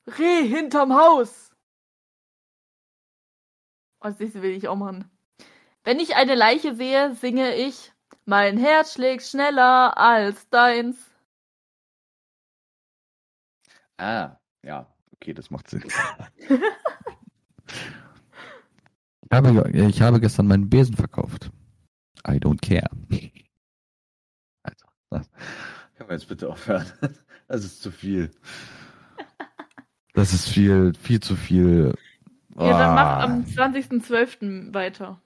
Reh 0.07 0.47
hinterm 0.47 0.95
Haus. 0.95 1.55
Oh, 4.01 4.09
das 4.09 4.18
will 4.18 4.57
ich 4.57 4.66
auch 4.66 4.76
machen. 4.76 5.11
Wenn 5.85 6.01
ich 6.01 6.16
eine 6.16 6.35
Leiche 6.35 6.74
sehe, 6.74 7.14
singe 7.14 7.55
ich, 7.55 7.93
mein 8.24 8.57
Herz 8.57 8.95
schlägt 8.95 9.24
schneller 9.24 9.99
als 9.99 10.49
deins. 10.49 10.97
Ah, 13.99 14.37
ja, 14.62 14.87
okay, 15.14 15.35
das 15.35 15.51
macht 15.51 15.68
Sinn. 15.68 15.85
ich, 15.87 15.93
habe, 19.30 19.70
ich 19.70 20.01
habe 20.01 20.18
gestern 20.18 20.47
meinen 20.47 20.70
Besen 20.70 20.97
verkauft. 20.97 21.51
I 22.26 22.39
don't 22.39 22.61
care. 22.62 22.89
Also, 24.64 24.87
das, 25.11 25.28
können 26.03 26.11
wir 26.11 26.16
jetzt 26.16 26.28
bitte 26.28 26.48
aufhören? 26.48 26.86
Das 27.48 27.64
ist 27.64 27.82
zu 27.82 27.90
viel. 27.90 28.30
Das 30.14 30.32
ist 30.34 30.48
viel, 30.48 30.92
viel 31.00 31.20
zu 31.20 31.36
viel. 31.36 31.94
Ja, 32.57 32.78
dann 32.78 32.94
mach 32.94 33.07
Ah, 33.07 33.22
am 33.24 33.44
20.12. 33.44 34.74
weiter. 34.74 35.20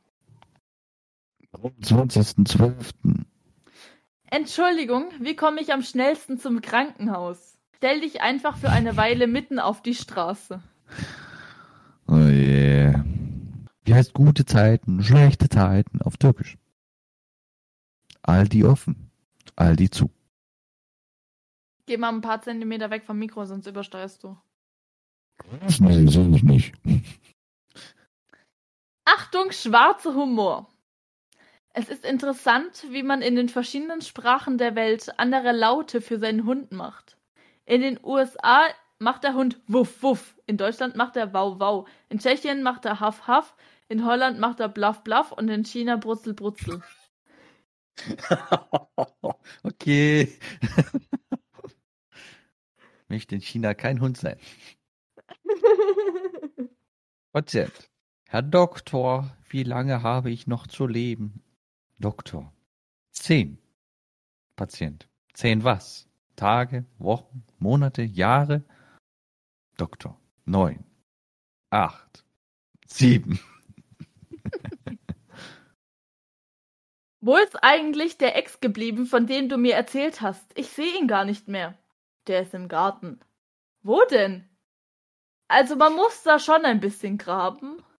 am 1.52 1.72
20.12. 1.82 3.24
Entschuldigung, 4.30 5.10
wie 5.20 5.34
komme 5.34 5.60
ich 5.60 5.72
am 5.72 5.82
schnellsten 5.82 6.38
zum 6.38 6.60
Krankenhaus? 6.60 7.58
Stell 7.76 8.00
dich 8.00 8.22
einfach 8.22 8.56
für 8.56 8.70
eine 8.70 8.96
Weile 8.96 9.26
mitten 9.26 9.58
auf 9.58 9.82
die 9.82 9.94
Straße. 9.94 10.62
Oh 12.06 12.16
je. 12.18 12.94
Wie 13.84 13.94
heißt 13.94 14.14
gute 14.14 14.44
Zeiten, 14.44 15.02
schlechte 15.02 15.48
Zeiten 15.48 16.00
auf 16.02 16.16
Türkisch? 16.16 16.56
Aldi 18.22 18.64
offen, 18.64 19.10
Aldi 19.56 19.90
zu. 19.90 20.10
Geh 21.86 21.96
mal 21.96 22.12
ein 22.12 22.20
paar 22.20 22.42
Zentimeter 22.42 22.90
weg 22.90 23.04
vom 23.04 23.18
Mikro, 23.18 23.44
sonst 23.44 23.66
übersteuerst 23.66 24.24
du. 24.24 24.36
Schnell 25.68 26.08
sehe 26.08 26.28
ich 26.34 26.42
nicht. 26.42 26.74
Achtung, 29.04 29.52
schwarzer 29.52 30.14
Humor. 30.14 30.68
Es 31.72 31.88
ist 31.88 32.04
interessant, 32.04 32.86
wie 32.90 33.02
man 33.02 33.22
in 33.22 33.36
den 33.36 33.48
verschiedenen 33.48 34.00
Sprachen 34.00 34.58
der 34.58 34.74
Welt 34.74 35.18
andere 35.18 35.52
Laute 35.52 36.00
für 36.00 36.18
seinen 36.18 36.44
Hund 36.44 36.72
macht. 36.72 37.16
In 37.66 37.82
den 37.82 38.00
USA 38.02 38.64
macht 38.98 39.24
der 39.24 39.34
Hund 39.34 39.60
Wuff 39.68 40.02
Wuff, 40.02 40.34
in 40.46 40.56
Deutschland 40.56 40.96
macht 40.96 41.16
er 41.16 41.32
Wow 41.34 41.60
Wow, 41.60 41.88
in 42.08 42.18
Tschechien 42.18 42.62
macht 42.62 42.84
er 42.84 42.98
Haff 42.98 43.26
Haff, 43.26 43.54
in 43.88 44.04
Holland 44.04 44.40
macht 44.40 44.58
er 44.58 44.68
Bluff 44.68 45.04
Bluff 45.04 45.32
und 45.32 45.48
in 45.48 45.64
China 45.64 45.96
Brutzel 45.96 46.34
Brutzel. 46.34 46.82
okay. 49.62 50.38
Möchte 53.08 53.34
in 53.34 53.40
China 53.40 53.74
kein 53.74 54.00
Hund 54.00 54.16
sein. 54.16 54.38
Patient. 57.32 57.90
Herr 58.28 58.42
Doktor, 58.42 59.36
wie 59.48 59.62
lange 59.62 60.02
habe 60.02 60.30
ich 60.30 60.46
noch 60.46 60.66
zu 60.66 60.86
leben? 60.86 61.42
Doktor. 61.98 62.52
Zehn. 63.12 63.58
Patient. 64.56 65.08
Zehn 65.32 65.62
was? 65.62 66.08
Tage, 66.34 66.84
Wochen, 66.98 67.44
Monate, 67.58 68.02
Jahre? 68.02 68.64
Doktor. 69.76 70.18
Neun. 70.44 70.84
Acht. 71.70 72.24
Sieben. 72.86 73.38
Wo 77.20 77.36
ist 77.36 77.56
eigentlich 77.62 78.18
der 78.18 78.36
Ex 78.36 78.60
geblieben, 78.60 79.06
von 79.06 79.26
dem 79.26 79.48
du 79.48 79.56
mir 79.56 79.74
erzählt 79.74 80.20
hast? 80.20 80.46
Ich 80.54 80.68
sehe 80.68 80.98
ihn 80.98 81.08
gar 81.08 81.24
nicht 81.24 81.48
mehr. 81.48 81.76
Der 82.26 82.42
ist 82.42 82.54
im 82.54 82.68
Garten. 82.68 83.20
Wo 83.82 84.02
denn? 84.10 84.48
Also 85.48 85.76
man 85.76 85.94
muss 85.94 86.22
da 86.22 86.38
schon 86.38 86.64
ein 86.64 86.80
bisschen 86.80 87.18
graben. 87.18 87.82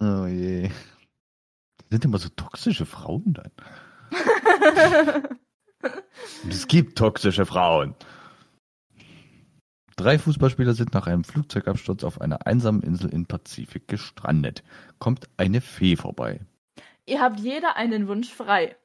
Oh 0.00 0.26
je. 0.26 0.70
Sind 1.90 2.04
immer 2.06 2.18
so 2.18 2.30
toxische 2.30 2.86
Frauen 2.86 3.34
dann. 3.34 3.52
Es 6.48 6.66
gibt 6.66 6.98
toxische 6.98 7.46
Frauen. 7.46 7.94
Drei 9.96 10.18
Fußballspieler 10.18 10.74
sind 10.74 10.94
nach 10.94 11.06
einem 11.06 11.24
Flugzeugabsturz 11.24 12.04
auf 12.04 12.20
einer 12.20 12.46
einsamen 12.46 12.82
Insel 12.82 13.10
im 13.10 13.26
Pazifik 13.26 13.86
gestrandet. 13.86 14.62
Kommt 14.98 15.28
eine 15.36 15.60
Fee 15.60 15.96
vorbei. 15.96 16.40
Ihr 17.06 17.20
habt 17.20 17.40
jeder 17.40 17.76
einen 17.76 18.08
Wunsch 18.08 18.32
frei. 18.32 18.76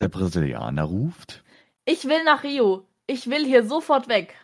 Der 0.00 0.08
Brasilianer 0.08 0.84
ruft 0.84 1.44
Ich 1.84 2.06
will 2.06 2.24
nach 2.24 2.42
Rio. 2.42 2.89
Ich 3.10 3.28
will 3.28 3.44
hier 3.44 3.66
sofort 3.66 4.06
weg. 4.06 4.36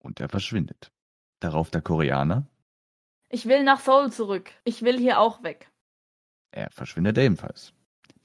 und 0.00 0.20
er 0.20 0.28
verschwindet. 0.28 0.92
Darauf 1.40 1.70
der 1.70 1.80
Koreaner. 1.80 2.46
Ich 3.30 3.46
will 3.46 3.62
nach 3.64 3.80
Seoul 3.80 4.12
zurück. 4.12 4.50
Ich 4.64 4.82
will 4.82 4.98
hier 4.98 5.18
auch 5.18 5.42
weg. 5.42 5.70
Er 6.50 6.70
verschwindet 6.70 7.16
ebenfalls. 7.16 7.72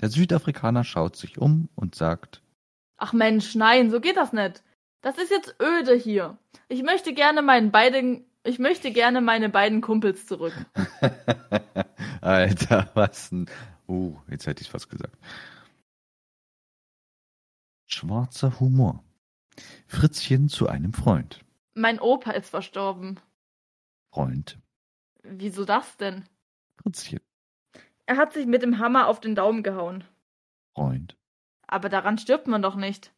Der 0.01 0.09
Südafrikaner 0.09 0.83
schaut 0.83 1.15
sich 1.15 1.37
um 1.37 1.69
und 1.75 1.95
sagt, 1.95 2.41
Ach 2.97 3.13
Mensch, 3.13 3.55
nein, 3.55 3.89
so 3.89 4.01
geht 4.01 4.17
das 4.17 4.33
nicht. 4.33 4.61
Das 4.99 5.17
ist 5.17 5.31
jetzt 5.31 5.55
öde 5.61 5.95
hier. 5.95 6.37
Ich 6.67 6.83
möchte 6.83 7.13
gerne 7.13 7.41
meinen 7.41 7.71
beiden, 7.71 8.25
ich 8.43 8.59
möchte 8.59 8.91
gerne 8.91 9.21
meine 9.21 9.47
beiden 9.47 9.79
Kumpels 9.79 10.25
zurück. 10.25 10.53
Alter, 12.21 12.91
was 12.93 13.31
ein... 13.31 13.49
Uh, 13.87 14.17
jetzt 14.29 14.47
hätte 14.47 14.61
ich 14.61 14.69
fast 14.69 14.89
gesagt. 14.89 15.17
Schwarzer 17.85 18.59
Humor. 18.59 19.06
Fritzchen 19.87 20.49
zu 20.49 20.67
einem 20.67 20.93
Freund. 20.93 21.43
Mein 21.73 21.99
Opa 21.99 22.31
ist 22.31 22.49
verstorben. 22.49 23.19
Freund. 24.11 24.59
Wieso 25.23 25.65
das 25.65 25.97
denn? 25.97 26.25
Fritzchen. 26.81 27.19
Er 28.05 28.17
hat 28.17 28.33
sich 28.33 28.45
mit 28.45 28.61
dem 28.61 28.79
Hammer 28.79 29.07
auf 29.07 29.19
den 29.19 29.35
Daumen 29.35 29.63
gehauen. 29.63 30.03
Freund. 30.73 31.17
Aber 31.67 31.89
daran 31.89 32.17
stirbt 32.17 32.47
man 32.47 32.61
doch 32.61 32.75
nicht. 32.75 33.13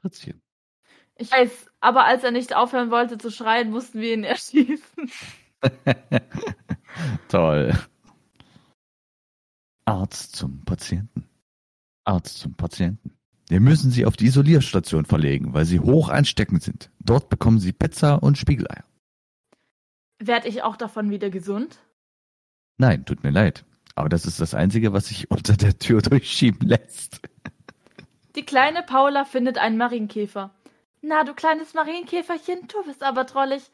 Fritzchen. 0.00 0.40
Ich 1.16 1.30
weiß, 1.30 1.70
aber 1.80 2.04
als 2.04 2.24
er 2.24 2.30
nicht 2.30 2.54
aufhören 2.54 2.90
wollte 2.90 3.18
zu 3.18 3.30
schreien, 3.30 3.70
mussten 3.70 4.00
wir 4.00 4.14
ihn 4.14 4.24
erschießen. 4.24 5.10
Toll. 7.28 7.78
Arzt 9.84 10.34
zum 10.34 10.64
Patienten. 10.64 11.28
Arzt 12.04 12.38
zum 12.38 12.54
Patienten. 12.54 13.16
Wir 13.52 13.60
müssen 13.60 13.90
Sie 13.90 14.06
auf 14.06 14.16
die 14.16 14.24
Isolierstation 14.24 15.04
verlegen, 15.04 15.52
weil 15.52 15.66
Sie 15.66 15.78
hoch 15.78 16.08
ansteckend 16.08 16.62
sind. 16.62 16.90
Dort 17.00 17.28
bekommen 17.28 17.58
Sie 17.58 17.74
Pizza 17.74 18.14
und 18.14 18.38
Spiegeleier. 18.38 18.82
Werd 20.18 20.46
ich 20.46 20.62
auch 20.62 20.78
davon 20.78 21.10
wieder 21.10 21.28
gesund? 21.28 21.78
Nein, 22.78 23.04
tut 23.04 23.22
mir 23.22 23.30
leid. 23.30 23.66
Aber 23.94 24.08
das 24.08 24.24
ist 24.24 24.40
das 24.40 24.54
Einzige, 24.54 24.94
was 24.94 25.08
sich 25.08 25.30
unter 25.30 25.54
der 25.54 25.78
Tür 25.78 26.00
durchschieben 26.00 26.66
lässt. 26.66 27.20
Die 28.36 28.46
kleine 28.46 28.82
Paula 28.84 29.26
findet 29.26 29.58
einen 29.58 29.76
Marienkäfer. 29.76 30.54
Na, 31.02 31.22
du 31.22 31.34
kleines 31.34 31.74
Marienkäferchen, 31.74 32.68
du 32.68 32.82
bist 32.84 33.02
aber 33.02 33.24
drollig. 33.24 33.64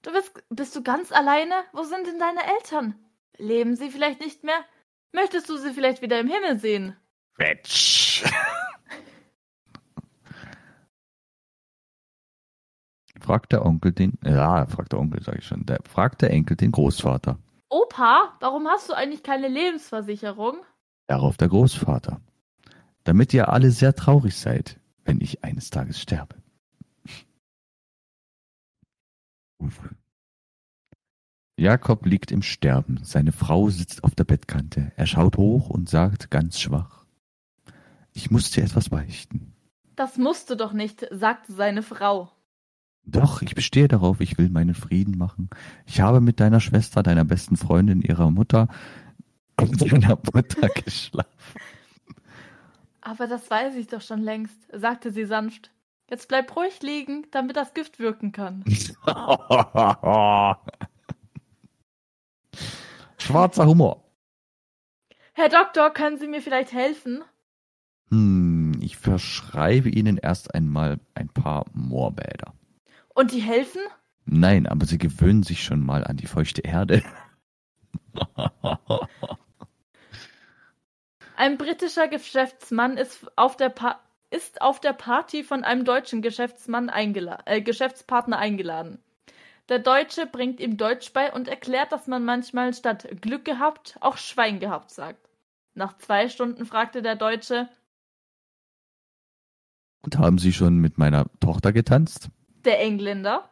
Du 0.00 0.10
bist, 0.10 0.42
bist 0.48 0.74
du 0.74 0.82
ganz 0.82 1.12
alleine? 1.12 1.52
Wo 1.74 1.82
sind 1.82 2.06
denn 2.06 2.18
deine 2.18 2.46
Eltern? 2.60 2.94
Leben 3.36 3.76
sie 3.76 3.90
vielleicht 3.90 4.20
nicht 4.20 4.42
mehr? 4.42 4.64
Möchtest 5.12 5.50
du 5.50 5.58
sie 5.58 5.74
vielleicht 5.74 6.00
wieder 6.00 6.18
im 6.18 6.28
Himmel 6.28 6.58
sehen? 6.58 6.96
Quetsch. 7.34 8.24
fragt 13.20 13.52
der 13.52 13.64
Onkel 13.64 13.92
den, 13.92 14.18
ja, 14.24 14.66
fragt 14.66 14.92
der 14.92 15.00
Onkel, 15.00 15.22
sage 15.22 15.38
ich 15.38 15.46
schon, 15.46 15.66
der, 15.66 15.80
fragt 15.84 16.22
der 16.22 16.30
Enkel 16.30 16.56
den 16.56 16.72
Großvater. 16.72 17.38
Opa, 17.68 18.34
warum 18.40 18.66
hast 18.66 18.88
du 18.88 18.94
eigentlich 18.94 19.22
keine 19.22 19.48
Lebensversicherung? 19.48 20.56
Darauf 21.06 21.36
der 21.36 21.48
Großvater. 21.48 22.20
Damit 23.04 23.32
ihr 23.34 23.48
alle 23.48 23.70
sehr 23.70 23.94
traurig 23.94 24.36
seid, 24.36 24.78
wenn 25.04 25.20
ich 25.20 25.44
eines 25.44 25.70
Tages 25.70 26.00
sterbe. 26.00 26.36
Uff. 29.58 29.80
Jakob 31.56 32.06
liegt 32.06 32.30
im 32.30 32.42
Sterben. 32.42 33.00
Seine 33.02 33.32
Frau 33.32 33.68
sitzt 33.68 34.04
auf 34.04 34.14
der 34.14 34.24
Bettkante. 34.24 34.92
Er 34.96 35.06
schaut 35.06 35.36
hoch 35.36 35.70
und 35.70 35.88
sagt 35.88 36.30
ganz 36.30 36.60
schwach. 36.60 37.04
Ich 38.12 38.30
muss 38.30 38.50
dir 38.50 38.62
etwas 38.62 38.90
beichten. 38.90 39.52
Das 39.96 40.16
musst 40.16 40.50
du 40.50 40.54
doch 40.54 40.72
nicht, 40.72 41.06
sagte 41.10 41.52
seine 41.52 41.82
Frau. 41.82 42.30
Doch, 43.10 43.40
ich 43.40 43.54
bestehe 43.54 43.88
darauf, 43.88 44.20
ich 44.20 44.36
will 44.36 44.50
meinen 44.50 44.74
Frieden 44.74 45.16
machen. 45.16 45.48
Ich 45.86 46.02
habe 46.02 46.20
mit 46.20 46.40
deiner 46.40 46.60
Schwester, 46.60 47.02
deiner 47.02 47.24
besten 47.24 47.56
Freundin, 47.56 48.02
ihrer 48.02 48.30
Mutter 48.30 48.68
und 49.58 49.80
deiner 49.80 50.18
Mutter 50.34 50.68
geschlafen. 50.68 51.30
Aber 53.00 53.26
das 53.26 53.50
weiß 53.50 53.76
ich 53.76 53.86
doch 53.86 54.02
schon 54.02 54.20
längst, 54.20 54.58
sagte 54.72 55.10
sie 55.10 55.24
sanft. 55.24 55.70
Jetzt 56.10 56.28
bleib 56.28 56.54
ruhig 56.54 56.82
liegen, 56.82 57.26
damit 57.30 57.56
das 57.56 57.72
Gift 57.72 57.98
wirken 57.98 58.32
kann. 58.32 58.62
Schwarzer 63.16 63.66
Humor. 63.66 64.04
Herr 65.32 65.48
Doktor, 65.48 65.90
können 65.90 66.18
Sie 66.18 66.28
mir 66.28 66.42
vielleicht 66.42 66.72
helfen? 66.72 67.24
Hm, 68.10 68.78
ich 68.82 68.98
verschreibe 68.98 69.88
Ihnen 69.88 70.18
erst 70.18 70.54
einmal 70.54 71.00
ein 71.14 71.28
paar 71.28 71.64
Moorbäder. 71.72 72.57
Und 73.18 73.32
die 73.32 73.40
helfen? 73.40 73.80
Nein, 74.26 74.68
aber 74.68 74.86
Sie 74.86 74.96
gewöhnen 74.96 75.42
sich 75.42 75.64
schon 75.64 75.84
mal 75.84 76.04
an 76.04 76.16
die 76.16 76.28
feuchte 76.28 76.60
Erde. 76.60 77.02
Ein 81.36 81.58
britischer 81.58 82.06
Geschäftsmann 82.06 82.96
ist 82.96 83.26
auf 83.34 83.56
der, 83.56 83.70
pa 83.70 83.98
ist 84.30 84.62
auf 84.62 84.78
der 84.78 84.92
Party 84.92 85.42
von 85.42 85.64
einem 85.64 85.84
deutschen 85.84 86.22
Geschäftsmann 86.22 86.90
eingela 86.90 87.40
äh, 87.46 87.60
Geschäftspartner 87.60 88.38
eingeladen. 88.38 89.02
Der 89.68 89.80
Deutsche 89.80 90.26
bringt 90.26 90.60
ihm 90.60 90.76
Deutsch 90.76 91.12
bei 91.12 91.32
und 91.32 91.48
erklärt, 91.48 91.90
dass 91.90 92.06
man 92.06 92.24
manchmal 92.24 92.72
statt 92.72 93.08
Glück 93.20 93.44
gehabt 93.44 93.96
auch 94.00 94.16
Schwein 94.16 94.60
gehabt 94.60 94.92
sagt. 94.92 95.28
Nach 95.74 95.98
zwei 95.98 96.28
Stunden 96.28 96.66
fragte 96.66 97.02
der 97.02 97.16
Deutsche, 97.16 97.68
Und 100.02 100.18
haben 100.18 100.38
Sie 100.38 100.52
schon 100.52 100.78
mit 100.78 100.98
meiner 100.98 101.26
Tochter 101.40 101.72
getanzt? 101.72 102.30
Der 102.64 102.80
Engländer, 102.80 103.50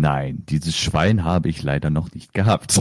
Nein, 0.00 0.44
dieses 0.46 0.76
Schwein 0.76 1.24
habe 1.24 1.48
ich 1.48 1.60
leider 1.64 1.90
noch 1.90 2.12
nicht 2.12 2.32
gehabt. 2.32 2.80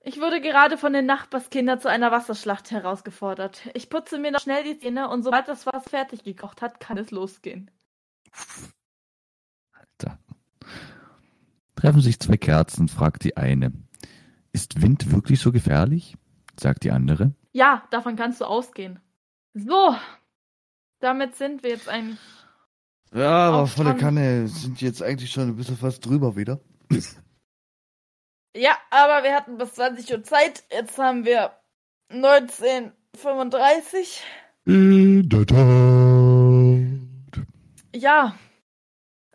Ich 0.00 0.20
wurde 0.20 0.40
gerade 0.40 0.78
von 0.78 0.94
den 0.94 1.04
Nachbarskindern 1.04 1.80
zu 1.80 1.88
einer 1.88 2.10
Wasserschlacht 2.10 2.70
herausgefordert. 2.70 3.68
Ich 3.74 3.90
putze 3.90 4.18
mir 4.18 4.30
noch 4.30 4.40
schnell 4.40 4.64
die 4.64 4.78
Zähne 4.78 5.08
und 5.10 5.22
sobald 5.22 5.48
das 5.48 5.66
Wasser 5.66 5.80
fertig 5.82 6.24
gekocht 6.24 6.62
hat, 6.62 6.80
kann 6.80 6.96
es 6.96 7.10
losgehen. 7.10 7.70
Alter. 9.72 10.18
Treffen 11.76 12.00
sich 12.00 12.20
zwei 12.20 12.36
Kerzen, 12.38 12.88
fragt 12.88 13.24
die 13.24 13.36
eine. 13.36 13.72
Ist 14.52 14.80
Wind 14.80 15.12
wirklich 15.12 15.40
so 15.40 15.52
gefährlich? 15.52 16.16
sagt 16.58 16.84
die 16.84 16.90
andere. 16.90 17.34
Ja, 17.52 17.86
davon 17.90 18.16
kannst 18.16 18.40
du 18.40 18.46
ausgehen. 18.46 19.00
So, 19.52 19.94
damit 21.00 21.36
sind 21.36 21.62
wir 21.62 21.70
jetzt 21.70 21.88
eigentlich. 21.88 22.18
Ja, 23.12 23.48
aber 23.48 23.66
volle. 23.66 23.96
Kanne 23.96 24.48
sind 24.48 24.80
jetzt 24.80 25.02
eigentlich 25.02 25.30
schon 25.30 25.48
ein 25.48 25.56
bisschen 25.56 25.76
fast 25.76 26.04
drüber 26.04 26.36
wieder. 26.36 26.60
Ja, 28.56 28.78
aber 28.90 29.24
wir 29.24 29.34
hatten 29.34 29.58
bis 29.58 29.74
20 29.74 30.10
Uhr 30.12 30.24
Zeit. 30.24 30.64
Jetzt 30.72 30.98
haben 30.98 31.24
wir 31.24 31.52
1935. 32.10 34.24
In 34.64 35.28
der 35.28 35.46
Tat. 35.46 35.58
Ja. 37.94 38.36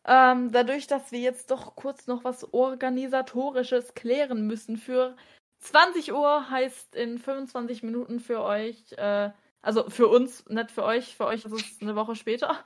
Ähm, 0.05 0.51
dadurch, 0.51 0.87
dass 0.87 1.13
wir 1.13 1.19
jetzt 1.19 1.49
doch 1.49 1.75
kurz 1.75 2.07
noch 2.07 2.25
was 2.25 2.53
Organisatorisches 2.53 3.93
klären 3.93 4.47
müssen 4.47 4.75
für 4.77 5.15
20 5.59 6.11
Uhr 6.11 6.49
heißt 6.49 6.93
in 6.95 7.17
25 7.17 7.83
Minuten 7.83 8.19
für 8.19 8.43
euch, 8.43 8.91
äh, 8.97 9.29
also 9.63 9.89
für 9.89 10.09
uns, 10.09 10.45
nicht 10.49 10.71
für 10.71 10.83
euch, 10.83 11.15
für 11.15 11.25
euch 11.25 11.45
ist 11.45 11.53
es 11.53 11.81
eine 11.81 11.95
Woche 11.95 12.15
später. 12.15 12.59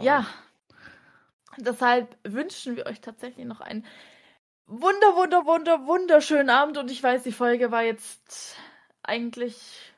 ja. 0.00 0.26
Deshalb 1.58 2.16
wünschen 2.24 2.76
wir 2.76 2.86
euch 2.86 3.02
tatsächlich 3.02 3.44
noch 3.44 3.60
einen 3.60 3.86
wunder, 4.66 5.14
wunder, 5.14 5.44
wunder, 5.44 5.86
wunderschönen 5.86 6.48
Abend 6.48 6.78
und 6.78 6.90
ich 6.90 7.02
weiß, 7.02 7.24
die 7.24 7.32
Folge 7.32 7.70
war 7.70 7.82
jetzt 7.82 8.56
eigentlich 9.02 9.92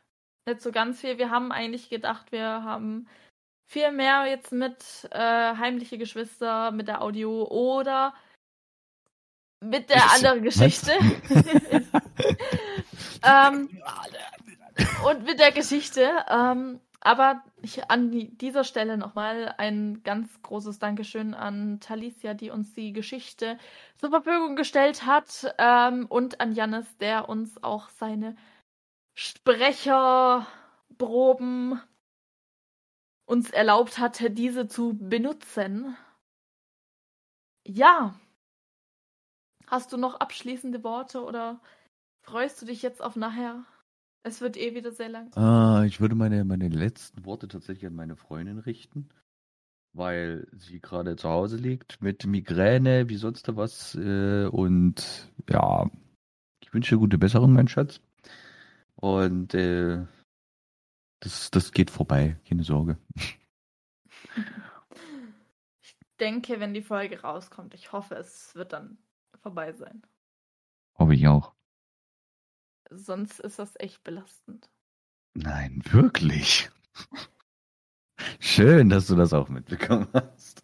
nicht 0.46 0.60
so 0.60 0.72
ganz 0.72 1.00
viel. 1.00 1.16
Wir 1.16 1.30
haben 1.30 1.52
eigentlich 1.52 1.90
gedacht, 1.90 2.32
wir 2.32 2.64
haben 2.64 3.06
viel 3.66 3.92
mehr 3.92 4.26
jetzt 4.26 4.50
mit 4.50 5.08
äh, 5.12 5.54
heimliche 5.56 5.96
Geschwister, 5.96 6.72
mit 6.72 6.88
der 6.88 7.02
Audio 7.02 7.44
oder 7.44 8.14
mit 9.60 9.90
der 9.90 10.10
anderen 10.10 10.42
Geschichte. 10.42 10.92
ähm, 13.22 13.80
und 15.06 15.24
mit 15.24 15.38
der 15.38 15.52
Geschichte. 15.52 16.08
Ähm, 16.28 16.80
aber 17.00 17.44
ich, 17.60 17.90
an 17.90 18.10
die, 18.10 18.34
dieser 18.36 18.64
Stelle 18.64 18.96
nochmal 18.96 19.54
ein 19.58 20.02
ganz 20.04 20.40
großes 20.42 20.78
Dankeschön 20.78 21.34
an 21.34 21.80
Talicia, 21.80 22.32
die 22.32 22.48
uns 22.50 22.72
die 22.72 22.94
Geschichte 22.94 23.58
zur 23.96 24.08
Verfügung 24.10 24.56
gestellt 24.56 25.04
hat. 25.04 25.54
Ähm, 25.58 26.06
und 26.06 26.40
an 26.40 26.52
Jannis, 26.52 26.96
der 26.96 27.28
uns 27.28 27.62
auch 27.62 27.90
seine 27.90 28.36
Sprecherproben 29.14 31.78
uns 33.26 33.50
erlaubt 33.50 33.98
hatte, 33.98 34.30
diese 34.30 34.66
zu 34.66 34.96
benutzen. 34.98 35.94
Ja. 37.66 38.18
Hast 39.66 39.92
du 39.92 39.98
noch 39.98 40.20
abschließende 40.20 40.82
Worte 40.84 41.22
oder 41.22 41.60
freust 42.22 42.62
du 42.62 42.66
dich 42.66 42.82
jetzt 42.82 43.02
auf 43.02 43.16
nachher? 43.16 43.64
Es 44.26 44.40
wird 44.40 44.56
eh 44.56 44.74
wieder 44.74 44.90
sehr 44.90 45.10
lang. 45.10 45.30
Ah, 45.36 45.84
ich 45.86 46.00
würde 46.00 46.14
meine, 46.14 46.44
meine 46.44 46.68
letzten 46.68 47.26
Worte 47.26 47.46
tatsächlich 47.46 47.86
an 47.86 47.94
meine 47.94 48.16
Freundin 48.16 48.58
richten, 48.58 49.10
weil 49.92 50.48
sie 50.52 50.80
gerade 50.80 51.16
zu 51.16 51.28
Hause 51.28 51.58
liegt 51.58 52.00
mit 52.00 52.24
Migräne, 52.24 53.10
wie 53.10 53.16
sonst 53.16 53.46
da 53.46 53.56
was. 53.56 53.94
Äh, 53.94 54.46
und 54.46 55.30
ja, 55.50 55.90
ich 56.62 56.72
wünsche 56.72 56.94
dir 56.94 57.00
gute 57.00 57.18
Besserung, 57.18 57.52
mein 57.52 57.68
Schatz. 57.68 58.00
Und 58.94 59.52
äh, 59.52 60.06
das, 61.20 61.50
das 61.50 61.72
geht 61.72 61.90
vorbei, 61.90 62.38
keine 62.48 62.64
Sorge. 62.64 62.98
Ich 66.16 66.20
denke, 66.20 66.60
wenn 66.60 66.72
die 66.72 66.80
Folge 66.80 67.22
rauskommt, 67.22 67.74
ich 67.74 67.90
hoffe, 67.90 68.14
es 68.14 68.54
wird 68.54 68.72
dann 68.72 68.98
vorbei 69.42 69.72
sein. 69.72 70.00
Hoffe 70.96 71.14
ich 71.14 71.26
auch. 71.26 71.52
Sonst 72.90 73.40
ist 73.40 73.58
das 73.58 73.74
echt 73.78 74.04
belastend. 74.04 74.68
Nein, 75.34 75.82
wirklich. 75.90 76.70
Schön, 78.38 78.88
dass 78.88 79.06
du 79.08 79.16
das 79.16 79.32
auch 79.32 79.48
mitbekommen 79.48 80.08
hast. 80.12 80.62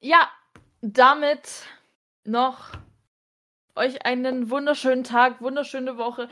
Ja, 0.00 0.28
damit 0.80 1.66
noch 2.24 2.72
euch 3.74 4.04
einen 4.04 4.50
wunderschönen 4.50 5.04
Tag, 5.04 5.40
wunderschöne 5.40 5.96
Woche, 5.96 6.28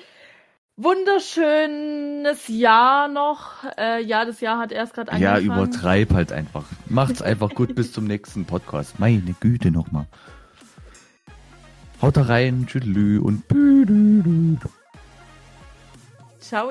wunderschönes 0.77 2.49
Jahr 2.49 3.09
noch. 3.09 3.65
Äh, 3.79 4.03
ja, 4.05 4.25
das 4.25 4.41
Jahr 4.41 4.59
hat 4.59 4.73
erst 4.73 4.95
gerade 4.95 5.17
Ja, 5.17 5.35
angefangen. 5.35 5.63
übertreib 5.69 6.13
halt 6.13 6.33
einfach. 6.33 6.67
Macht's 6.87 7.23
einfach 7.23 7.51
gut 7.51 7.75
bis 7.75 7.93
zum 7.93 8.05
nächsten 8.05 8.45
Podcast. 8.45 8.99
Meine 8.99 9.33
Güte 9.41 9.71
nochmal. 9.71 10.07
Haut 12.03 12.17
da 12.17 12.23
rein, 12.23 12.67
tschüdelü 12.67 13.21
und 13.21 13.49
büdüdü. 13.49 14.59
Ciao. 16.41 16.71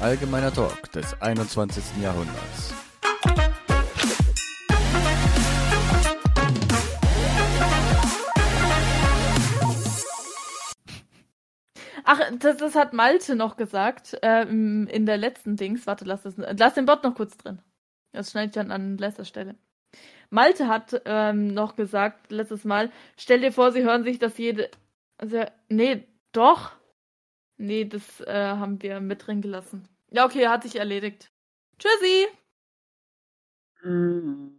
Allgemeiner 0.00 0.52
Talk 0.52 0.90
des 0.92 1.20
21. 1.20 1.84
Jahrhunderts. 2.02 2.72
Ach, 12.04 12.20
das, 12.38 12.56
das 12.56 12.74
hat 12.74 12.94
Malte 12.94 13.36
noch 13.36 13.58
gesagt 13.58 14.16
ähm, 14.22 14.88
in 14.90 15.04
der 15.04 15.18
letzten 15.18 15.56
Dings. 15.56 15.86
Warte, 15.86 16.06
lass, 16.06 16.22
das, 16.22 16.34
lass 16.38 16.72
den 16.72 16.86
Bot 16.86 17.04
noch 17.04 17.14
kurz 17.14 17.36
drin. 17.36 17.60
Das 18.12 18.30
schneide 18.30 18.46
ich 18.46 18.54
dann 18.54 18.70
an 18.70 18.96
letzter 18.96 19.26
Stelle. 19.26 19.56
Malte 20.30 20.68
hat 20.68 21.00
ähm, 21.06 21.48
noch 21.54 21.76
gesagt 21.76 22.30
letztes 22.30 22.64
Mal, 22.64 22.90
stell 23.16 23.40
dir 23.40 23.52
vor, 23.52 23.72
sie 23.72 23.82
hören 23.82 24.04
sich 24.04 24.18
das 24.18 24.36
jede. 24.38 24.70
Also, 25.16 25.44
nee, 25.68 26.06
doch. 26.32 26.72
Nee, 27.56 27.84
das 27.86 28.20
äh, 28.20 28.32
haben 28.34 28.80
wir 28.82 29.00
mit 29.00 29.26
drin 29.26 29.42
gelassen. 29.42 29.88
Ja, 30.10 30.24
okay, 30.26 30.48
hat 30.48 30.62
sich 30.62 30.76
erledigt. 30.76 31.30
Tschüssi! 31.78 32.28
Mhm. 33.82 34.57